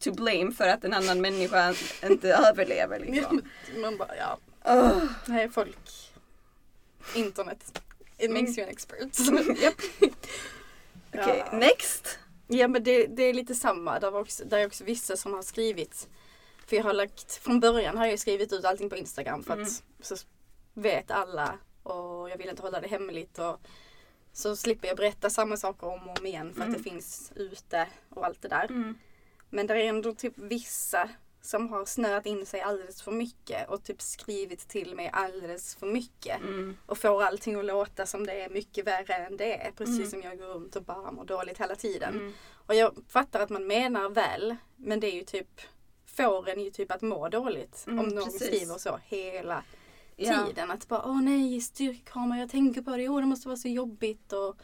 to 0.00 0.12
blame 0.12 0.52
för 0.52 0.68
att 0.68 0.84
en 0.84 0.92
annan 0.92 1.20
människa 1.20 1.74
inte 2.02 2.28
överlever 2.34 2.98
liksom? 3.00 3.42
Man 3.76 3.96
bara, 3.96 4.16
ja. 4.16 4.38
Ugh. 4.74 5.04
Nej 5.26 5.48
folk. 5.50 5.78
Internet. 7.14 7.80
It 8.18 8.30
makes 8.30 8.58
you 8.58 8.66
an 8.66 8.70
expert. 8.72 9.18
Japp. 9.62 9.74
Okej, 11.14 11.44
Ja. 11.50 11.58
next. 11.58 12.18
Ja 12.46 12.68
men 12.68 12.82
det, 12.84 13.06
det 13.06 13.22
är 13.22 13.34
lite 13.34 13.54
samma. 13.54 14.00
Det, 14.00 14.10
var 14.10 14.20
också, 14.20 14.44
det 14.44 14.60
är 14.60 14.66
också 14.66 14.84
vissa 14.84 15.16
som 15.16 15.32
har 15.34 15.42
skrivit. 15.42 16.08
För 16.66 16.76
jag 16.76 16.82
har 16.84 16.92
lagt, 16.92 17.32
från 17.36 17.60
början 17.60 17.96
har 17.98 18.06
jag 18.06 18.18
skrivit 18.18 18.52
ut 18.52 18.64
allting 18.64 18.90
på 18.90 18.96
Instagram 18.96 19.42
för 19.44 19.52
att 19.52 19.58
Mm. 19.58 19.70
så 20.02 20.16
vet 20.74 21.10
alla 21.10 21.58
och 21.82 22.30
jag 22.30 22.36
vill 22.38 22.48
inte 22.48 22.62
hålla 22.62 22.80
det 22.80 22.88
hemligt. 22.88 23.38
Och, 23.38 23.60
så 24.32 24.56
slipper 24.56 24.88
jag 24.88 24.96
berätta 24.96 25.30
samma 25.30 25.56
saker 25.56 25.86
om 25.86 26.08
och 26.08 26.18
om 26.20 26.26
igen 26.26 26.54
för 26.54 26.60
Mm. 26.62 26.72
att 26.72 26.78
det 26.78 26.90
finns 26.90 27.32
ute 27.36 27.86
och 28.10 28.26
allt 28.26 28.42
det 28.42 28.48
där. 28.48 28.64
Mm. 28.64 28.98
Men 29.50 29.66
det 29.66 29.74
är 29.74 29.84
ändå 29.88 30.14
typ 30.14 30.32
vissa 30.36 31.08
som 31.42 31.68
har 31.68 31.84
snöat 31.84 32.26
in 32.26 32.46
sig 32.46 32.60
alldeles 32.60 33.02
för 33.02 33.12
mycket 33.12 33.68
och 33.68 33.84
typ 33.84 34.02
skrivit 34.02 34.68
till 34.68 34.94
mig 34.94 35.10
alldeles 35.12 35.74
för 35.74 35.86
mycket. 35.86 36.40
Mm. 36.40 36.76
Och 36.86 36.98
får 36.98 37.22
allting 37.22 37.56
att 37.58 37.64
låta 37.64 38.06
som 38.06 38.26
det 38.26 38.32
är 38.42 38.48
mycket 38.50 38.86
värre 38.86 39.14
än 39.14 39.36
det 39.36 39.66
är. 39.66 39.70
Precis 39.72 39.98
Mm. 39.98 40.10
som 40.10 40.22
jag 40.22 40.38
går 40.38 40.46
runt 40.46 40.76
och 40.76 40.82
bara 40.84 41.12
mår 41.12 41.24
dåligt 41.24 41.60
hela 41.60 41.76
tiden. 41.76 42.14
Mm. 42.14 42.32
Och 42.66 42.74
jag 42.74 42.96
fattar 43.08 43.40
att 43.40 43.50
man 43.50 43.66
menar 43.66 44.08
väl. 44.08 44.56
Men 44.76 45.00
det 45.00 45.06
är 45.06 45.14
ju 45.14 45.24
typ 45.24 45.60
får 46.06 46.48
en 46.48 46.60
ju 46.60 46.70
typ 46.70 46.90
att 46.92 47.02
må 47.02 47.28
dåligt. 47.28 47.84
Mm, 47.86 47.98
om 47.98 48.08
någon 48.08 48.24
precis. 48.24 48.46
skriver 48.46 48.74
så 48.78 48.98
hela 49.04 49.64
Ja. 50.16 50.46
tiden. 50.46 50.70
Att 50.70 50.88
bara 50.88 51.02
åh 51.04 51.22
nej 51.22 51.60
styrkekramar 51.60 52.38
jag 52.38 52.50
tänker 52.50 52.82
på 52.82 52.96
det. 52.96 53.08
Åh 53.08 53.20
det 53.20 53.26
måste 53.26 53.48
vara 53.48 53.56
så 53.56 53.68
jobbigt. 53.68 54.32
Och 54.32 54.56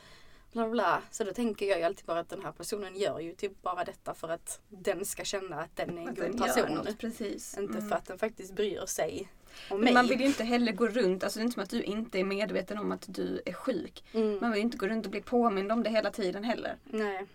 bla 0.53 0.63
bla, 0.63 0.71
bla. 0.71 1.03
Så 1.11 1.25
då 1.25 1.33
tänker 1.33 1.67
jag 1.67 1.79
ju 1.79 1.85
alltid 1.85 2.05
bara 2.07 2.19
att 2.21 2.29
den 2.29 2.43
här 2.45 2.53
personen 2.53 2.97
gör 2.97 3.21
ju 3.21 3.35
typ 3.35 3.63
bara 3.63 3.85
detta 3.85 4.15
för 4.15 4.29
att 4.29 4.61
den 4.69 5.05
ska 5.05 5.25
känna 5.25 5.57
att 5.61 5.77
den 5.77 5.99
är 5.99 6.03
en 6.03 6.09
Att 6.09 6.17
god 6.19 6.39
person. 6.39 6.75
något, 6.75 6.99
precis. 6.99 7.59
Inte 7.59 7.79
Mm. 7.79 7.89
för 7.89 7.97
att 7.97 8.07
den 8.07 8.19
faktiskt 8.19 8.53
bryr 8.55 8.87
sig. 8.87 9.29
om 9.71 9.77
Men 9.77 9.85
mig. 9.85 9.95
man 9.95 10.07
vill 10.07 10.21
ju 10.21 10.27
inte 10.27 10.45
heller 10.45 10.73
gå 10.73 10.89
runt, 10.89 11.25
alltså 11.25 11.39
det 11.39 11.43
är 11.43 11.45
inte 11.45 11.55
som 11.55 11.63
att 11.63 11.71
du 11.71 11.83
inte 11.83 12.21
är 12.21 12.25
medveten 12.25 12.79
om 12.79 12.93
att 12.93 13.05
du 13.09 13.43
är 13.47 13.53
sjuk. 13.53 14.05
mm. 14.13 14.39
Man 14.41 14.51
vill 14.51 14.59
ju 14.59 14.65
inte 14.65 14.77
gå 14.77 14.87
runt 14.89 15.05
och 15.07 15.11
bli 15.11 15.21
påmind 15.23 15.73
om 15.73 15.83
det 15.83 15.91
hela 15.91 16.11
tiden 16.11 16.45
heller. 16.45 16.77
Nej. 16.85 17.27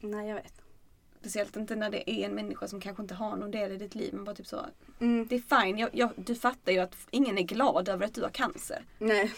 Nej, 0.00 0.28
jag 0.28 0.34
vet. 0.34 0.62
Speciellt 1.20 1.56
inte 1.56 1.76
när 1.76 1.90
det 1.90 2.10
är 2.10 2.24
en 2.24 2.34
människa 2.34 2.68
som 2.68 2.80
kanske 2.80 3.02
inte 3.02 3.14
har 3.14 3.36
någon 3.36 3.50
del 3.50 3.72
i 3.72 3.76
ditt 3.76 3.94
liv. 3.94 4.14
Man 4.14 4.24
bara 4.24 4.34
typ 4.34 4.46
så, 4.46 4.66
Mm. 5.00 5.26
det 5.26 5.34
är 5.36 5.62
fine, 5.64 5.78
jag, 5.78 5.90
jag, 5.92 6.10
du 6.16 6.34
fattar 6.34 6.72
ju 6.72 6.78
att 6.78 6.96
ingen 7.10 7.38
är 7.38 7.42
glad 7.42 7.88
över 7.88 8.06
att 8.06 8.14
du 8.14 8.22
har 8.22 8.28
cancer. 8.30 8.84
Nej. 8.98 9.32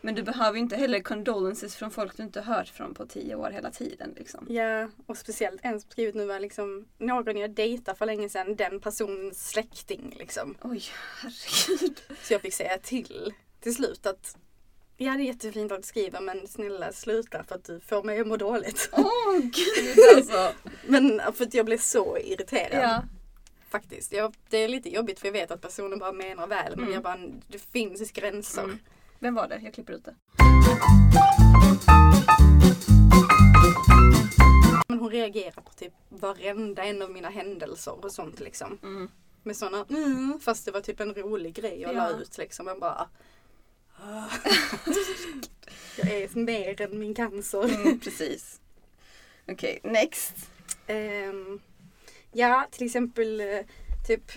Men 0.00 0.14
du 0.14 0.22
behöver 0.22 0.52
ju 0.56 0.60
inte 0.62 0.76
heller 0.76 1.00
condolences 1.00 1.76
från 1.76 1.90
folk 1.90 2.16
du 2.16 2.22
inte 2.22 2.40
hört 2.40 2.68
från 2.68 2.94
på 2.94 3.06
tio 3.06 3.34
år 3.34 3.50
hela 3.50 3.70
tiden. 3.70 4.14
Liksom. 4.16 4.46
Ja, 4.48 4.88
och 5.06 5.16
speciellt 5.16 5.60
en 5.62 5.80
som 5.80 5.90
skrivit 5.90 6.14
nu 6.14 6.26
var 6.26 6.40
liksom 6.40 6.86
någon 6.98 7.36
jag 7.36 7.50
dejtade 7.50 7.98
för 7.98 8.06
länge 8.06 8.28
sedan, 8.28 8.56
den 8.56 8.80
personens 8.80 9.48
släkting 9.48 10.14
liksom. 10.18 10.54
Oj, 10.62 10.82
herregud. 11.22 12.00
Så 12.22 12.32
jag 12.34 12.40
fick 12.40 12.54
säga 12.54 12.78
till 12.78 13.34
till 13.60 13.74
slut 13.74 14.06
att 14.06 14.36
ja 15.02 15.12
det 15.16 15.22
är 15.22 15.24
jättefint 15.26 15.72
att 15.72 15.82
du 15.82 15.86
skriver 15.88 16.20
men 16.20 16.46
snälla 16.48 16.92
sluta 16.92 17.44
för 17.44 17.54
att 17.54 17.64
du 17.64 17.80
får 17.80 18.02
mig 18.02 18.20
att 18.20 18.26
må 18.26 18.36
dåligt. 18.36 18.88
Åh 18.92 19.38
gud 19.38 19.98
alltså. 20.16 20.52
Men 20.86 21.20
för 21.34 21.44
att 21.44 21.54
jag 21.54 21.66
blev 21.66 21.78
så 21.78 22.18
irriterad. 22.18 22.82
Ja. 22.84 23.02
Faktiskt. 23.70 24.12
Jag, 24.12 24.34
det 24.50 24.56
är 24.58 24.68
lite 24.68 24.90
jobbigt 24.90 25.20
för 25.20 25.26
jag 25.28 25.32
vet 25.32 25.50
att 25.50 25.60
personen 25.60 25.98
bara 25.98 26.12
menar 26.12 26.46
väl 26.46 26.72
men 26.76 26.80
Mm. 26.84 26.94
jag 26.94 27.02
bara, 27.02 27.18
det 27.48 27.58
finns 27.58 28.10
gränser. 28.12 28.62
Mm. 28.62 28.78
Vem 29.18 29.34
var 29.34 29.48
det? 29.48 29.60
Jag 29.64 29.74
klipper 29.74 29.92
ut 29.92 30.04
det. 30.04 30.14
Men 34.88 34.98
hon 34.98 35.10
reagerar 35.10 35.50
på 35.62 35.72
typ 35.76 35.92
varenda 36.08 36.84
en 36.84 37.02
av 37.02 37.10
mina 37.10 37.28
händelser 37.28 38.04
och 38.04 38.12
sånt 38.12 38.40
liksom. 38.40 38.78
Mm. 38.82 39.08
Med 39.42 39.56
sådana 39.56 39.84
mm, 39.90 40.40
fast 40.40 40.64
det 40.64 40.70
var 40.70 40.80
typ 40.80 41.00
en 41.00 41.14
rolig 41.14 41.54
grej 41.54 41.80
jag 41.80 41.94
Ja. 41.94 42.08
la 42.10 42.10
ut 42.10 42.38
liksom. 42.38 42.66
Jag 42.66 42.80
bara. 42.80 43.08
Jag 45.96 46.08
är 46.08 46.38
mer 46.38 46.80
än 46.80 46.98
min 46.98 47.14
cancer. 47.14 47.64
Mm, 47.64 48.00
precis. 48.00 48.60
Okej, 49.48 49.80
next. 49.82 50.34
Ehm, 50.86 51.60
ja, 52.32 52.68
till 52.70 52.86
exempel 52.86 53.40
eh, 53.40 53.60
typ 54.06 54.32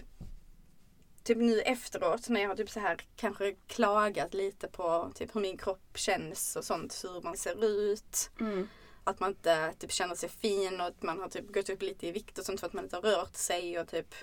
Typ 1.23 1.37
nu 1.37 1.61
efteråt 1.61 2.29
när 2.29 2.41
jag 2.41 2.49
har 2.49 2.55
typ 2.55 2.69
så 2.69 2.79
här 2.79 2.97
kanske 3.15 3.55
klagat 3.67 4.33
lite 4.33 4.67
på 4.67 5.11
typ 5.15 5.35
hur 5.35 5.41
min 5.41 5.57
kropp 5.57 5.97
känns 5.97 6.55
och 6.55 6.65
sånt, 6.65 6.99
hur 7.03 7.21
man 7.21 7.37
ser 7.37 7.65
ut. 7.65 8.29
Mm. 8.39 8.67
Att 9.03 9.19
man 9.19 9.29
inte 9.29 9.73
typ 9.79 9.91
känner 9.91 10.15
sig 10.15 10.29
fin 10.29 10.81
och 10.81 10.87
att 10.87 11.03
man 11.03 11.19
har 11.19 11.29
typ 11.29 11.53
gått 11.53 11.69
upp 11.69 11.81
lite 11.81 12.07
i 12.07 12.11
vikt 12.11 12.37
och 12.37 12.45
sånt 12.45 12.59
för 12.59 12.67
att 12.67 12.73
man 12.73 12.83
inte 12.83 12.95
har 12.95 13.01
rört 13.01 13.35
sig 13.35 13.79
och 13.79 13.87
typ 13.87 14.15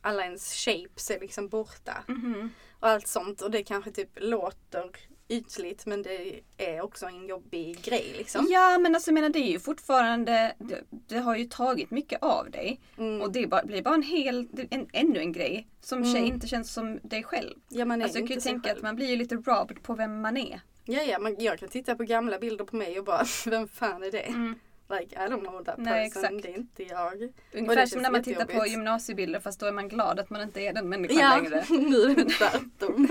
alla 0.00 0.24
ens 0.24 0.54
shapes 0.54 1.10
är 1.10 1.20
liksom 1.20 1.48
borta. 1.48 2.04
Mhm. 2.08 2.50
Och 2.80 2.88
allt 2.88 3.06
sånt 3.06 3.40
och 3.42 3.50
det 3.50 3.62
kanske 3.62 3.90
typ 3.90 4.10
låter 4.16 4.90
ytligt 5.28 5.86
men 5.86 6.02
det 6.02 6.40
är 6.56 6.80
också 6.80 7.06
en 7.06 7.26
jobbig 7.26 7.82
grej 7.82 8.14
liksom. 8.18 8.46
Ja 8.50 8.78
men 8.78 8.94
alltså 8.94 9.10
jag 9.10 9.14
menar 9.14 9.28
det 9.28 9.38
är 9.38 9.50
ju 9.52 9.60
fortfarande, 9.60 10.54
det, 10.58 10.82
det 10.90 11.18
har 11.18 11.36
ju 11.36 11.44
tagit 11.44 11.90
mycket 11.90 12.22
av 12.22 12.50
dig. 12.50 12.80
Mm. 12.98 13.22
Och 13.22 13.32
det 13.32 13.46
bara, 13.46 13.64
blir 13.64 13.82
bara 13.82 13.94
en 13.94 14.02
hel, 14.02 14.48
en, 14.70 14.88
ännu 14.92 15.18
en 15.18 15.32
grej 15.32 15.68
som 15.80 16.04
tjej 16.04 16.16
Mm. 16.18 16.24
inte 16.34 16.46
känns 16.48 16.72
som 16.72 16.98
dig 17.02 17.22
själv. 17.22 17.54
ja, 17.68 17.84
man 17.84 18.00
är 18.00 18.04
Alltså 18.04 18.18
jag 18.18 18.28
kan 18.28 18.34
ju 18.34 18.40
tänka 18.40 18.68
själv. 18.68 18.76
att 18.78 18.82
man 18.82 18.96
blir 18.96 19.06
ju 19.06 19.16
lite 19.16 19.34
robbed 19.34 19.82
på 19.82 19.94
vem 19.94 20.20
man 20.20 20.36
är. 20.36 20.60
Ja, 20.84 21.02
ja, 21.02 21.18
men 21.18 21.36
jag 21.38 21.58
kan 21.58 21.68
titta 21.68 21.94
på 21.94 22.02
gamla 22.04 22.38
bilder 22.38 22.64
på 22.64 22.76
mig 22.76 22.98
och 22.98 23.04
bara, 23.04 23.24
vem 23.46 23.68
fan 23.68 24.02
är 24.02 24.10
det? 24.10 24.54
Like, 24.90 25.16
I 25.16 25.28
don't 25.28 25.40
know 25.40 25.64
that 25.64 25.76
person, 25.76 25.82
Nej, 25.84 26.06
exakt. 26.06 26.42
det 26.42 26.48
är 26.48 26.56
inte 26.56 26.82
jag. 26.82 27.32
Ungefär 27.52 27.86
som 27.86 28.02
när 28.02 28.10
man 28.10 28.22
tittar 28.22 28.44
på 28.44 28.66
gymnasiebilder 28.66 29.40
fast 29.40 29.60
då 29.60 29.66
är 29.66 29.72
man 29.72 29.88
glad 29.88 30.20
att 30.20 30.30
man 30.30 30.42
inte 30.42 30.60
är 30.60 30.72
den 30.72 30.88
människan 30.88 31.18
Ja, 31.18 31.36
längre. 31.36 31.64
nu 31.90 32.02
är 32.02 32.14
det 32.14 32.24
tvärtom. 32.30 33.08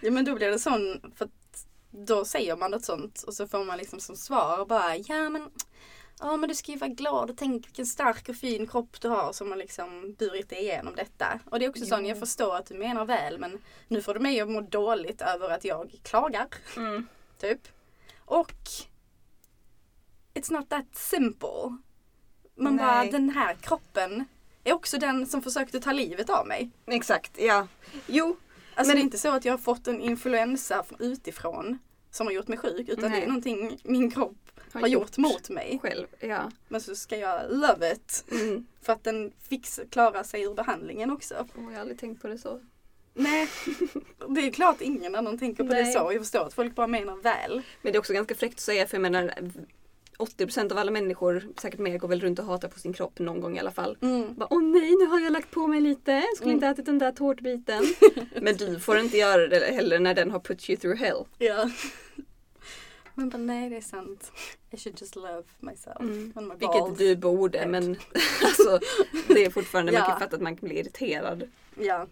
ja 0.00 0.10
men 0.10 0.24
då 0.24 0.34
blir 0.34 0.50
det 0.50 0.58
sån, 0.58 1.12
för 1.16 1.28
då 1.90 2.24
säger 2.24 2.56
man 2.56 2.70
något 2.70 2.84
sånt 2.84 3.22
och 3.22 3.34
så 3.34 3.46
får 3.46 3.64
man 3.64 3.78
liksom 3.78 4.00
som 4.00 4.16
svar 4.16 4.66
bara, 4.66 4.96
ja 4.96 5.30
men 5.30 5.50
Ja 6.22 6.36
men 6.36 6.48
du 6.48 6.54
ska 6.54 6.72
ju 6.72 6.78
vara 6.78 6.90
glad 6.90 7.30
och 7.30 7.36
tänk 7.36 7.66
vilken 7.66 7.86
stark 7.86 8.28
och 8.28 8.36
fin 8.36 8.66
kropp 8.66 9.00
du 9.00 9.08
har 9.08 9.32
som 9.32 9.50
har 9.50 9.56
liksom 9.56 10.14
burit 10.18 10.48
dig 10.48 10.58
igenom 10.58 10.94
detta. 10.94 11.40
Och 11.50 11.58
det 11.58 11.64
är 11.64 11.68
också 11.70 11.86
sån, 11.86 12.06
jag 12.06 12.18
förstår 12.18 12.56
att 12.56 12.66
du 12.66 12.74
menar 12.74 13.04
väl 13.04 13.38
men 13.38 13.58
nu 13.88 14.02
får 14.02 14.14
du 14.14 14.20
mig 14.20 14.40
att 14.40 14.48
må 14.50 14.60
dåligt 14.60 15.20
över 15.22 15.48
att 15.50 15.64
jag 15.64 15.94
klagar. 16.02 16.46
Mm. 16.76 17.06
Typ. 17.40 17.60
Och 18.24 18.52
It's 20.34 20.52
not 20.52 20.68
that 20.68 20.86
simple. 20.92 21.76
Man 22.56 22.76
Nej. 22.76 22.86
bara, 22.86 23.04
den 23.04 23.30
här 23.30 23.54
kroppen 23.54 24.24
är 24.64 24.72
också 24.72 24.98
den 24.98 25.26
som 25.26 25.42
försökte 25.42 25.80
ta 25.80 25.92
livet 25.92 26.30
av 26.30 26.46
mig. 26.46 26.70
Exakt, 26.86 27.32
ja. 27.38 27.66
Jo, 28.06 28.36
Alltså 28.74 28.88
Men- 28.90 28.96
det 28.96 29.00
är 29.02 29.04
inte 29.04 29.18
så 29.18 29.28
att 29.30 29.44
jag 29.44 29.52
har 29.52 29.58
fått 29.58 29.88
en 29.88 30.00
influensa 30.00 30.82
från- 30.82 31.00
utifrån 31.00 31.78
som 32.10 32.26
har 32.26 32.32
gjort 32.34 32.48
mig 32.48 32.58
sjuk 32.58 32.88
utan 32.88 33.02
det 33.02 33.08
Nej. 33.08 33.22
är 33.22 33.26
någonting 33.26 33.78
min 33.84 34.10
kropp 34.10 34.36
har, 34.72 34.86
gjort 34.88 35.16
mot 35.16 35.48
mig. 35.48 35.78
själv. 35.82 36.06
Ja. 36.20 36.50
Men 36.68 36.80
så 36.80 36.94
ska 36.96 37.16
jag 37.16 37.42
love 37.50 37.92
it 37.92 38.24
Mm. 38.30 38.66
för 38.82 38.92
att 38.92 39.04
den 39.04 39.32
fick 39.48 39.90
klara 39.90 40.24
sig 40.24 40.42
ur 40.42 40.54
behandlingen 40.54 41.10
också. 41.10 41.34
Oh, 41.34 41.64
jag 41.64 41.72
har 41.72 41.80
aldrig 41.80 41.98
tänkt 41.98 42.22
på 42.22 42.28
det 42.28 42.38
så. 42.38 42.60
Nej, 43.14 43.48
det 44.28 44.40
är 44.40 44.50
klart 44.52 44.80
ingen 44.80 45.14
annan 45.14 45.38
tänker 45.38 45.64
på 45.64 45.72
det 45.74 45.82
Nej. 45.82 45.92
så. 45.92 45.98
Jag 46.12 46.18
förstår 46.22 46.46
att 46.46 46.54
folk 46.54 46.74
bara 46.74 46.86
menar 46.86 47.16
väl. 47.16 47.62
Men 47.82 47.92
det 47.92 47.96
är 47.96 48.00
också 48.00 48.12
ganska 48.12 48.34
fräckt 48.34 48.54
att 48.54 48.60
säga 48.60 48.86
för 48.86 48.96
jag 48.96 49.02
menar 49.02 49.32
80% 50.20 50.72
av 50.72 50.78
alla 50.78 50.90
människor, 50.90 51.48
säkert 51.60 51.80
mer, 51.80 51.98
går 51.98 52.08
väl 52.08 52.20
runt 52.20 52.38
och 52.38 52.44
hatar 52.44 52.68
på 52.68 52.78
sin 52.78 52.92
kropp 52.92 53.18
någon 53.18 53.40
gång 53.40 53.56
i 53.56 53.60
alla 53.60 53.70
fall. 53.70 53.96
Mm. 54.02 54.34
Bara, 54.34 54.46
Åh 54.50 54.62
nej, 54.62 54.96
nu 54.96 55.06
har 55.06 55.20
jag 55.20 55.32
lagt 55.32 55.50
på 55.50 55.66
mig 55.66 55.80
lite. 55.80 56.22
Skulle 56.36 56.50
Mm. 56.50 56.54
inte 56.56 56.66
ätit 56.66 56.86
den 56.86 56.98
där 56.98 57.12
tårtbiten. 57.12 57.84
Men 58.42 58.56
du 58.56 58.80
får 58.80 58.98
inte 58.98 59.16
göra 59.16 59.46
det 59.48 59.60
heller 59.74 59.98
när 59.98 60.14
den 60.14 60.30
har 60.30 60.40
put 60.40 60.70
you 60.70 60.76
through 60.76 60.96
hell. 60.98 61.24
Ja. 61.38 61.70
Men 63.14 63.28
bara, 63.28 63.38
nej 63.38 63.70
det 63.70 63.76
är 63.76 63.80
sant. 63.80 64.32
I 64.70 64.76
should 64.76 65.00
just 65.00 65.16
love 65.16 65.42
myself. 65.60 66.00
Mm. 66.00 66.32
my 66.36 66.54
Vilket 66.58 66.98
du 66.98 67.16
borde 67.16 67.66
men 67.66 67.82
alltså, 68.44 68.78
det 69.28 69.44
är 69.44 69.50
fortfarande, 69.50 69.92
man 69.92 70.00
Ja. 70.00 70.06
kan 70.10 70.18
fatta 70.20 70.36
att 70.36 70.42
man 70.42 70.56
kan 70.56 70.68
bli 70.68 70.78
irriterad. 70.78 71.42
Ja. 71.80 72.06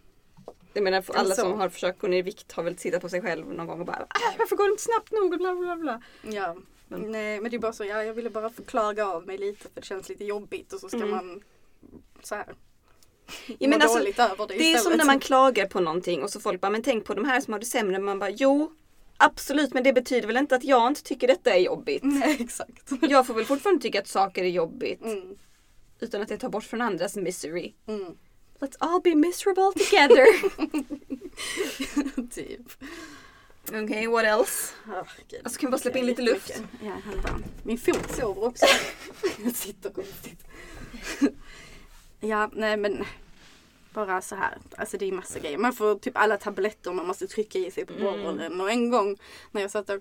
Jag 0.74 0.84
menar 0.84 1.02
för 1.02 1.14
alla 1.14 1.34
som 1.34 1.60
har 1.60 1.68
försökt 1.68 2.00
gå 2.00 2.06
ner 2.06 2.18
i 2.18 2.22
vikt 2.22 2.52
har 2.52 2.62
väl 2.62 2.76
tittat 2.76 3.00
på 3.00 3.08
sig 3.08 3.20
själv 3.20 3.46
någon 3.54 3.66
gång 3.66 3.80
och 3.80 3.86
bara 3.86 4.06
"Ah, 4.10 4.32
varför 4.38 4.56
går 4.56 4.64
det 4.64 4.70
inte 4.70 4.82
snabbt 4.82 5.12
nog 5.12 5.32
och 5.32 5.38
bla 5.38 5.54
bla 5.54 5.76
bla. 5.76 6.02
Ja. 6.22 6.56
Men- 6.88 7.12
Nej 7.12 7.40
men 7.40 7.50
det 7.50 7.56
är 7.56 7.58
bara 7.58 7.72
så, 7.72 7.84
ja, 7.84 8.04
jag 8.04 8.14
ville 8.14 8.30
bara 8.30 8.50
förklaga 8.50 9.06
av 9.06 9.26
mig 9.26 9.38
lite 9.38 9.62
för 9.62 9.70
det 9.74 9.84
känns 9.84 10.08
lite 10.08 10.24
jobbigt 10.24 10.72
och 10.72 10.80
så 10.80 10.88
ska 10.88 10.96
Mm. 10.98 11.10
man 11.10 11.42
så 12.22 12.34
här. 12.34 12.54
Ja, 13.46 13.68
men 13.68 13.82
alltså, 13.82 13.98
dåligt 13.98 14.18
över 14.18 14.46
det 14.48 14.54
Det 14.54 14.72
är 14.72 14.78
som 14.78 14.92
när 14.92 15.04
man 15.04 15.20
klagar 15.20 15.66
på 15.66 15.80
någonting 15.80 16.22
och 16.22 16.30
så 16.30 16.40
folk 16.40 16.60
bara 16.60 16.70
men 16.70 16.82
tänk 16.82 17.04
på 17.04 17.14
de 17.14 17.24
här 17.24 17.40
som 17.40 17.52
har 17.52 17.60
det 17.60 17.66
sämre. 17.66 17.98
Man 17.98 18.18
bara 18.18 18.30
jo 18.30 18.72
absolut 19.16 19.74
men 19.74 19.82
det 19.84 19.92
betyder 19.92 20.26
väl 20.26 20.36
inte 20.36 20.54
att 20.56 20.64
jag 20.64 20.86
inte 20.86 21.02
tycker 21.02 21.26
detta 21.26 21.50
är 21.54 21.58
jobbigt. 21.60 22.02
Nej 22.02 22.36
exakt. 22.40 22.90
Jag 23.02 23.26
får 23.26 23.34
väl 23.34 23.44
fortfarande 23.44 23.82
tycka 23.82 23.98
att 24.00 24.08
saker 24.08 24.44
är 24.44 24.48
jobbigt 24.48 25.02
Mm. 25.04 25.38
utan 26.00 26.22
att 26.22 26.28
det 26.28 26.38
tar 26.38 26.48
bort 26.48 26.64
från 26.64 26.80
andras 26.80 27.16
misery. 27.16 27.72
Mm. 27.86 28.16
Let's 28.60 28.76
all 28.78 29.00
be 29.02 29.14
miserable 29.14 29.72
together. 29.72 30.26
typ. 32.30 32.60
Okej, 33.68 33.84
okay, 33.84 34.06
what 34.08 34.24
else? 34.24 34.74
Oh, 34.86 35.08
gud. 35.28 35.40
Alltså 35.44 35.60
kan 35.60 35.68
vi 35.68 35.70
bara 35.70 35.78
släppa 35.78 35.98
in 35.98 36.06
lite 36.06 36.22
luft? 36.22 36.62
Ja. 36.82 36.92
Min 37.62 37.78
fot 37.78 38.10
sover 38.16 38.44
också. 38.44 38.66
jag 39.44 39.54
sitter 39.54 39.90
konstigt. 39.90 40.44
ja, 42.20 42.50
nej 42.52 42.76
men. 42.76 43.04
Bara 43.92 44.22
så 44.22 44.34
här. 44.36 44.58
Alltså 44.76 44.98
det 44.98 45.06
är 45.08 45.12
massa 45.12 45.38
grejer. 45.38 45.58
Man 45.58 45.72
får 45.72 45.94
typ 45.98 46.16
alla 46.16 46.36
tabletter 46.36 46.92
man 46.92 47.06
måste 47.06 47.26
trycka 47.26 47.58
i 47.58 47.70
sig 47.70 47.86
på 47.86 47.92
Mm. 47.92 48.04
morgonen. 48.04 48.60
Och 48.60 48.70
en 48.70 48.90
gång 48.90 49.16
när 49.50 49.62
jag 49.62 49.70
satt 49.70 49.90
och 49.90 49.96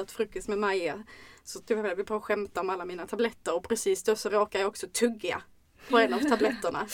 åt 0.00 0.10
frukost 0.10 0.48
med 0.48 0.58
Maja 0.58 1.02
så 1.44 1.58
tog 1.58 1.78
jag 1.78 2.06
på 2.06 2.14
att 2.14 2.22
skämta 2.22 2.60
om 2.60 2.70
alla 2.70 2.84
mina 2.84 3.06
tabletter 3.06 3.54
och 3.54 3.68
precis 3.68 4.02
då 4.02 4.16
så 4.16 4.28
råkade 4.28 4.62
jag 4.62 4.68
också 4.68 4.86
tugga 4.92 5.42
på 5.88 5.98
en 5.98 6.14
av 6.14 6.18
tabletterna. 6.20 6.86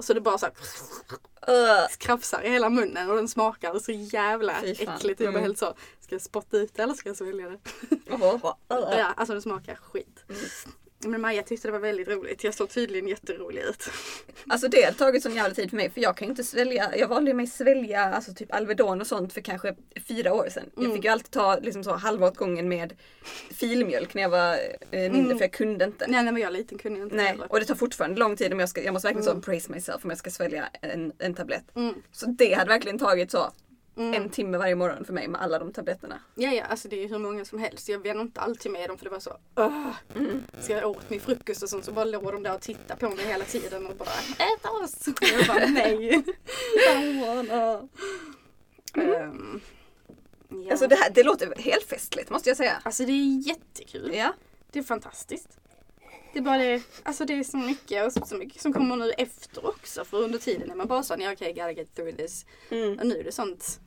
Och 0.00 0.04
så 0.04 0.14
det 0.14 0.20
bara 0.20 0.38
så 0.38 0.46
här 0.46 0.54
Uh. 1.48 1.88
krafsar 1.98 2.42
i 2.42 2.50
hela 2.50 2.70
munnen 2.70 3.10
och 3.10 3.16
den 3.16 3.28
smakar 3.28 3.78
så 3.78 3.92
jävla 3.92 4.52
äckligt. 4.62 5.20
Jag 5.20 5.28
Mm. 5.28 5.42
helt 5.42 5.58
så, 5.58 5.74
ska 6.00 6.14
jag 6.14 6.22
spotta 6.22 6.56
ut 6.56 6.74
det 6.74 6.82
eller 6.82 6.94
ska 6.94 7.08
jag 7.08 7.16
svälja 7.16 7.48
det? 7.48 7.58
Ja, 8.68 9.12
alltså 9.16 9.34
det 9.34 9.42
smakar 9.42 9.74
skit. 9.74 10.24
Mm. 10.28 10.40
Men 11.04 11.20
Maja 11.20 11.42
tyckte 11.42 11.68
det 11.68 11.72
var 11.72 11.78
väldigt 11.78 12.08
roligt. 12.08 12.44
Jag 12.44 12.54
såg 12.54 12.68
tydligen 12.70 13.08
jätterolig 13.08 13.62
ut. 13.62 13.90
Alltså 14.48 14.68
det 14.68 14.82
har 14.82 14.92
tagit 14.92 15.22
sån 15.22 15.34
jävla 15.34 15.54
tid 15.54 15.70
för 15.70 15.76
mig 15.76 15.90
för 15.90 16.00
jag 16.00 16.16
kan 16.16 16.26
ju 16.28 16.30
inte 16.32 16.44
svälja, 16.44 16.96
jag 16.96 17.08
valde 17.08 17.34
mig 17.34 17.46
svälja 17.46 18.00
alltså 18.04 18.32
typ 18.34 18.54
Alvedon 18.54 19.00
och 19.00 19.06
sånt 19.06 19.32
för 19.32 19.40
kanske 19.40 19.74
fyra 20.08 20.34
år 20.34 20.48
sedan. 20.50 20.70
Jag 20.74 20.84
Mm. 20.84 20.96
fick 20.96 21.04
ju 21.04 21.10
alltid 21.10 21.30
ta 21.30 21.58
liksom 21.58 21.84
så 21.84 21.92
halva 21.96 22.26
åt 22.26 22.36
gången 22.36 22.68
med 22.68 22.92
filmjölk 23.50 24.14
när 24.14 24.22
jag 24.22 24.28
var 24.28 24.52
eh, 24.90 25.00
mindre 25.00 25.20
Mm. 25.20 25.38
för 25.38 25.44
jag 25.44 25.52
kunde 25.52 25.84
inte. 25.84 26.06
Nej, 26.08 26.22
när 26.24 26.38
jag 26.40 26.46
var 26.50 26.56
liten 26.56 26.78
kunde 26.78 26.98
jag 26.98 27.06
inte 27.06 27.16
Nej, 27.16 27.26
heller. 27.26 27.52
och 27.52 27.60
det 27.60 27.66
tar 27.66 27.74
fortfarande 27.74 28.18
lång 28.20 28.36
tid 28.36 28.52
om 28.52 28.60
jag 28.60 28.68
ska, 28.68 28.82
jag 28.82 28.92
måste 28.92 29.08
verkligen 29.08 29.28
Mm. 29.28 29.42
så 29.42 29.50
brace 29.50 29.72
myself 29.72 30.04
om 30.04 30.10
jag 30.10 30.18
ska 30.18 30.30
svälja 30.30 30.68
en, 30.82 31.12
en 31.18 31.34
tablett. 31.34 31.76
Mm. 31.76 31.94
Så 32.12 32.26
det 32.26 32.52
hade 32.54 32.68
verkligen 32.68 32.98
tagit 32.98 33.30
så 33.30 33.52
Mm. 33.96 34.14
en 34.22 34.30
timme 34.30 34.58
varje 34.58 34.74
morgon 34.74 35.04
för 35.04 35.12
mig 35.12 35.28
med 35.28 35.40
alla 35.42 35.58
de 35.58 35.72
tabletterna. 35.72 36.20
Ja, 36.34 36.52
ja, 36.52 36.64
alltså 36.64 36.88
det 36.88 36.96
är 36.96 37.00
ju 37.00 37.06
hur 37.08 37.18
många 37.18 37.44
som 37.44 37.58
helst. 37.58 37.88
Jag 37.88 37.98
vände 37.98 38.22
inte 38.22 38.40
alltid 38.40 38.72
med 38.72 38.90
dem 38.90 38.98
för 38.98 39.04
det 39.04 39.10
var 39.10 39.20
så 39.20 39.36
"Ugh." 39.56 39.86
Mm. 40.16 40.42
Så 40.60 40.72
jag 40.72 40.90
åt 40.90 41.10
min 41.10 41.20
frukost 41.20 41.62
och 41.62 41.68
sånt 41.68 41.84
så 41.84 41.92
bara 41.92 42.04
låg 42.04 42.24
de 42.32 42.42
där 42.42 42.54
och 42.54 42.60
tittade 42.60 43.00
på 43.00 43.10
mig 43.10 43.26
hela 43.26 43.44
tiden 43.44 43.86
och 43.86 43.96
bara 43.96 44.08
ät 44.38 44.66
oss. 44.84 45.08
Och 45.08 45.22
jag 45.22 45.46
bara 45.46 45.66
nej. 45.66 46.22
Wanna. 47.26 47.88
Ehm, 48.94 49.60
ja. 50.48 50.70
Alltså 50.70 50.86
det, 50.86 50.96
här, 50.96 51.10
det 51.10 51.22
låter 51.22 51.54
helt 51.58 51.84
festligt 51.84 52.30
måste 52.30 52.50
jag 52.50 52.56
säga. 52.56 52.80
alltså 52.82 53.04
det 53.04 53.12
är 53.12 53.48
jättekul. 53.48 54.14
Ja. 54.14 54.32
Det 54.70 54.78
är 54.78 54.82
fantastiskt. 54.82 55.48
Det 56.32 56.38
är 56.38 56.42
bara 56.42 56.58
det, 56.58 56.82
alltså 57.02 57.24
det 57.24 57.34
är 57.34 57.44
så 57.44 57.56
mycket 57.56 58.06
och 58.16 58.28
så, 58.28 58.36
mycket 58.36 58.62
som 58.62 58.72
kommer 58.72 58.96
nu 58.96 59.10
efter 59.10 59.66
också. 59.66 60.04
För 60.04 60.16
under 60.22 60.38
tiden 60.38 60.70
är 60.70 60.74
man 60.74 60.86
bara 60.88 61.02
sån, 61.02 61.20
ja 61.20 61.32
okej, 61.32 61.52
gotta 61.52 61.72
get 61.72 61.94
through 61.94 62.16
this. 62.16 62.46
Mm. 62.70 62.98
Och 62.98 63.06
nu 63.06 63.18
är 63.18 63.24
det 63.24 63.32
sånt, 63.32 63.80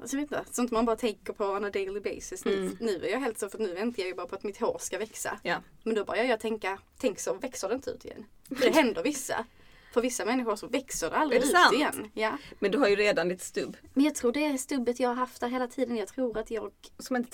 alltså 0.00 0.16
jag 0.16 0.22
vet 0.28 0.32
inte, 0.38 0.54
sånt 0.54 0.70
man 0.70 0.84
bara 0.84 0.96
tänker 0.96 1.32
på 1.32 1.44
on 1.44 1.64
a 1.64 1.70
daily 1.70 2.00
basis. 2.00 2.44
Nu, 2.44 2.54
Mm. 2.56 2.76
nu 2.80 3.04
är 3.06 3.10
jag 3.10 3.20
helt 3.20 3.38
så, 3.38 3.48
för 3.48 3.58
nu 3.58 3.74
väntar 3.74 4.02
jag 4.02 4.08
ju 4.08 4.14
bara 4.14 4.26
på 4.26 4.34
att 4.36 4.42
mitt 4.42 4.60
hår 4.60 4.76
ska 4.80 4.98
växa. 4.98 5.40
Ja. 5.42 5.56
Men 5.84 5.94
då 5.94 6.04
börjar 6.04 6.24
jag 6.24 6.40
tänka, 6.40 6.78
tänk 6.98 7.18
så 7.20 7.34
växer 7.34 7.68
det 7.68 7.74
inte 7.74 7.90
ut 7.90 8.04
igen. 8.04 8.24
För 8.48 8.54
det 8.66 8.70
händer 8.74 9.02
vissa. 9.02 9.44
För 9.92 10.00
vissa 10.00 10.24
människor 10.24 10.56
så 10.56 10.66
växer 10.66 11.10
det 11.10 11.16
aldrig 11.16 11.40
det 11.40 11.44
ut 11.46 11.52
sant? 11.52 11.74
igen. 11.74 12.10
Ja. 12.14 12.38
Men 12.58 12.70
du 12.70 12.78
har 12.78 12.88
ju 12.88 12.96
redan 12.96 13.28
lite 13.28 13.44
stubb 13.44 13.76
Men 13.92 14.04
jag 14.04 14.14
tror 14.14 14.32
det 14.32 14.44
är 14.44 14.56
stubbet 14.56 15.00
jag 15.00 15.08
har 15.08 15.16
haft 15.16 15.40
där 15.40 15.48
hela 15.48 15.66
tiden. 15.66 15.96
Jag 15.96 16.08
tror 16.08 16.38
att 16.38 16.50
jag 16.50 16.72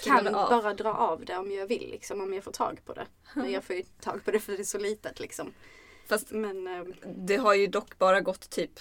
kan 0.04 0.24
bara 0.32 0.74
dra 0.74 0.94
av 0.94 1.24
det 1.24 1.36
om 1.36 1.52
jag 1.52 1.66
vill, 1.66 1.90
liksom, 1.90 2.20
om 2.20 2.34
jag 2.34 2.44
får 2.44 2.52
tag 2.52 2.80
på 2.84 2.92
det. 2.92 3.06
Men 3.34 3.52
jag 3.52 3.64
får 3.64 3.76
ju 3.76 3.82
tag 4.00 4.24
på 4.24 4.30
det 4.30 4.40
för 4.40 4.52
det 4.52 4.58
är 4.58 4.64
så 4.64 4.78
litet 4.78 5.20
liksom. 5.20 5.52
Fast 6.06 6.30
Men 6.30 6.66
eh, 6.66 6.84
det 7.16 7.36
har 7.36 7.54
ju 7.54 7.66
dock 7.66 7.98
bara 7.98 8.20
gått 8.20 8.50
typ 8.50 8.80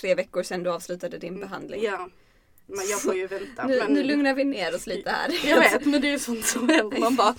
tre 0.00 0.14
veckor 0.14 0.42
sedan 0.42 0.62
du 0.62 0.70
avslutade 0.70 1.18
din 1.18 1.40
behandling. 1.40 1.82
ja, 1.82 2.08
men 2.68 2.88
jag 2.88 3.00
får 3.02 3.14
ju 3.14 3.26
vänta. 3.26 3.66
Nu, 3.66 3.78
men, 3.78 3.92
nu 3.92 4.02
lugnar 4.02 4.34
vi 4.34 4.44
ner 4.44 4.74
oss 4.74 4.86
lite 4.86 5.10
här. 5.10 5.46
Jag 5.48 5.60
vet, 5.60 5.84
men 5.86 6.00
det 6.00 6.08
är 6.08 6.12
ju 6.12 6.18
sånt 6.18 6.44
som 6.46 6.68
händer. 6.68 6.98
Man 6.98 7.16
bara, 7.16 7.34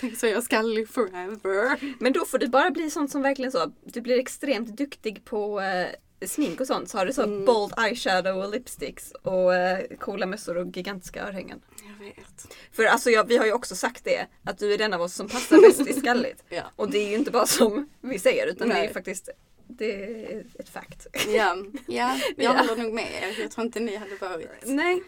tänk 0.00 0.18
så 0.18 0.26
jag 0.26 0.42
ska 0.42 0.62
live 0.62 0.86
forever. 0.86 1.94
Men 1.98 2.12
då 2.12 2.24
får 2.24 2.38
du 2.38 2.48
bara 2.48 2.70
bli 2.70 2.90
sånt 2.90 3.10
som 3.10 3.22
verkligen 3.22 3.52
så, 3.52 3.72
du 3.84 4.00
blir 4.00 4.18
extremt 4.18 4.76
duktig 4.76 5.24
på 5.24 5.60
eh, 5.60 6.26
smink 6.26 6.60
och 6.60 6.66
sånt. 6.66 6.88
Så 6.90 6.98
har 6.98 7.06
du 7.06 7.12
så 7.12 7.22
Mm. 7.22 7.44
bold 7.44 7.72
eyeshadow 7.78 8.38
och 8.44 8.50
lipsticks 8.50 9.12
och 9.22 9.54
eh, 9.54 9.96
coola 9.98 10.26
mössor 10.26 10.56
och 10.56 10.76
gigantiska 10.76 11.26
örhängen. 11.26 11.60
Jag 11.98 12.06
vet. 12.06 12.54
För 12.72 12.84
alltså 12.84 13.10
jag, 13.10 13.28
vi 13.28 13.36
har 13.36 13.46
ju 13.46 13.52
också 13.52 13.74
sagt 13.76 14.04
det, 14.04 14.26
att 14.44 14.58
du 14.58 14.74
är 14.74 14.78
den 14.78 14.94
av 14.94 15.00
oss 15.02 15.14
som 15.14 15.28
passar 15.28 15.60
bäst 15.62 15.90
i 15.90 16.00
skalligt. 16.00 16.44
Ja. 16.48 16.62
Och 16.76 16.90
det 16.90 16.98
är 16.98 17.08
ju 17.08 17.14
inte 17.14 17.30
bara 17.30 17.46
som 17.46 17.88
vi 18.00 18.18
säger 18.18 18.46
utan 18.46 18.68
det 18.68 18.74
är 18.74 18.78
Nej. 18.78 18.88
ju 18.88 18.92
faktiskt 18.94 19.28
det 19.68 19.92
är 20.34 20.44
ett 20.58 20.68
fact. 20.68 21.06
Ja, 21.28 21.56
ja, 21.86 22.20
jag 22.36 22.44
Ja. 22.44 22.52
håller 22.52 22.82
nog 22.82 22.92
med 22.94 23.12
er. 23.22 23.40
Jag 23.40 23.50
tror 23.50 23.66
inte 23.66 23.80
ni 23.80 23.96
hade 23.96 24.16
varit, 24.16 24.48
Nej. 24.64 25.02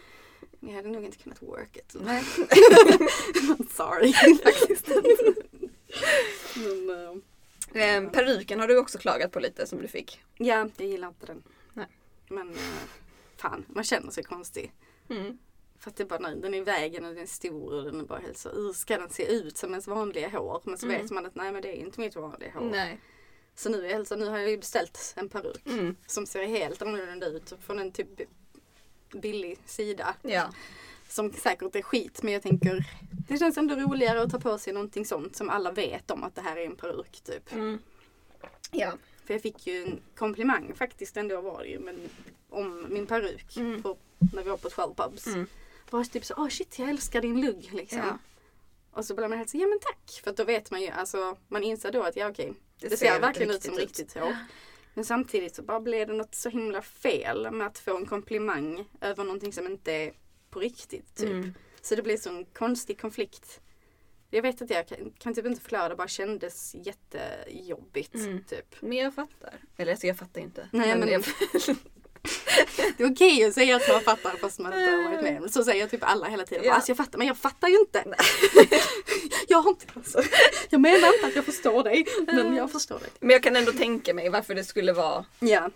ni 0.59 0.73
hade 0.75 0.89
nog 0.89 1.03
inte 1.05 1.17
kunnat 1.17 1.41
work 1.41 1.77
it. 1.77 1.95
Nej. 2.01 2.23
Sorry. 3.71 4.13
Faktiskt 4.43 4.87
Men, 6.55 6.89
eh, 6.89 7.15
Eh, 7.73 8.09
peruken 8.09 8.59
har 8.59 8.67
du 8.67 8.77
också 8.77 8.97
klagat 8.97 9.31
på 9.31 9.39
lite 9.39 9.67
som 9.67 9.81
du 9.81 9.87
fick. 9.87 10.19
ja, 10.37 10.69
jag 10.77 10.87
gillar 10.87 11.07
inte 11.07 11.25
den. 11.25 11.43
Nej. 11.73 11.87
Men 12.29 12.49
eh, 12.49 12.55
fan, 13.37 13.65
man 13.67 13.83
känner 13.83 14.11
sig 14.11 14.23
konstig. 14.23 14.71
Mm. 15.09 15.37
För 15.79 15.89
att 15.89 15.95
det 15.95 16.03
är 16.03 16.07
bara, 16.07 16.19
nej, 16.19 16.35
den 16.41 16.53
är 16.53 16.57
i 16.57 16.61
vägen 16.61 17.05
och 17.05 17.13
den 17.13 17.23
är 17.23 17.27
stor 17.27 17.73
och 17.73 17.83
den 17.83 17.99
är 17.99 18.03
bara 18.05 18.19
helt 18.19 18.37
så, 18.37 18.49
"Ugh, 18.49 18.73
ska 18.75 18.97
den 18.97 19.09
se 19.09 19.31
ut 19.33 19.57
som 19.57 19.69
ens 19.69 19.87
vanliga 19.87 20.29
hår? 20.29 20.61
Men 20.63 20.77
så 20.77 20.85
Mm. 20.85 21.01
vet 21.01 21.11
man 21.11 21.25
att 21.25 21.35
nej 21.35 21.51
men 21.51 21.61
det 21.61 21.69
är 21.69 21.73
inte 21.75 21.99
mitt 21.99 22.15
vanliga 22.15 22.51
hår. 22.51 22.69
Nej. 22.71 22.99
Så 23.61 23.69
nu, 23.69 23.79
är 23.79 23.83
jag 23.83 23.89
helt 23.95 24.07
så, 24.07 24.15
nu 24.15 24.25
har 24.27 24.37
jag 24.37 24.49
ju 24.49 24.57
beställt 24.57 25.13
en 25.17 25.29
peruk 25.29 25.65
Mm. 25.65 25.95
som 26.07 26.25
ser 26.25 26.45
helt 26.45 26.81
annorlunda 26.81 27.25
ut 27.27 27.53
från 27.61 27.79
en 27.79 27.91
typ 27.91 28.07
billig 29.13 29.57
sida. 29.65 30.15
Ja. 30.21 30.53
Som 31.07 31.33
säkert 31.33 31.75
är 31.75 31.81
skit 31.81 32.23
men 32.23 32.33
jag 32.33 32.41
tänker 32.41 32.85
det 33.27 33.37
känns 33.37 33.57
ändå 33.57 33.75
roligare 33.75 34.21
att 34.21 34.31
ta 34.31 34.39
på 34.39 34.57
sig 34.57 34.73
någonting 34.73 35.05
sånt 35.05 35.35
som 35.35 35.49
alla 35.49 35.71
vet 35.71 36.11
om 36.11 36.23
att 36.23 36.35
det 36.35 36.41
här 36.41 36.57
är 36.57 36.65
en 36.65 36.75
peruk 36.75 37.21
typ. 37.23 37.53
Mm. 37.53 37.79
Ja. 38.71 38.93
För 39.25 39.33
jag 39.33 39.41
fick 39.41 39.67
ju 39.67 39.83
en 39.83 39.99
komplimang 40.15 40.73
faktiskt 40.75 41.17
ändå 41.17 41.41
var 41.41 41.59
det 41.63 41.69
ju 41.69 41.79
men, 41.79 42.09
om 42.49 42.85
min 42.89 43.07
peruk 43.07 43.57
Mm. 43.57 43.83
på, 43.83 43.97
när 44.33 44.43
vi 44.43 44.49
var 44.49 44.57
på 44.57 44.69
12 44.69 44.93
pubs. 44.95 45.27
Mm. 45.27 45.47
Bara 45.89 46.03
typ 46.03 46.25
så, 46.25 46.33
åh 46.37 46.47
shit 46.49 46.79
jag 46.79 46.89
älskar 46.89 47.21
din 47.21 47.41
lugg 47.41 47.69
liksom. 47.73 47.99
Ja. 47.99 48.17
Och 48.91 49.05
så 49.05 49.15
blir 49.15 49.27
man 49.27 49.37
helt 49.37 49.49
så, 49.49 49.57
ja 49.57 49.67
men 49.67 49.79
tack. 49.79 50.21
För 50.23 50.31
då 50.33 50.43
vet 50.43 50.71
man 50.71 50.81
ju, 50.81 50.87
alltså 50.89 51.37
man 51.47 51.63
inser 51.63 51.91
då 51.91 52.03
att 52.03 52.15
ja 52.15 52.29
okej, 52.29 52.53
det, 52.81 52.89
Det 52.89 52.97
ser, 52.97 53.19
verkligen 53.19 53.51
ut 53.51 53.63
som 53.63 53.75
riktigt 53.75 54.13
hår. 54.13 54.35
Men 54.93 55.05
samtidigt 55.05 55.55
så 55.55 55.63
bara 55.63 55.79
blev 55.79 56.07
det 56.07 56.13
något 56.13 56.35
så 56.35 56.49
himla 56.49 56.81
fel 56.81 57.51
med 57.51 57.67
att 57.67 57.79
få 57.79 57.97
en 57.97 58.05
komplimang 58.05 58.85
över 59.01 59.23
någonting 59.23 59.53
som 59.53 59.65
inte 59.67 59.91
är 59.91 60.13
på 60.49 60.59
riktigt. 60.59 61.15
Typ. 61.15 61.29
Mm. 61.29 61.53
Så 61.81 61.95
det 61.95 62.01
blir 62.01 62.17
så 62.17 62.29
en 62.29 62.45
konstig 62.45 63.01
konflikt. 63.01 63.61
Jag 64.29 64.41
vet 64.41 64.61
att 64.61 64.69
jag 64.69 64.87
kan, 64.87 65.11
kan 65.17 65.33
typ 65.33 65.45
inte 65.45 65.61
förklara, 65.61 65.89
det 65.89 65.95
bara 65.95 66.07
kändes 66.07 66.75
jättejobbigt. 66.75 68.15
Mm. 68.15 68.43
Typ. 68.43 68.75
Men 68.79 68.97
jag 68.97 69.13
fattar. 69.13 69.53
Eller 69.77 69.91
alltså 69.91 70.07
jag 70.07 70.17
fattar 70.17 70.41
inte. 70.41 70.69
Nej, 70.71 70.95
men- 70.97 71.09
jag, 71.09 71.23
Det 72.97 73.03
är 73.03 73.11
okej 73.11 73.43
att 73.45 73.53
säga 73.53 73.75
att 73.75 73.87
man 73.89 74.01
fattar 74.01 74.29
fast 74.37 74.59
man 74.59 74.73
inte 74.73 74.91
har 74.91 75.03
varit 75.09 75.23
med. 75.41 75.51
Så 75.53 75.63
säger 75.63 75.87
typ 75.87 76.03
alla 76.03 76.27
hela 76.27 76.45
tiden. 76.45 76.63
Ja. 76.65 76.73
Alltså 76.73 76.89
jag 76.89 76.97
fattar, 76.97 77.17
men 77.17 77.27
jag 77.27 77.37
fattar 77.37 77.67
ju 77.67 77.79
inte. 77.79 78.03
jag 79.47 79.61
har 79.61 79.69
inte 79.69 79.85
alltså, 79.93 80.21
Jag 80.69 80.81
menar 80.81 81.13
inte 81.15 81.27
att 81.27 81.35
jag 81.35 81.45
förstår 81.45 81.83
dig, 81.83 82.05
men 82.27 82.55
jag 82.55 82.71
förstår 82.71 82.99
dig. 82.99 83.09
men 83.19 83.29
jag 83.29 83.43
kan 83.43 83.55
ändå 83.55 83.71
tänka 83.71 84.13
mig 84.13 84.29
varför 84.29 84.55
det 84.55 84.63
skulle 84.63 84.93
vara 84.93 85.25
Ja. 85.39 85.69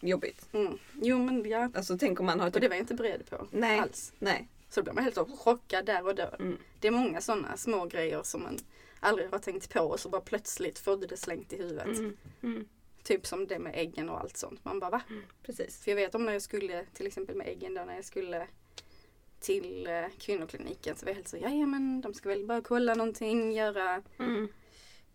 jobbigt. 0.00 0.46
Mm. 0.52 0.78
Jo 1.02 1.18
men 1.18 1.50
ja. 1.50 1.70
Alltså 1.74 1.98
tänk 1.98 2.20
om 2.20 2.26
man 2.26 2.40
har 2.40 2.46
Och 2.46 2.52
det 2.52 2.60
typ... 2.60 2.68
var 2.70 2.76
jag 2.76 2.82
inte 2.82 2.94
beredd 2.94 3.30
på 3.30 3.46
Nej. 3.50 3.78
alls. 3.78 4.12
Nej. 4.18 4.48
Så 4.70 4.80
då 4.80 4.84
blir 4.84 4.92
man 4.94 5.04
helt 5.04 5.16
så 5.16 5.24
chockad 5.38 5.86
där 5.86 6.06
och 6.06 6.14
då. 6.14 6.30
Mm. 6.38 6.58
Det 6.80 6.88
är 6.88 6.92
många 6.92 7.20
sådana 7.20 7.56
små 7.56 7.84
grejer 7.86 8.22
som 8.22 8.42
man 8.42 8.58
aldrig 9.00 9.30
har 9.30 9.38
tänkt 9.38 9.72
på 9.72 9.80
och 9.80 10.00
så 10.00 10.08
bara 10.08 10.20
plötsligt 10.20 10.78
får 10.78 10.96
du 10.96 11.06
det 11.06 11.16
slängt 11.16 11.52
i 11.52 11.56
huvudet. 11.56 11.86
Mm. 12.42 12.64
Mm. 13.00 13.04
Typ 13.20 13.26
som 13.26 13.46
det 13.46 13.58
med 13.58 13.72
äggen 13.74 14.08
och 14.08 14.20
allt 14.20 14.36
sånt. 14.36 14.64
Man 14.64 14.80
bara 14.80 14.90
va? 14.90 15.02
Precis. 15.42 15.84
För 15.84 15.90
jag 15.90 15.96
vet 15.96 16.14
om 16.14 16.26
när 16.26 16.32
jag 16.32 16.42
skulle, 16.42 16.84
till 16.94 17.06
exempel 17.06 17.36
med 17.36 17.46
äggen 17.48 17.74
då, 17.74 17.84
när 17.84 17.94
jag 17.94 18.04
skulle 18.04 18.46
till 19.40 19.86
eh, 19.86 20.04
kvinnokliniken 20.18 20.96
så 20.96 21.06
var 21.06 21.10
jag 21.10 21.14
helt 21.16 21.28
så, 21.28 21.36
ja 21.36 21.50
men 21.66 22.00
de 22.00 22.14
ska 22.14 22.28
väl 22.28 22.46
bara 22.46 22.60
kolla 22.62 22.94
någonting, 22.94 23.52
göra. 23.52 24.02
Mm. 24.18 24.48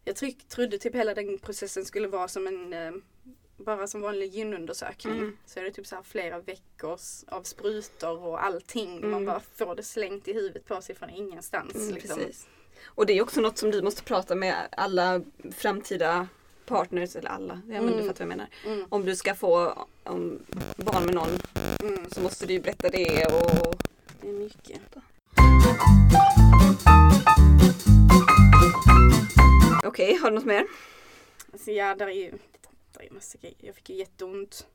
Jag 0.04 0.16
tryck, 0.16 0.48
trodde 0.48 0.78
typ 0.78 0.96
hela 0.96 1.14
den 1.14 1.38
processen 1.40 1.86
skulle 1.86 2.08
vara 2.08 2.28
som 2.28 2.48
en, 2.48 2.74
eh, 2.74 2.92
bara 3.58 3.88
som 3.88 4.02
vanlig 4.02 4.34
gynundersökning. 4.34 5.18
Mm. 5.18 5.38
Så 5.46 5.60
är 5.60 5.64
det 5.64 5.72
typ 5.72 5.88
så 5.88 5.96
här 5.96 6.04
flera 6.04 6.40
veckors 6.40 7.24
av 7.28 7.44
sprutor 7.44 8.24
och 8.24 8.44
allting. 8.46 9.02
Man 9.02 9.14
Mm. 9.14 9.26
bara 9.26 9.40
får 9.40 9.76
det 9.76 9.84
slängt 9.84 10.28
i 10.28 10.34
huvudet 10.34 10.66
på 10.66 10.82
sig 10.82 10.96
från 10.96 11.10
ingenstans. 11.10 11.76
Mm, 11.76 11.94
liksom. 11.94 12.20
Och 12.86 13.06
det 13.06 13.14
är 13.14 13.22
också 13.22 13.42
något 13.42 13.58
som 13.58 13.72
du 13.72 13.82
måste 13.82 14.04
prata 14.04 14.36
med 14.36 14.56
alla 14.72 15.22
framtida 15.52 16.28
partners, 16.66 17.16
eller 17.16 17.30
alla, 17.30 17.62
ja 17.70 17.82
men 17.82 17.88
du 17.88 17.94
Mm. 17.94 18.08
fattar 18.08 18.26
vad 18.26 18.32
jag 18.32 18.38
menar. 18.38 18.48
Mm, 18.66 18.86
Om 18.90 19.06
du 19.06 19.16
ska 19.16 19.36
få 19.36 19.86
om, 20.04 20.40
barn 20.78 21.06
med 21.06 21.14
någon 21.16 21.40
mm. 21.84 22.10
så 22.12 22.22
måste 22.22 22.46
du 22.46 22.54
ju 22.54 22.60
berätta 22.62 22.90
det 22.90 23.26
och 23.26 23.76
Det 24.22 24.30
är 24.30 24.34
mycket. 24.34 24.82
Okej, 29.86 30.16
har 30.16 30.30
du 30.32 30.36
något 30.36 30.46
mer? 30.46 30.66
Alltså 31.54 31.72
ja, 31.72 31.96
där 31.96 32.08
är 32.08 32.12
ju 32.12 32.32
där 32.94 33.04
är 33.04 33.12
massa 33.14 33.38
grejer. 33.42 33.58
Jag 33.60 33.76
fick 33.76 33.90
ju 33.90 33.96
jätteont. 33.96 34.68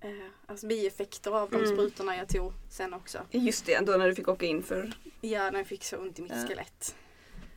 Eh, 0.00 0.10
alltså 0.46 0.66
bieffekter 0.66 1.30
av 1.30 1.50
de 1.50 1.56
Mm. 1.56 1.68
sprutorna 1.70 2.16
jag 2.16 2.28
tog 2.28 2.52
sen 2.70 2.94
också. 2.94 3.18
Just 3.30 3.66
det, 3.66 3.78
då 3.86 3.92
när 3.92 4.08
du 4.08 4.14
fick 4.14 4.28
åka 4.28 4.46
in 4.46 4.62
för... 4.62 4.92
Ja, 5.20 5.50
när 5.50 5.58
jag 5.58 5.66
fick 5.66 5.84
så 5.84 5.96
ont 5.96 6.18
i 6.18 6.22
mitt 6.22 6.32
Ja. 6.36 6.46
skelett. 6.48 6.94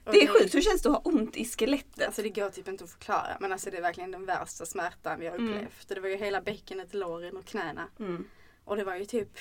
Det 0.05 0.23
är 0.23 0.27
sjukt, 0.27 0.55
hur 0.55 0.61
känns 0.61 0.81
det 0.81 0.89
att 0.89 0.95
ha 0.95 1.11
ont 1.11 1.37
i 1.37 1.45
skelettet? 1.45 2.05
Alltså 2.07 2.21
det 2.21 2.29
går 2.29 2.49
typ 2.49 2.67
inte 2.67 2.83
att 2.83 2.89
förklara 2.89 3.37
men 3.39 3.51
alltså 3.51 3.69
det 3.71 3.77
är 3.77 3.81
verkligen 3.81 4.11
den 4.11 4.25
värsta 4.25 4.65
smärtan 4.65 5.19
vi 5.19 5.27
har 5.27 5.35
Mm. 5.35 5.53
upplevt. 5.53 5.87
Det 5.87 5.99
var 5.99 6.09
ju 6.09 6.15
hela 6.15 6.41
bäckenet, 6.41 6.93
låren 6.93 7.37
och 7.37 7.45
knäna. 7.45 7.87
Mm. 7.99 8.27
Och 8.65 8.75
det 8.77 8.83
var 8.83 8.95
ju 8.95 9.05
typ 9.05 9.39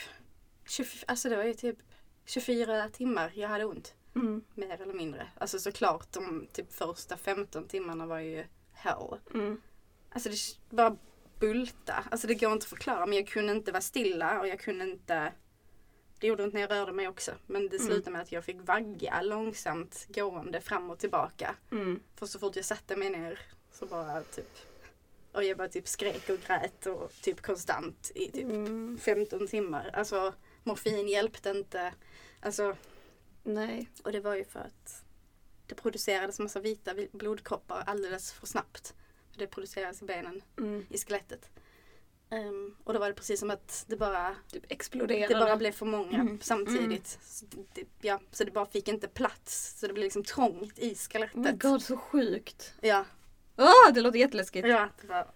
20, 0.66 0.84
alltså 1.06 1.28
det 1.28 1.36
var 1.36 1.44
ju 1.44 1.54
typ 1.54 1.78
24 2.24 2.88
timmar 2.88 3.32
jag 3.34 3.48
hade 3.48 3.64
ont. 3.64 3.94
Mm. 4.14 4.44
Mer 4.54 4.80
eller 4.82 4.94
mindre. 4.94 5.26
Alltså 5.38 5.58
såklart 5.58 6.12
de 6.12 6.46
typ 6.52 6.72
första 6.72 7.16
15 7.16 7.68
timmarna 7.68 8.06
var 8.06 8.18
ju 8.18 8.44
hell. 8.72 9.18
Mm. 9.34 9.60
Alltså 10.10 10.28
det 10.28 10.36
bara 10.76 10.96
bulta. 11.40 12.04
Alltså 12.10 12.26
det 12.26 12.34
går 12.34 12.52
inte 12.52 12.64
att 12.64 12.68
förklara 12.68 13.06
men 13.06 13.18
jag 13.18 13.26
kunde 13.28 13.52
inte 13.52 13.72
vara 13.72 13.80
stilla 13.82 14.40
och 14.40 14.48
jag 14.48 14.60
kunde 14.60 14.84
inte 14.84 15.32
det 16.22 16.28
gjorde 16.28 16.42
ont 16.44 16.54
när 16.54 16.60
jag 16.60 16.70
rörde 16.70 16.92
mig 16.92 17.08
också. 17.08 17.32
Men 17.46 17.68
det 17.68 17.76
Mm. 17.76 17.86
slutade 17.86 18.10
med 18.10 18.22
att 18.22 18.32
jag 18.32 18.44
fick 18.44 18.56
vagga 18.60 19.22
långsamt 19.22 20.06
gående 20.08 20.60
fram 20.60 20.90
och 20.90 20.98
tillbaka. 20.98 21.54
Mm. 21.72 22.02
För 22.16 22.26
så 22.26 22.38
fort 22.38 22.56
jag 22.56 22.64
satte 22.64 22.96
mig 22.96 23.10
ner 23.10 23.38
så 23.72 23.86
bara 23.86 24.22
typ 24.22 24.58
och 25.32 25.44
jag 25.44 25.56
bara 25.58 25.68
typ 25.68 25.88
skrek 25.88 26.28
och 26.28 26.38
grät 26.46 26.86
och 26.86 27.12
typ 27.22 27.40
konstant 27.42 28.12
i 28.14 28.30
typ 28.30 28.44
Mm. 28.44 28.98
15 29.02 29.46
timmar. 29.46 29.90
Alltså 29.92 30.34
morfin 30.62 31.08
hjälpte 31.08 31.50
inte. 31.50 31.94
Alltså, 32.40 32.76
Nej. 33.42 33.88
och 34.04 34.12
det 34.12 34.20
var 34.20 34.34
ju 34.34 34.44
för 34.44 34.60
att 34.60 35.04
det 35.66 35.74
producerades 35.74 36.38
massa 36.38 36.60
vita 36.60 36.94
vi- 36.94 37.08
blodkroppar 37.12 37.82
alldeles 37.86 38.32
för 38.32 38.46
snabbt. 38.46 38.94
Det 39.36 39.46
produceras 39.46 40.02
i 40.02 40.04
benen, 40.04 40.42
Mm. 40.58 40.86
i 40.90 40.98
skelettet. 40.98 41.50
Ehm, 42.32 42.74
och 42.84 42.92
då 42.92 42.98
var 42.98 43.08
det 43.08 43.14
precis 43.14 43.40
som 43.40 43.50
att 43.50 43.84
det 43.88 43.96
bara, 43.96 44.34
Typ 44.52 44.68
det 44.68 44.74
exploderade. 44.74 45.34
bara 45.34 45.56
blev 45.56 45.72
för 45.72 45.86
många 45.86 46.18
Mm. 46.20 46.38
samtidigt. 46.42 47.18
Så, 47.22 47.44
det, 47.74 47.84
ja, 48.00 48.20
så 48.32 48.44
det 48.44 48.50
bara 48.50 48.66
fick 48.66 48.88
inte 48.88 49.08
plats. 49.08 49.78
Så 49.80 49.86
det 49.86 49.92
blev 49.92 50.04
liksom 50.04 50.24
trångt 50.24 50.78
i 50.78 50.94
skelettet. 50.94 51.36
Oh 51.36 51.42
my 51.42 51.52
god, 51.52 51.82
så 51.82 51.96
sjukt. 51.96 52.74
Ja, 52.80 53.04
Ah, 53.56 53.90
det 53.94 54.00
låter 54.00 54.18
jätteläskigt. 54.18 54.68
ja, 54.68 54.88
det 55.00 55.06
var 55.06 55.26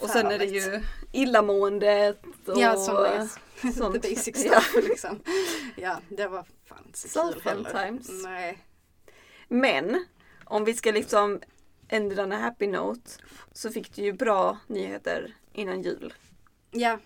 Och 0.00 0.10
sen 0.10 0.26
är 0.26 0.38
det 0.38 0.44
ju 0.44 0.82
illamåendet 1.12 2.22
och 2.46 2.58
Ja, 2.60 2.76
som 2.76 2.96
är 2.96 3.28
sånt. 3.72 3.94
the 4.02 4.08
basic 4.14 4.44
Ja. 4.44 4.60
stuff 4.60 4.84
liksom. 4.88 5.20
Ja, 5.76 6.00
det 6.08 6.28
var 6.28 6.44
fan 6.64 6.82
inte 6.86 6.98
så 6.98 7.32
kul 7.32 7.42
heller. 7.42 7.70
times. 7.70 8.08
Nej. 8.24 8.58
Men 9.48 10.04
om 10.44 10.64
vi 10.64 10.74
ska 10.74 10.90
liksom 10.92 11.40
ändra 11.88 12.22
en 12.22 12.32
happy 12.32 12.66
note 12.66 13.10
så 13.52 13.70
fick 13.70 13.94
du 13.94 14.02
ju 14.02 14.12
bra 14.12 14.58
nyheter 14.66 15.34
innan 15.54 15.82
jul. 15.82 16.14
Ja, 16.70 16.98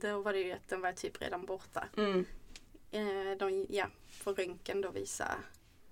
då 0.00 0.22
var 0.22 0.32
det 0.32 0.38
ju 0.38 0.52
att 0.52 0.68
den 0.68 0.80
var 0.80 0.92
typ 0.92 1.22
redan 1.22 1.46
borta. 1.46 1.88
Mm. 1.96 2.24
Eh, 2.90 3.38
de, 3.38 3.66
ja, 3.70 3.86
på 4.24 4.32
röntgen 4.32 4.80
då 4.80 4.90
visa 4.90 5.34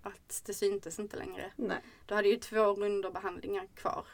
att 0.02 0.42
det 0.46 0.54
syntes 0.54 0.98
inte 0.98 1.16
längre. 1.16 1.52
Nej. 1.56 1.78
Då 2.06 2.14
hade 2.14 2.28
ju 2.28 2.36
två 2.36 2.74
rundor 2.74 3.10
behandlingar 3.10 3.66
kvar 3.74 4.06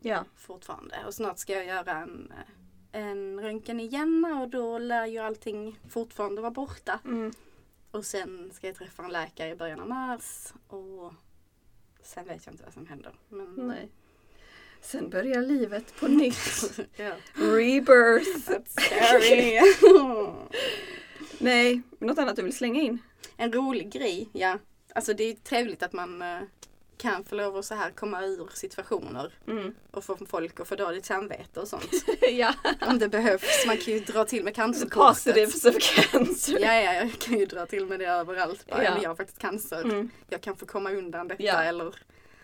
Ja. 0.00 0.24
fortfarande. 0.36 1.04
Och 1.06 1.14
snart 1.14 1.38
ska 1.38 1.52
jag 1.52 1.66
göra 1.66 1.92
en, 1.92 2.32
eh, 2.32 3.00
en 3.02 3.40
röntgen 3.40 3.80
igen 3.80 4.24
och 4.40 4.48
då 4.48 4.78
lär 4.78 5.06
ju 5.06 5.18
allting 5.18 5.78
fortfarande 5.88 6.40
vara 6.40 6.50
borta. 6.50 7.00
Mm. 7.04 7.32
Och 7.90 8.06
sen 8.06 8.50
ska 8.52 8.66
jag 8.66 8.76
träffa 8.76 9.04
en 9.04 9.10
läkare 9.12 9.50
i 9.50 9.56
början 9.56 9.80
av 9.80 9.88
mars 9.88 10.52
och 10.68 11.12
sen 12.02 12.24
vet 12.26 12.46
jag 12.46 12.52
inte 12.52 12.64
vad 12.64 12.72
som 12.72 12.86
händer. 12.86 13.14
Men, 13.28 13.54
Nej. 13.54 13.88
Sen 14.80 15.10
börjar 15.10 15.42
livet 15.42 15.94
på 16.00 16.08
nytt. 16.08 16.80
ja. 16.96 17.10
Rebirth. 17.34 18.50
Scary. 18.68 19.60
Nej, 21.38 21.82
något 21.98 22.18
annat 22.18 22.36
du 22.36 22.42
vill 22.42 22.56
slänga 22.56 22.82
in? 22.82 22.98
en 23.40 23.52
rolig 23.52 23.92
grej, 23.92 24.28
ja. 24.32 24.58
Alltså 24.94 25.14
det 25.14 25.24
är 25.24 25.34
trevligt 25.34 25.82
att 25.82 25.92
man 25.92 26.22
eh, 26.22 26.38
kan 26.96 27.24
få 27.24 27.34
lov 27.34 27.56
att 27.56 27.64
så 27.64 27.74
här 27.74 27.90
komma 27.90 28.22
ur 28.24 28.48
situationer 28.54 29.32
Mm. 29.48 29.74
och 29.90 30.04
få 30.04 30.16
folk 30.28 30.60
att 30.60 30.68
få 30.68 30.74
dåligt 30.74 31.04
samvete 31.06 31.60
och 31.60 31.68
sånt. 31.68 31.90
ja. 32.30 32.54
Om 32.80 32.98
det 32.98 33.08
behövs. 33.08 33.66
Man 33.66 33.76
kan 33.76 33.94
ju 33.94 34.00
dra 34.00 34.24
till 34.24 34.44
med 34.44 34.54
cancerkortet. 34.54 35.24
Positives 35.24 35.64
of 35.64 35.74
cancer. 35.78 36.58
Ja, 36.60 36.74
ja, 36.74 36.92
jag 36.94 37.12
kan 37.18 37.38
ju 37.38 37.46
dra 37.46 37.66
till 37.66 37.86
med 37.86 37.98
det 38.00 38.06
överallt. 38.06 38.66
Bara, 38.66 38.84
ja. 38.84 38.98
Jag 39.02 39.10
har 39.10 39.16
faktiskt 39.16 39.38
cancer. 39.38 39.82
Mm. 39.84 40.10
Jag 40.28 40.40
kan 40.40 40.56
få 40.56 40.66
komma 40.66 40.90
undan 40.92 41.28
detta 41.28 41.42
Ja. 41.42 41.62
eller 41.62 41.94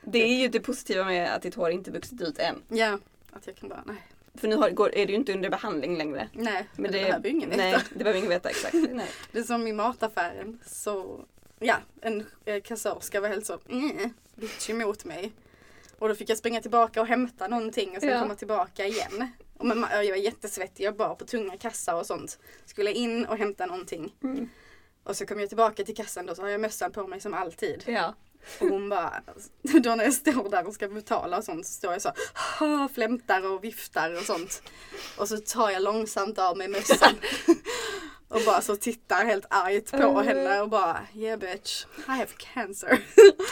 Det 0.07 0.23
är 0.23 0.35
ju 0.43 0.49
det 0.49 0.61
positiva 0.61 1.05
med 1.05 1.35
att 1.35 1.43
ditt 1.43 1.55
hår 1.55 1.71
inte 1.71 1.91
vuxit 1.91 2.21
ut 2.21 2.39
än. 2.39 2.63
ja, 2.69 2.99
att 3.33 3.47
jag 3.47 3.57
kan 3.57 3.69
bara 3.69 3.83
nej. 3.87 3.97
För 4.35 4.49
nu 4.49 4.57
har, 4.57 4.71
går, 4.71 4.95
är 4.95 5.07
du 5.07 5.13
ju 5.13 5.19
inte 5.19 5.33
under 5.33 5.51
behandling 5.51 5.97
längre. 5.99 6.29
Nej, 6.33 6.69
men 6.77 6.93
det, 6.93 6.99
det 6.99 7.05
behöver 7.05 7.25
ju 7.29 7.31
ingen 7.31 7.51
veta. 7.51 7.63
Nej, 7.63 7.77
det 7.91 7.99
behöver 7.99 8.19
ingen 8.19 8.31
veta 8.31 8.51
exakt. 8.51 8.75
Nej. 8.91 9.09
Det 9.33 9.39
är 9.39 9.43
som 9.43 9.67
i 9.67 9.73
mataffären 9.73 10.61
så, 10.67 11.25
ja, 11.59 11.77
en 12.01 12.27
eh, 12.45 12.63
kassörska 12.63 13.21
var 13.21 13.29
helt 13.29 13.47
så, 13.47 13.59
mm, 13.69 14.15
bitch 14.35 14.71
emot 14.71 15.05
mig. 15.05 15.33
Och 15.99 16.09
då 16.09 16.15
fick 16.15 16.29
jag 16.31 16.39
springa 16.39 16.61
tillbaka 16.61 17.01
och 17.01 17.07
hämta 17.07 17.49
någonting 17.49 17.97
och 17.97 18.01
sen 18.03 18.11
Ja. 18.11 18.21
komma 18.21 18.35
tillbaka 18.35 18.87
igen. 18.87 19.29
Och 19.59 19.67
men, 19.67 19.81
jag 19.91 20.09
var 20.11 20.17
jättesvettig, 20.17 20.85
jag 20.85 20.97
bar 20.97 21.15
på 21.15 21.25
tunga 21.25 21.57
kassar 21.57 21.95
och 21.95 22.07
sånt. 22.07 22.39
Skulle 22.67 22.93
in 22.93 23.27
och 23.27 23.37
hämta 23.39 23.67
någonting. 23.67 24.15
Mm. 24.23 24.49
Och 25.05 25.17
så 25.17 25.27
kom 25.27 25.41
jag 25.41 25.49
tillbaka 25.49 25.85
till 25.85 25.97
kassan 25.97 26.27
då 26.27 26.35
så 26.35 26.43
har 26.43 26.49
jag 26.49 26.61
mössan 26.61 26.93
på 26.93 27.07
mig 27.07 27.21
som 27.21 27.35
alltid. 27.35 27.83
Ja. 27.87 28.15
Och 28.61 28.69
hon 28.69 28.89
bara, 28.89 29.23
då 29.63 29.95
när 29.95 30.05
jag 30.05 30.15
står 30.15 30.51
där 30.51 30.67
och 30.67 30.75
ska 30.75 30.89
betala 30.89 31.39
och 31.39 31.45
sånt 31.45 31.67
så 31.67 31.73
står 31.73 31.93
jag 31.93 32.03
så 32.03 32.13
"Ha", 32.59 32.89
flämtar 32.95 33.47
och 33.53 33.65
viftar 33.65 34.15
och 34.19 34.23
sånt. 34.23 34.63
Och 35.19 35.29
så 35.29 35.37
tar 35.37 35.71
jag 35.71 35.83
långsamt 35.83 36.39
av 36.39 36.57
mig 36.57 36.69
mössan. 36.69 37.15
och 38.29 38.41
bara 38.47 38.61
så 38.61 38.77
tittar 38.77 39.25
helt 39.25 39.47
argt 39.51 39.91
på 39.91 39.97
Mm. 39.97 40.27
henne 40.27 40.61
och 40.61 40.69
bara 40.69 41.01
yeah 41.15 41.39
bitch, 41.39 41.85
I 41.99 42.11
have 42.11 42.27
cancer. 42.37 43.05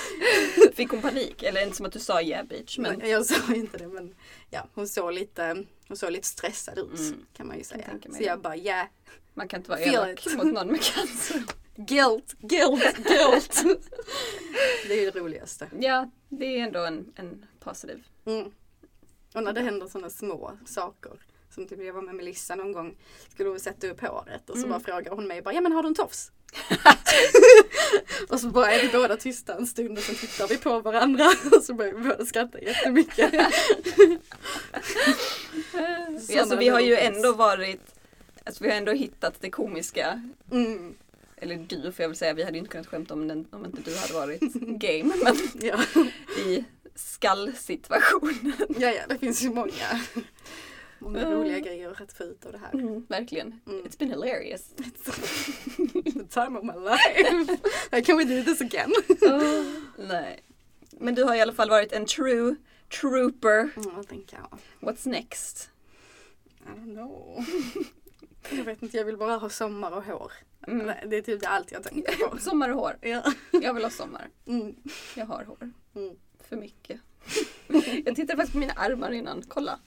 Fick 0.75 0.91
hon 0.91 1.03
panik? 1.03 1.43
Eller 1.43 1.63
inte 1.63 1.77
som 1.77 1.87
att 1.87 1.93
du 1.93 1.99
sa 2.01 2.23
yeah 2.23 2.47
bitch. 2.47 2.79
Men... 2.79 2.99
Men 2.99 3.11
jag 3.11 3.27
sa 3.27 3.55
inte 3.55 3.79
det 3.79 3.89
men 3.89 4.15
ja, 4.51 4.69
hon 4.75 4.89
såg 4.89 5.13
lite, 5.13 5.65
hon 5.89 5.97
såg 5.97 6.11
lite 6.13 6.27
stressad 6.29 6.79
ut 6.79 6.99
Mm. 7.01 7.27
kan 7.37 7.47
man 7.47 7.59
ju 7.59 7.65
säga. 7.65 7.87
mig 8.05 8.17
Så 8.19 8.23
jag 8.23 8.41
bara 8.41 8.57
yeah, 8.57 8.87
Man 9.35 9.49
kan 9.49 9.61
inte 9.61 9.71
vara 9.71 9.81
Feel 9.81 9.95
elak 9.95 10.27
it. 10.27 10.37
mot 10.37 10.47
någon 10.47 10.69
med 10.69 10.83
cancer. 10.83 11.43
Guilt, 11.77 12.35
guilt, 12.39 12.97
guilt. 12.97 13.63
det 14.89 14.95
är 14.95 15.01
ju 15.05 15.11
det 15.11 15.19
roligaste. 15.21 15.69
Ja, 15.81 16.11
det 16.29 16.45
är 16.47 16.63
ändå 16.63 16.85
en, 16.85 17.13
en 17.17 17.47
positiv. 17.61 18.07
Mm. 18.27 18.51
Och 19.35 19.43
när 19.43 19.53
det 19.53 19.61
händer 19.61 19.87
sådana 19.87 20.11
små 20.11 20.59
saker. 20.67 21.13
Som 21.55 21.67
typ 21.69 21.81
jag 21.85 21.93
var 21.93 22.03
med 22.03 22.15
Melissa 22.15 22.55
någon 22.55 22.73
gång. 22.73 22.97
Skulle 23.29 23.49
hon 23.49 23.61
sätta 23.61 23.87
upp 23.87 24.01
håret 24.01 24.51
och 24.51 24.57
så 24.57 24.59
Mm. 24.59 24.71
bara 24.71 24.81
frågar 24.81 25.11
hon 25.13 25.27
mig 25.27 25.43
bara, 25.43 25.55
ja 25.55 25.61
men 25.61 25.73
har 25.73 25.83
du 25.83 25.89
en 25.89 25.95
tofs? 25.95 26.33
och 28.29 28.41
så 28.41 28.49
bara 28.49 28.73
är 28.73 28.83
vi 28.83 28.89
båda 28.89 29.17
tysta 29.17 29.55
en 29.55 29.67
stund 29.67 29.99
och 29.99 30.05
så 30.05 30.15
tittar 30.15 30.49
vi 30.49 30.59
på 30.59 30.81
varandra 30.81 31.25
och 31.57 31.63
så 31.63 31.75
börjar 31.75 31.93
vi 31.93 32.09
båda 32.09 32.27
skratta 32.27 32.61
jättemycket. 32.61 33.35
Alltså, 36.39 36.57
vi 36.57 36.69
har 36.69 36.81
ju 36.81 36.97
ändå 36.97 37.33
varit, 37.33 37.95
alltså 38.45 38.65
vi 38.65 38.71
har 38.71 38.77
ändå 38.77 38.93
hittat 38.93 39.35
det 39.41 39.51
komiska. 39.51 40.23
Mm. 40.51 40.95
Eller 41.43 41.57
du 41.57 41.93
får 41.93 42.03
jag 42.03 42.09
väl 42.09 42.17
säga, 42.17 42.35
vi 42.35 42.43
hade 42.45 42.59
inte 42.59 42.71
kunnat 42.71 42.87
skämta 42.87 43.15
om, 43.15 43.29
den, 43.29 43.47
om 43.51 43.65
inte 43.65 43.81
du 43.83 43.97
hade 43.97 44.13
varit 44.15 44.41
game. 44.55 45.15
Men 45.25 45.37
Ja. 45.61 45.85
i 46.47 46.65
skallsituationen. 46.95 48.53
ja, 48.79 48.91
ja, 48.91 49.03
det 49.09 49.19
finns 49.19 49.43
ju 49.43 49.51
många, 49.51 50.01
många 50.99 51.19
Mm. 51.21 51.33
roliga 51.33 51.59
grejer 51.59 52.03
att 52.03 52.13
få 52.13 52.25
ut 52.25 52.47
av 52.47 52.53
det 52.53 52.59
här. 52.59 52.73
Mm, 52.75 53.07
verkligen. 53.09 53.61
Mm. 53.67 53.85
It's 53.85 53.99
been 53.99 54.11
hilarious. 54.11 54.63
The 56.05 56.25
time 56.31 56.59
of 56.59 56.65
my 56.65 56.73
life. 56.91 58.03
Can 58.03 58.17
we 58.19 58.25
do 58.25 58.43
this 58.45 58.61
again? 58.61 58.93
Nej. 59.99 60.43
Men 60.99 61.15
du 61.15 61.25
har 61.25 61.35
i 61.35 61.41
alla 61.41 61.53
fall 61.53 61.71
varit 61.71 61.93
en 61.93 62.07
true 62.07 62.57
trooper. 63.01 63.59
Mm, 63.77 63.95
vad 63.97 64.09
tänker 64.09 64.37
jag? 64.39 64.59
What's 64.89 65.09
next? 65.09 65.71
I 66.61 66.69
don't 66.79 66.95
know. 66.95 67.45
Jag 68.51 68.65
vet 68.65 68.83
inte, 68.83 68.97
jag 68.97 69.05
vill 69.05 69.17
bara 69.17 69.37
ha 69.37 69.49
sommar 69.49 69.91
och 69.93 70.05
hår. 70.05 70.33
Mm. 70.67 70.95
Det 71.07 71.17
är 71.17 71.23
typ 71.23 71.43
allt 71.47 71.73
jag 71.73 71.83
tänker 71.83 72.29
på. 72.29 72.39
Sommar 72.41 72.69
och 72.69 72.77
hår. 72.77 72.97
Ja. 73.01 73.33
Jag 73.51 73.75
vill 73.75 73.85
ha 73.85 73.91
sommar. 73.91 74.29
Mm. 74.47 74.75
Jag 75.15 75.27
har 75.27 75.45
hår. 75.45 75.73
Mm. 75.95 76.15
För 76.49 76.57
mycket. 76.57 77.01
Jag 78.05 78.17
tittade 78.17 78.37
faktiskt 78.37 78.53
på 78.53 78.59
mina 78.59 78.73
armar 78.73 79.11
innan. 79.11 79.43
Kolla. 79.49 79.79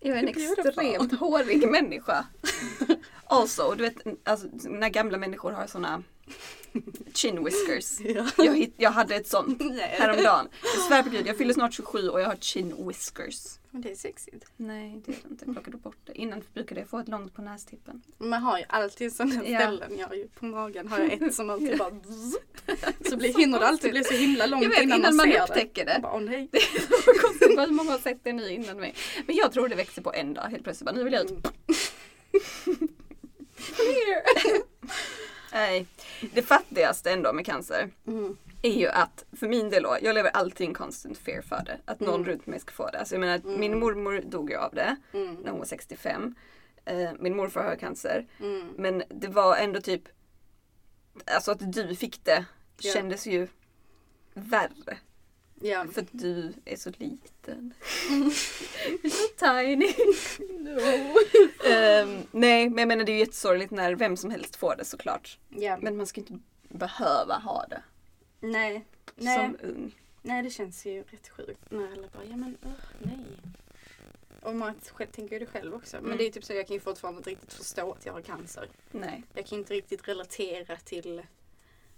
Jag 0.00 0.16
är 0.16 0.22
en 0.22 0.28
extremt 0.28 1.20
hårig 1.20 1.70
människa. 1.70 2.26
Also, 3.24 3.74
du 3.74 3.82
vet 3.82 3.94
alltså, 4.24 4.46
när 4.64 4.88
gamla 4.88 5.18
människor 5.18 5.52
har 5.52 5.66
såna 5.66 6.02
chin 7.14 7.44
whiskers. 7.44 8.00
Ja. 8.14 8.44
Jag, 8.44 8.56
hitt, 8.56 8.74
jag 8.76 8.90
hade 8.90 9.14
ett 9.14 9.26
sånt 9.28 9.60
Nej. 9.60 9.96
häromdagen. 9.98 10.48
Jag 10.62 10.82
svär 10.84 11.02
på 11.02 11.08
gud, 11.10 11.26
jag 11.26 11.36
fyller 11.38 11.54
snart 11.54 11.74
27 11.74 12.08
och 12.08 12.20
jag 12.20 12.26
har 12.26 12.36
chin 12.36 12.86
whiskers. 12.88 13.58
Men 13.70 13.82
det 13.82 13.90
är 13.90 13.94
sexigt. 13.94 14.44
Nej, 14.56 15.02
det 15.06 15.12
är 15.12 15.16
det 15.22 15.30
inte. 15.30 15.44
Jag 15.44 15.54
plockade 15.54 15.76
bort 15.76 15.96
det. 16.04 16.12
Innan 16.12 16.42
brukade 16.54 16.80
jag 16.80 16.88
få 16.88 16.98
ett 16.98 17.08
långt 17.08 17.34
på 17.34 17.42
nästippen. 17.42 18.02
Man 18.18 18.42
har 18.42 18.58
ju 18.58 18.64
alltid 18.68 19.12
sådana 19.12 19.34
Ja. 19.46 19.58
ställen. 19.60 19.98
Jag 19.98 20.08
har 20.08 20.14
ju, 20.14 20.28
på 20.28 20.44
magen 20.44 20.88
har 20.88 20.98
jag 20.98 21.12
ett 21.22 21.34
som 21.34 21.50
alltid 21.50 21.78
bara 21.78 21.90
Så 23.10 23.16
blir, 23.16 23.34
hinner 23.38 23.60
det 23.60 23.66
alltid 23.66 23.90
bli 23.90 24.04
så 24.04 24.14
himla 24.14 24.46
långt 24.46 24.62
Jag 24.62 24.70
vet, 24.70 24.82
innan, 24.82 24.98
innan 24.98 25.16
man 25.16 25.26
ser 25.32 25.42
upptäcker 25.42 25.84
det. 25.84 25.92
Jag 25.92 26.02
Bara, 26.02 26.12
åh 26.14 26.20
nej. 26.20 26.48
Konstigt 27.22 27.56
vad 27.56 27.72
många 27.72 27.90
har 27.90 27.98
sett 27.98 28.24
det 28.24 28.32
nu 28.32 28.48
innan 28.48 28.76
mig. 28.76 28.94
Men 29.26 29.36
jag 29.36 29.52
tror 29.52 29.68
det 29.68 29.74
växer 29.74 30.02
på 30.02 30.12
en 30.12 30.34
dag 30.34 30.42
helt 30.42 30.64
plötsligt. 30.64 30.86
Bara, 30.86 30.96
nu 30.96 31.04
vill 31.04 31.12
jag 31.12 31.24
ut. 31.24 31.48
Nej. 35.52 35.86
Det 36.34 36.42
fattigaste 36.42 37.10
ändå 37.12 37.32
med 37.32 37.46
cancer 37.46 37.90
Mm. 38.06 38.36
är 38.62 38.70
ju 38.78 38.88
att 38.88 39.24
för 39.32 39.48
min 39.48 39.70
del 39.70 39.82
då, 39.82 39.96
jag 40.02 40.14
lever 40.14 40.30
alltid 40.30 40.64
i 40.64 40.68
en 40.68 40.74
constant 40.74 41.18
fear 41.18 41.42
för 41.42 41.62
det. 41.66 41.78
Att 41.84 42.00
någon 42.00 42.14
Mm. 42.14 42.26
runt 42.26 42.46
mig 42.46 42.60
ska 42.60 42.72
få 42.72 42.90
det. 42.90 42.98
Alltså 42.98 43.14
jag 43.14 43.20
menar, 43.20 43.34
Mm. 43.44 43.60
min 43.60 43.78
mormor 43.78 44.20
dog 44.26 44.50
ju 44.50 44.56
av 44.56 44.74
det 44.74 44.96
Mm. 45.12 45.34
när 45.34 45.50
hon 45.50 45.58
var 45.58 45.66
65. 45.66 46.34
Eh, 46.84 47.10
min 47.18 47.36
morfar 47.36 47.62
har 47.64 47.76
cancer. 47.76 48.26
Mm. 48.40 48.68
Men 48.76 49.02
det 49.08 49.28
var 49.28 49.56
ändå 49.56 49.80
typ, 49.80 50.02
alltså 51.26 51.50
att 51.52 51.72
du 51.72 51.96
fick 51.96 52.24
det 52.24 52.44
Ja. 52.80 52.92
kändes 52.92 53.26
ju 53.26 53.48
värre. 54.34 54.98
Ja. 55.62 55.86
För 55.92 56.00
att 56.02 56.08
du 56.10 56.52
är 56.64 56.76
så 56.76 56.90
liten. 56.98 57.74
You're 58.08 59.10
so 59.10 59.28
tiny. 59.38 59.94
Ehm, 61.72 62.22
nej, 62.30 62.68
men 62.68 62.78
jag 62.78 62.88
menar 62.88 63.04
det 63.04 63.12
är 63.12 63.14
ju 63.14 63.18
jättesorgligt 63.20 63.70
när 63.70 63.94
vem 63.94 64.16
som 64.16 64.30
helst 64.30 64.56
får 64.56 64.76
det 64.76 64.84
såklart. 64.84 65.38
ja. 65.48 65.78
Men 65.80 65.96
man 65.96 66.06
ska 66.06 66.20
inte 66.20 66.38
behöva 66.68 67.34
ha 67.38 67.66
det 67.70 67.82
Nej. 68.40 68.84
Nej. 69.16 69.36
som 69.38 69.68
ung. 69.70 69.94
nej, 70.22 70.42
det 70.42 70.50
känns 70.50 70.86
ju 70.86 71.02
rätt 71.02 71.28
sjukt. 71.28 71.70
När 71.70 71.92
alla 71.92 72.08
bara, 72.12 72.24
ja 72.24 72.36
men 72.36 72.56
uh, 72.66 72.72
nej. 72.98 73.18
Och 74.42 74.54
man 74.54 74.74
själv, 74.92 75.10
tänker 75.10 75.32
ju 75.32 75.38
det 75.38 75.46
själv 75.46 75.74
också. 75.74 75.96
Men 75.96 76.04
Mm. 76.06 76.18
det 76.18 76.26
är 76.26 76.30
typ 76.30 76.44
så 76.44 76.52
jag 76.52 76.66
kan 76.66 76.74
ju 76.74 76.80
fortfarande 76.80 77.18
inte 77.18 77.30
riktigt 77.30 77.52
förstå 77.52 77.92
att 77.92 78.06
jag 78.06 78.12
har 78.12 78.20
cancer. 78.20 78.68
Nej. 78.90 79.22
Jag 79.34 79.46
kan 79.46 79.58
inte 79.58 79.74
riktigt 79.74 80.08
relatera 80.08 80.76
till 80.76 81.22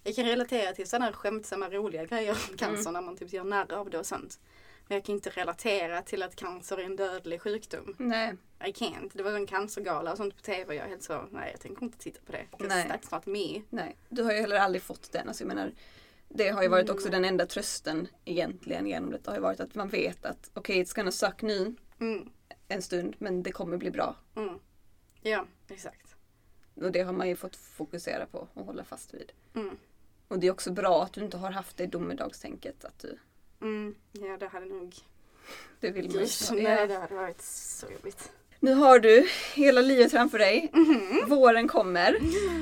jag 0.05 0.14
kan 0.16 0.24
relatera 0.24 0.72
till 0.72 0.88
sådana 0.88 1.12
skämtsamma 1.12 1.68
roliga 1.70 2.05
grejer 2.05 2.30
om 2.50 2.57
cancer 2.57 2.90
när 2.92 3.00
man 3.02 3.16
typ 3.16 3.32
gör 3.32 3.44
narr 3.44 3.72
av 3.72 3.90
det 3.90 3.98
och 3.98 4.07
sånt. 4.07 4.40
Men 4.88 4.94
jag 4.96 5.05
kan 5.05 5.14
inte 5.14 5.30
relatera 5.30 6.02
till 6.02 6.22
att 6.22 6.36
cancer 6.36 6.76
är 6.78 6.82
en 6.84 6.96
dödlig 6.96 7.40
sjukdom. 7.42 7.94
Nej. 7.98 8.34
I 8.64 8.72
can't. 8.72 9.11
Det 9.14 9.22
var 9.22 9.30
en 9.32 9.46
cancergala 9.46 10.11
och 10.12 10.16
sånt 10.16 10.36
på 10.36 10.42
TV 10.42 10.64
och 10.68 10.74
jag 10.74 10.84
helt 10.88 11.02
så, 11.02 11.24
nej 11.30 11.50
jag 11.52 11.61
tänker 11.61 11.82
inte 11.82 11.98
titta 11.98 12.20
på 12.26 12.32
det. 12.32 12.46
Nej. 12.59 12.88
That's 12.88 13.14
not 13.14 13.26
me. 13.26 13.62
Nej. 13.70 13.96
Du 14.09 14.22
har 14.22 14.32
ju 14.32 14.40
heller 14.40 14.57
aldrig 14.57 14.82
fått 14.82 15.12
den. 15.12 15.28
Alltså, 15.28 15.42
jag 15.44 15.48
menar, 15.48 15.72
det 16.28 16.48
har 16.48 16.62
ju 16.62 16.68
varit 16.68 16.90
också 16.90 17.09
Mm. 17.09 17.22
den 17.22 17.28
enda 17.28 17.46
trösten 17.46 18.09
egentligen 18.24 18.86
genom 18.86 19.11
det. 19.11 19.26
har 19.26 19.34
ju 19.34 19.40
varit 19.40 19.61
att 19.61 19.74
man 19.74 19.88
vet 19.88 20.24
att 20.24 20.50
okej, 20.55 20.84
it's 20.84 20.94
gonna 20.96 21.11
suck 21.11 21.42
nu 21.42 21.74
Mm, 22.00 22.28
en 22.68 22.82
stund 22.82 23.14
men 23.18 23.42
det 23.42 23.52
kommer 23.52 23.76
bli 23.76 23.90
bra. 23.90 24.16
mm. 24.36 24.59
Ja, 25.22 25.46
exakt. 25.68 26.14
Och 26.74 26.92
det 26.92 27.02
har 27.02 27.12
man 27.12 27.28
ju 27.28 27.36
fått 27.36 27.57
fokusera 27.57 28.26
på 28.26 28.48
och 28.55 28.66
hålla 28.66 28.84
fast 28.84 29.14
vid. 29.14 29.32
Mm. 30.29 30.37
Och 30.37 30.39
det 30.39 30.47
är 30.47 30.51
också 30.51 30.72
bra 30.72 31.03
att 31.03 31.12
du 31.12 31.20
inte 31.25 31.37
har 31.37 31.51
haft 31.51 31.77
det 31.77 31.87
domedagstänket. 31.87 32.85
Att 32.85 32.99
du, 32.99 33.18
Mm. 33.62 33.95
Ja, 34.12 34.37
det 34.41 34.47
hade 34.47 34.66
nog... 34.66 34.95
det 35.81 35.91
vill 35.91 36.11
man 36.11 36.22
inte 36.22 36.55
nej, 36.55 36.87
det 36.89 36.95
hade 36.95 37.14
varit 37.14 37.43
så 37.43 37.87
jobbigt. 37.93 38.31
Nu 38.61 38.75
har 38.75 38.99
du 38.99 39.27
hela 39.55 39.81
livet 39.81 40.11
framför 40.11 40.39
dig. 40.39 40.70
Mhm. 40.72 41.29
Våren 41.29 41.68
kommer. 41.68 42.16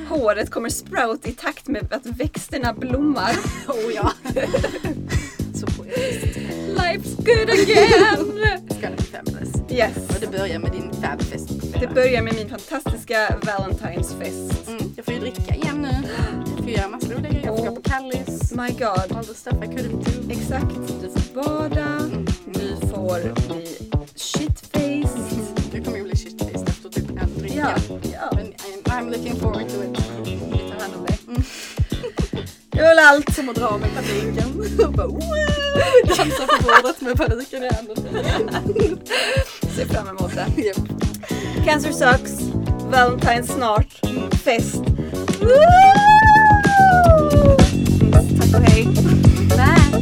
Håret 0.08 0.50
kommer 0.50 0.68
sprout 0.68 1.26
i 1.26 1.32
takt 1.32 1.68
med 1.68 1.92
att 1.92 2.06
växterna 2.06 2.72
blommar. 2.72 3.32
Oh 3.68 3.92
ja. 3.94 4.12
så 5.54 5.66
poetiskt. 5.66 6.38
Life's 6.68 7.16
good 7.16 7.50
again! 7.50 8.38
Ska 8.70 8.90
det 8.90 8.96
bli 8.96 9.04
fabulous. 9.06 9.52
Yes. 9.70 10.08
Och 10.08 10.20
det 10.20 10.26
börjar 10.38 10.58
med 10.58 10.72
din 10.72 10.92
fabfest. 11.02 11.48
Det 11.80 11.86
börjar 11.94 12.22
med 12.22 12.34
min 12.34 12.48
fantastiska 12.48 13.28
Valentine's 13.42 14.18
fest. 14.18 14.68
Mm, 14.68 14.80
jag 14.96 15.04
får 15.04 15.14
ju 15.14 15.20
dricka 15.20 15.54
gå 17.64 17.74
på 17.74 17.82
Kallis. 17.82 18.52
My 18.52 18.68
God. 18.68 19.16
All 19.16 19.24
the 19.24 19.34
stuff 19.34 19.54
I 19.62 19.66
couldn't 19.66 20.04
do. 20.04 20.30
Exakt. 20.30 20.76
Du 21.02 21.10
får 21.10 21.34
bada. 21.34 21.84
Mm. 21.84 22.26
Du 22.46 22.76
får 22.86 23.20
bli 23.48 23.66
shitfaced. 24.16 25.72
Du 25.72 25.84
kommer 25.84 25.98
ju 25.98 26.04
bli 26.04 26.16
shitfaced 26.16 26.68
efter 26.68 26.88
typ 26.88 27.10
en 27.10 27.38
dricka. 27.38 27.54
Ja. 27.54 27.98
ja. 28.12 28.30
Men 28.36 28.46
I'm, 28.46 28.82
I'm 28.84 29.10
looking 29.10 29.36
forward 29.36 29.68
to 29.68 29.82
it. 29.82 29.98
Vi 30.24 30.58
tar 30.58 30.80
hand 30.80 30.94
om 30.98 31.06
dig. 31.06 31.18
Mm. 31.28 31.42
Det 32.70 32.82
var 32.82 32.88
väl 32.88 32.98
allt. 32.98 33.34
Som 33.34 33.48
att 33.48 33.56
dra 33.56 33.78
med 33.78 33.90
paniken. 33.94 34.62
Dansa 36.06 36.46
på 36.46 36.62
bordet 36.62 37.00
med 37.00 37.16
paniken 37.16 37.62
i 37.64 37.68
handen. 37.74 37.96
Ser 39.76 39.86
fram 39.86 40.08
emot 40.08 40.34
det. 40.34 40.62
Japp. 40.62 40.78
Cancer 41.64 41.92
sucks. 41.92 42.32
Valentine's 42.90 43.46
snart. 43.46 44.00
Fest. 44.44 44.82
Woo! 45.40 46.12
Tack 48.52 48.62
och 48.62 48.70
hej. 48.70 48.88
Bye! 49.48 49.92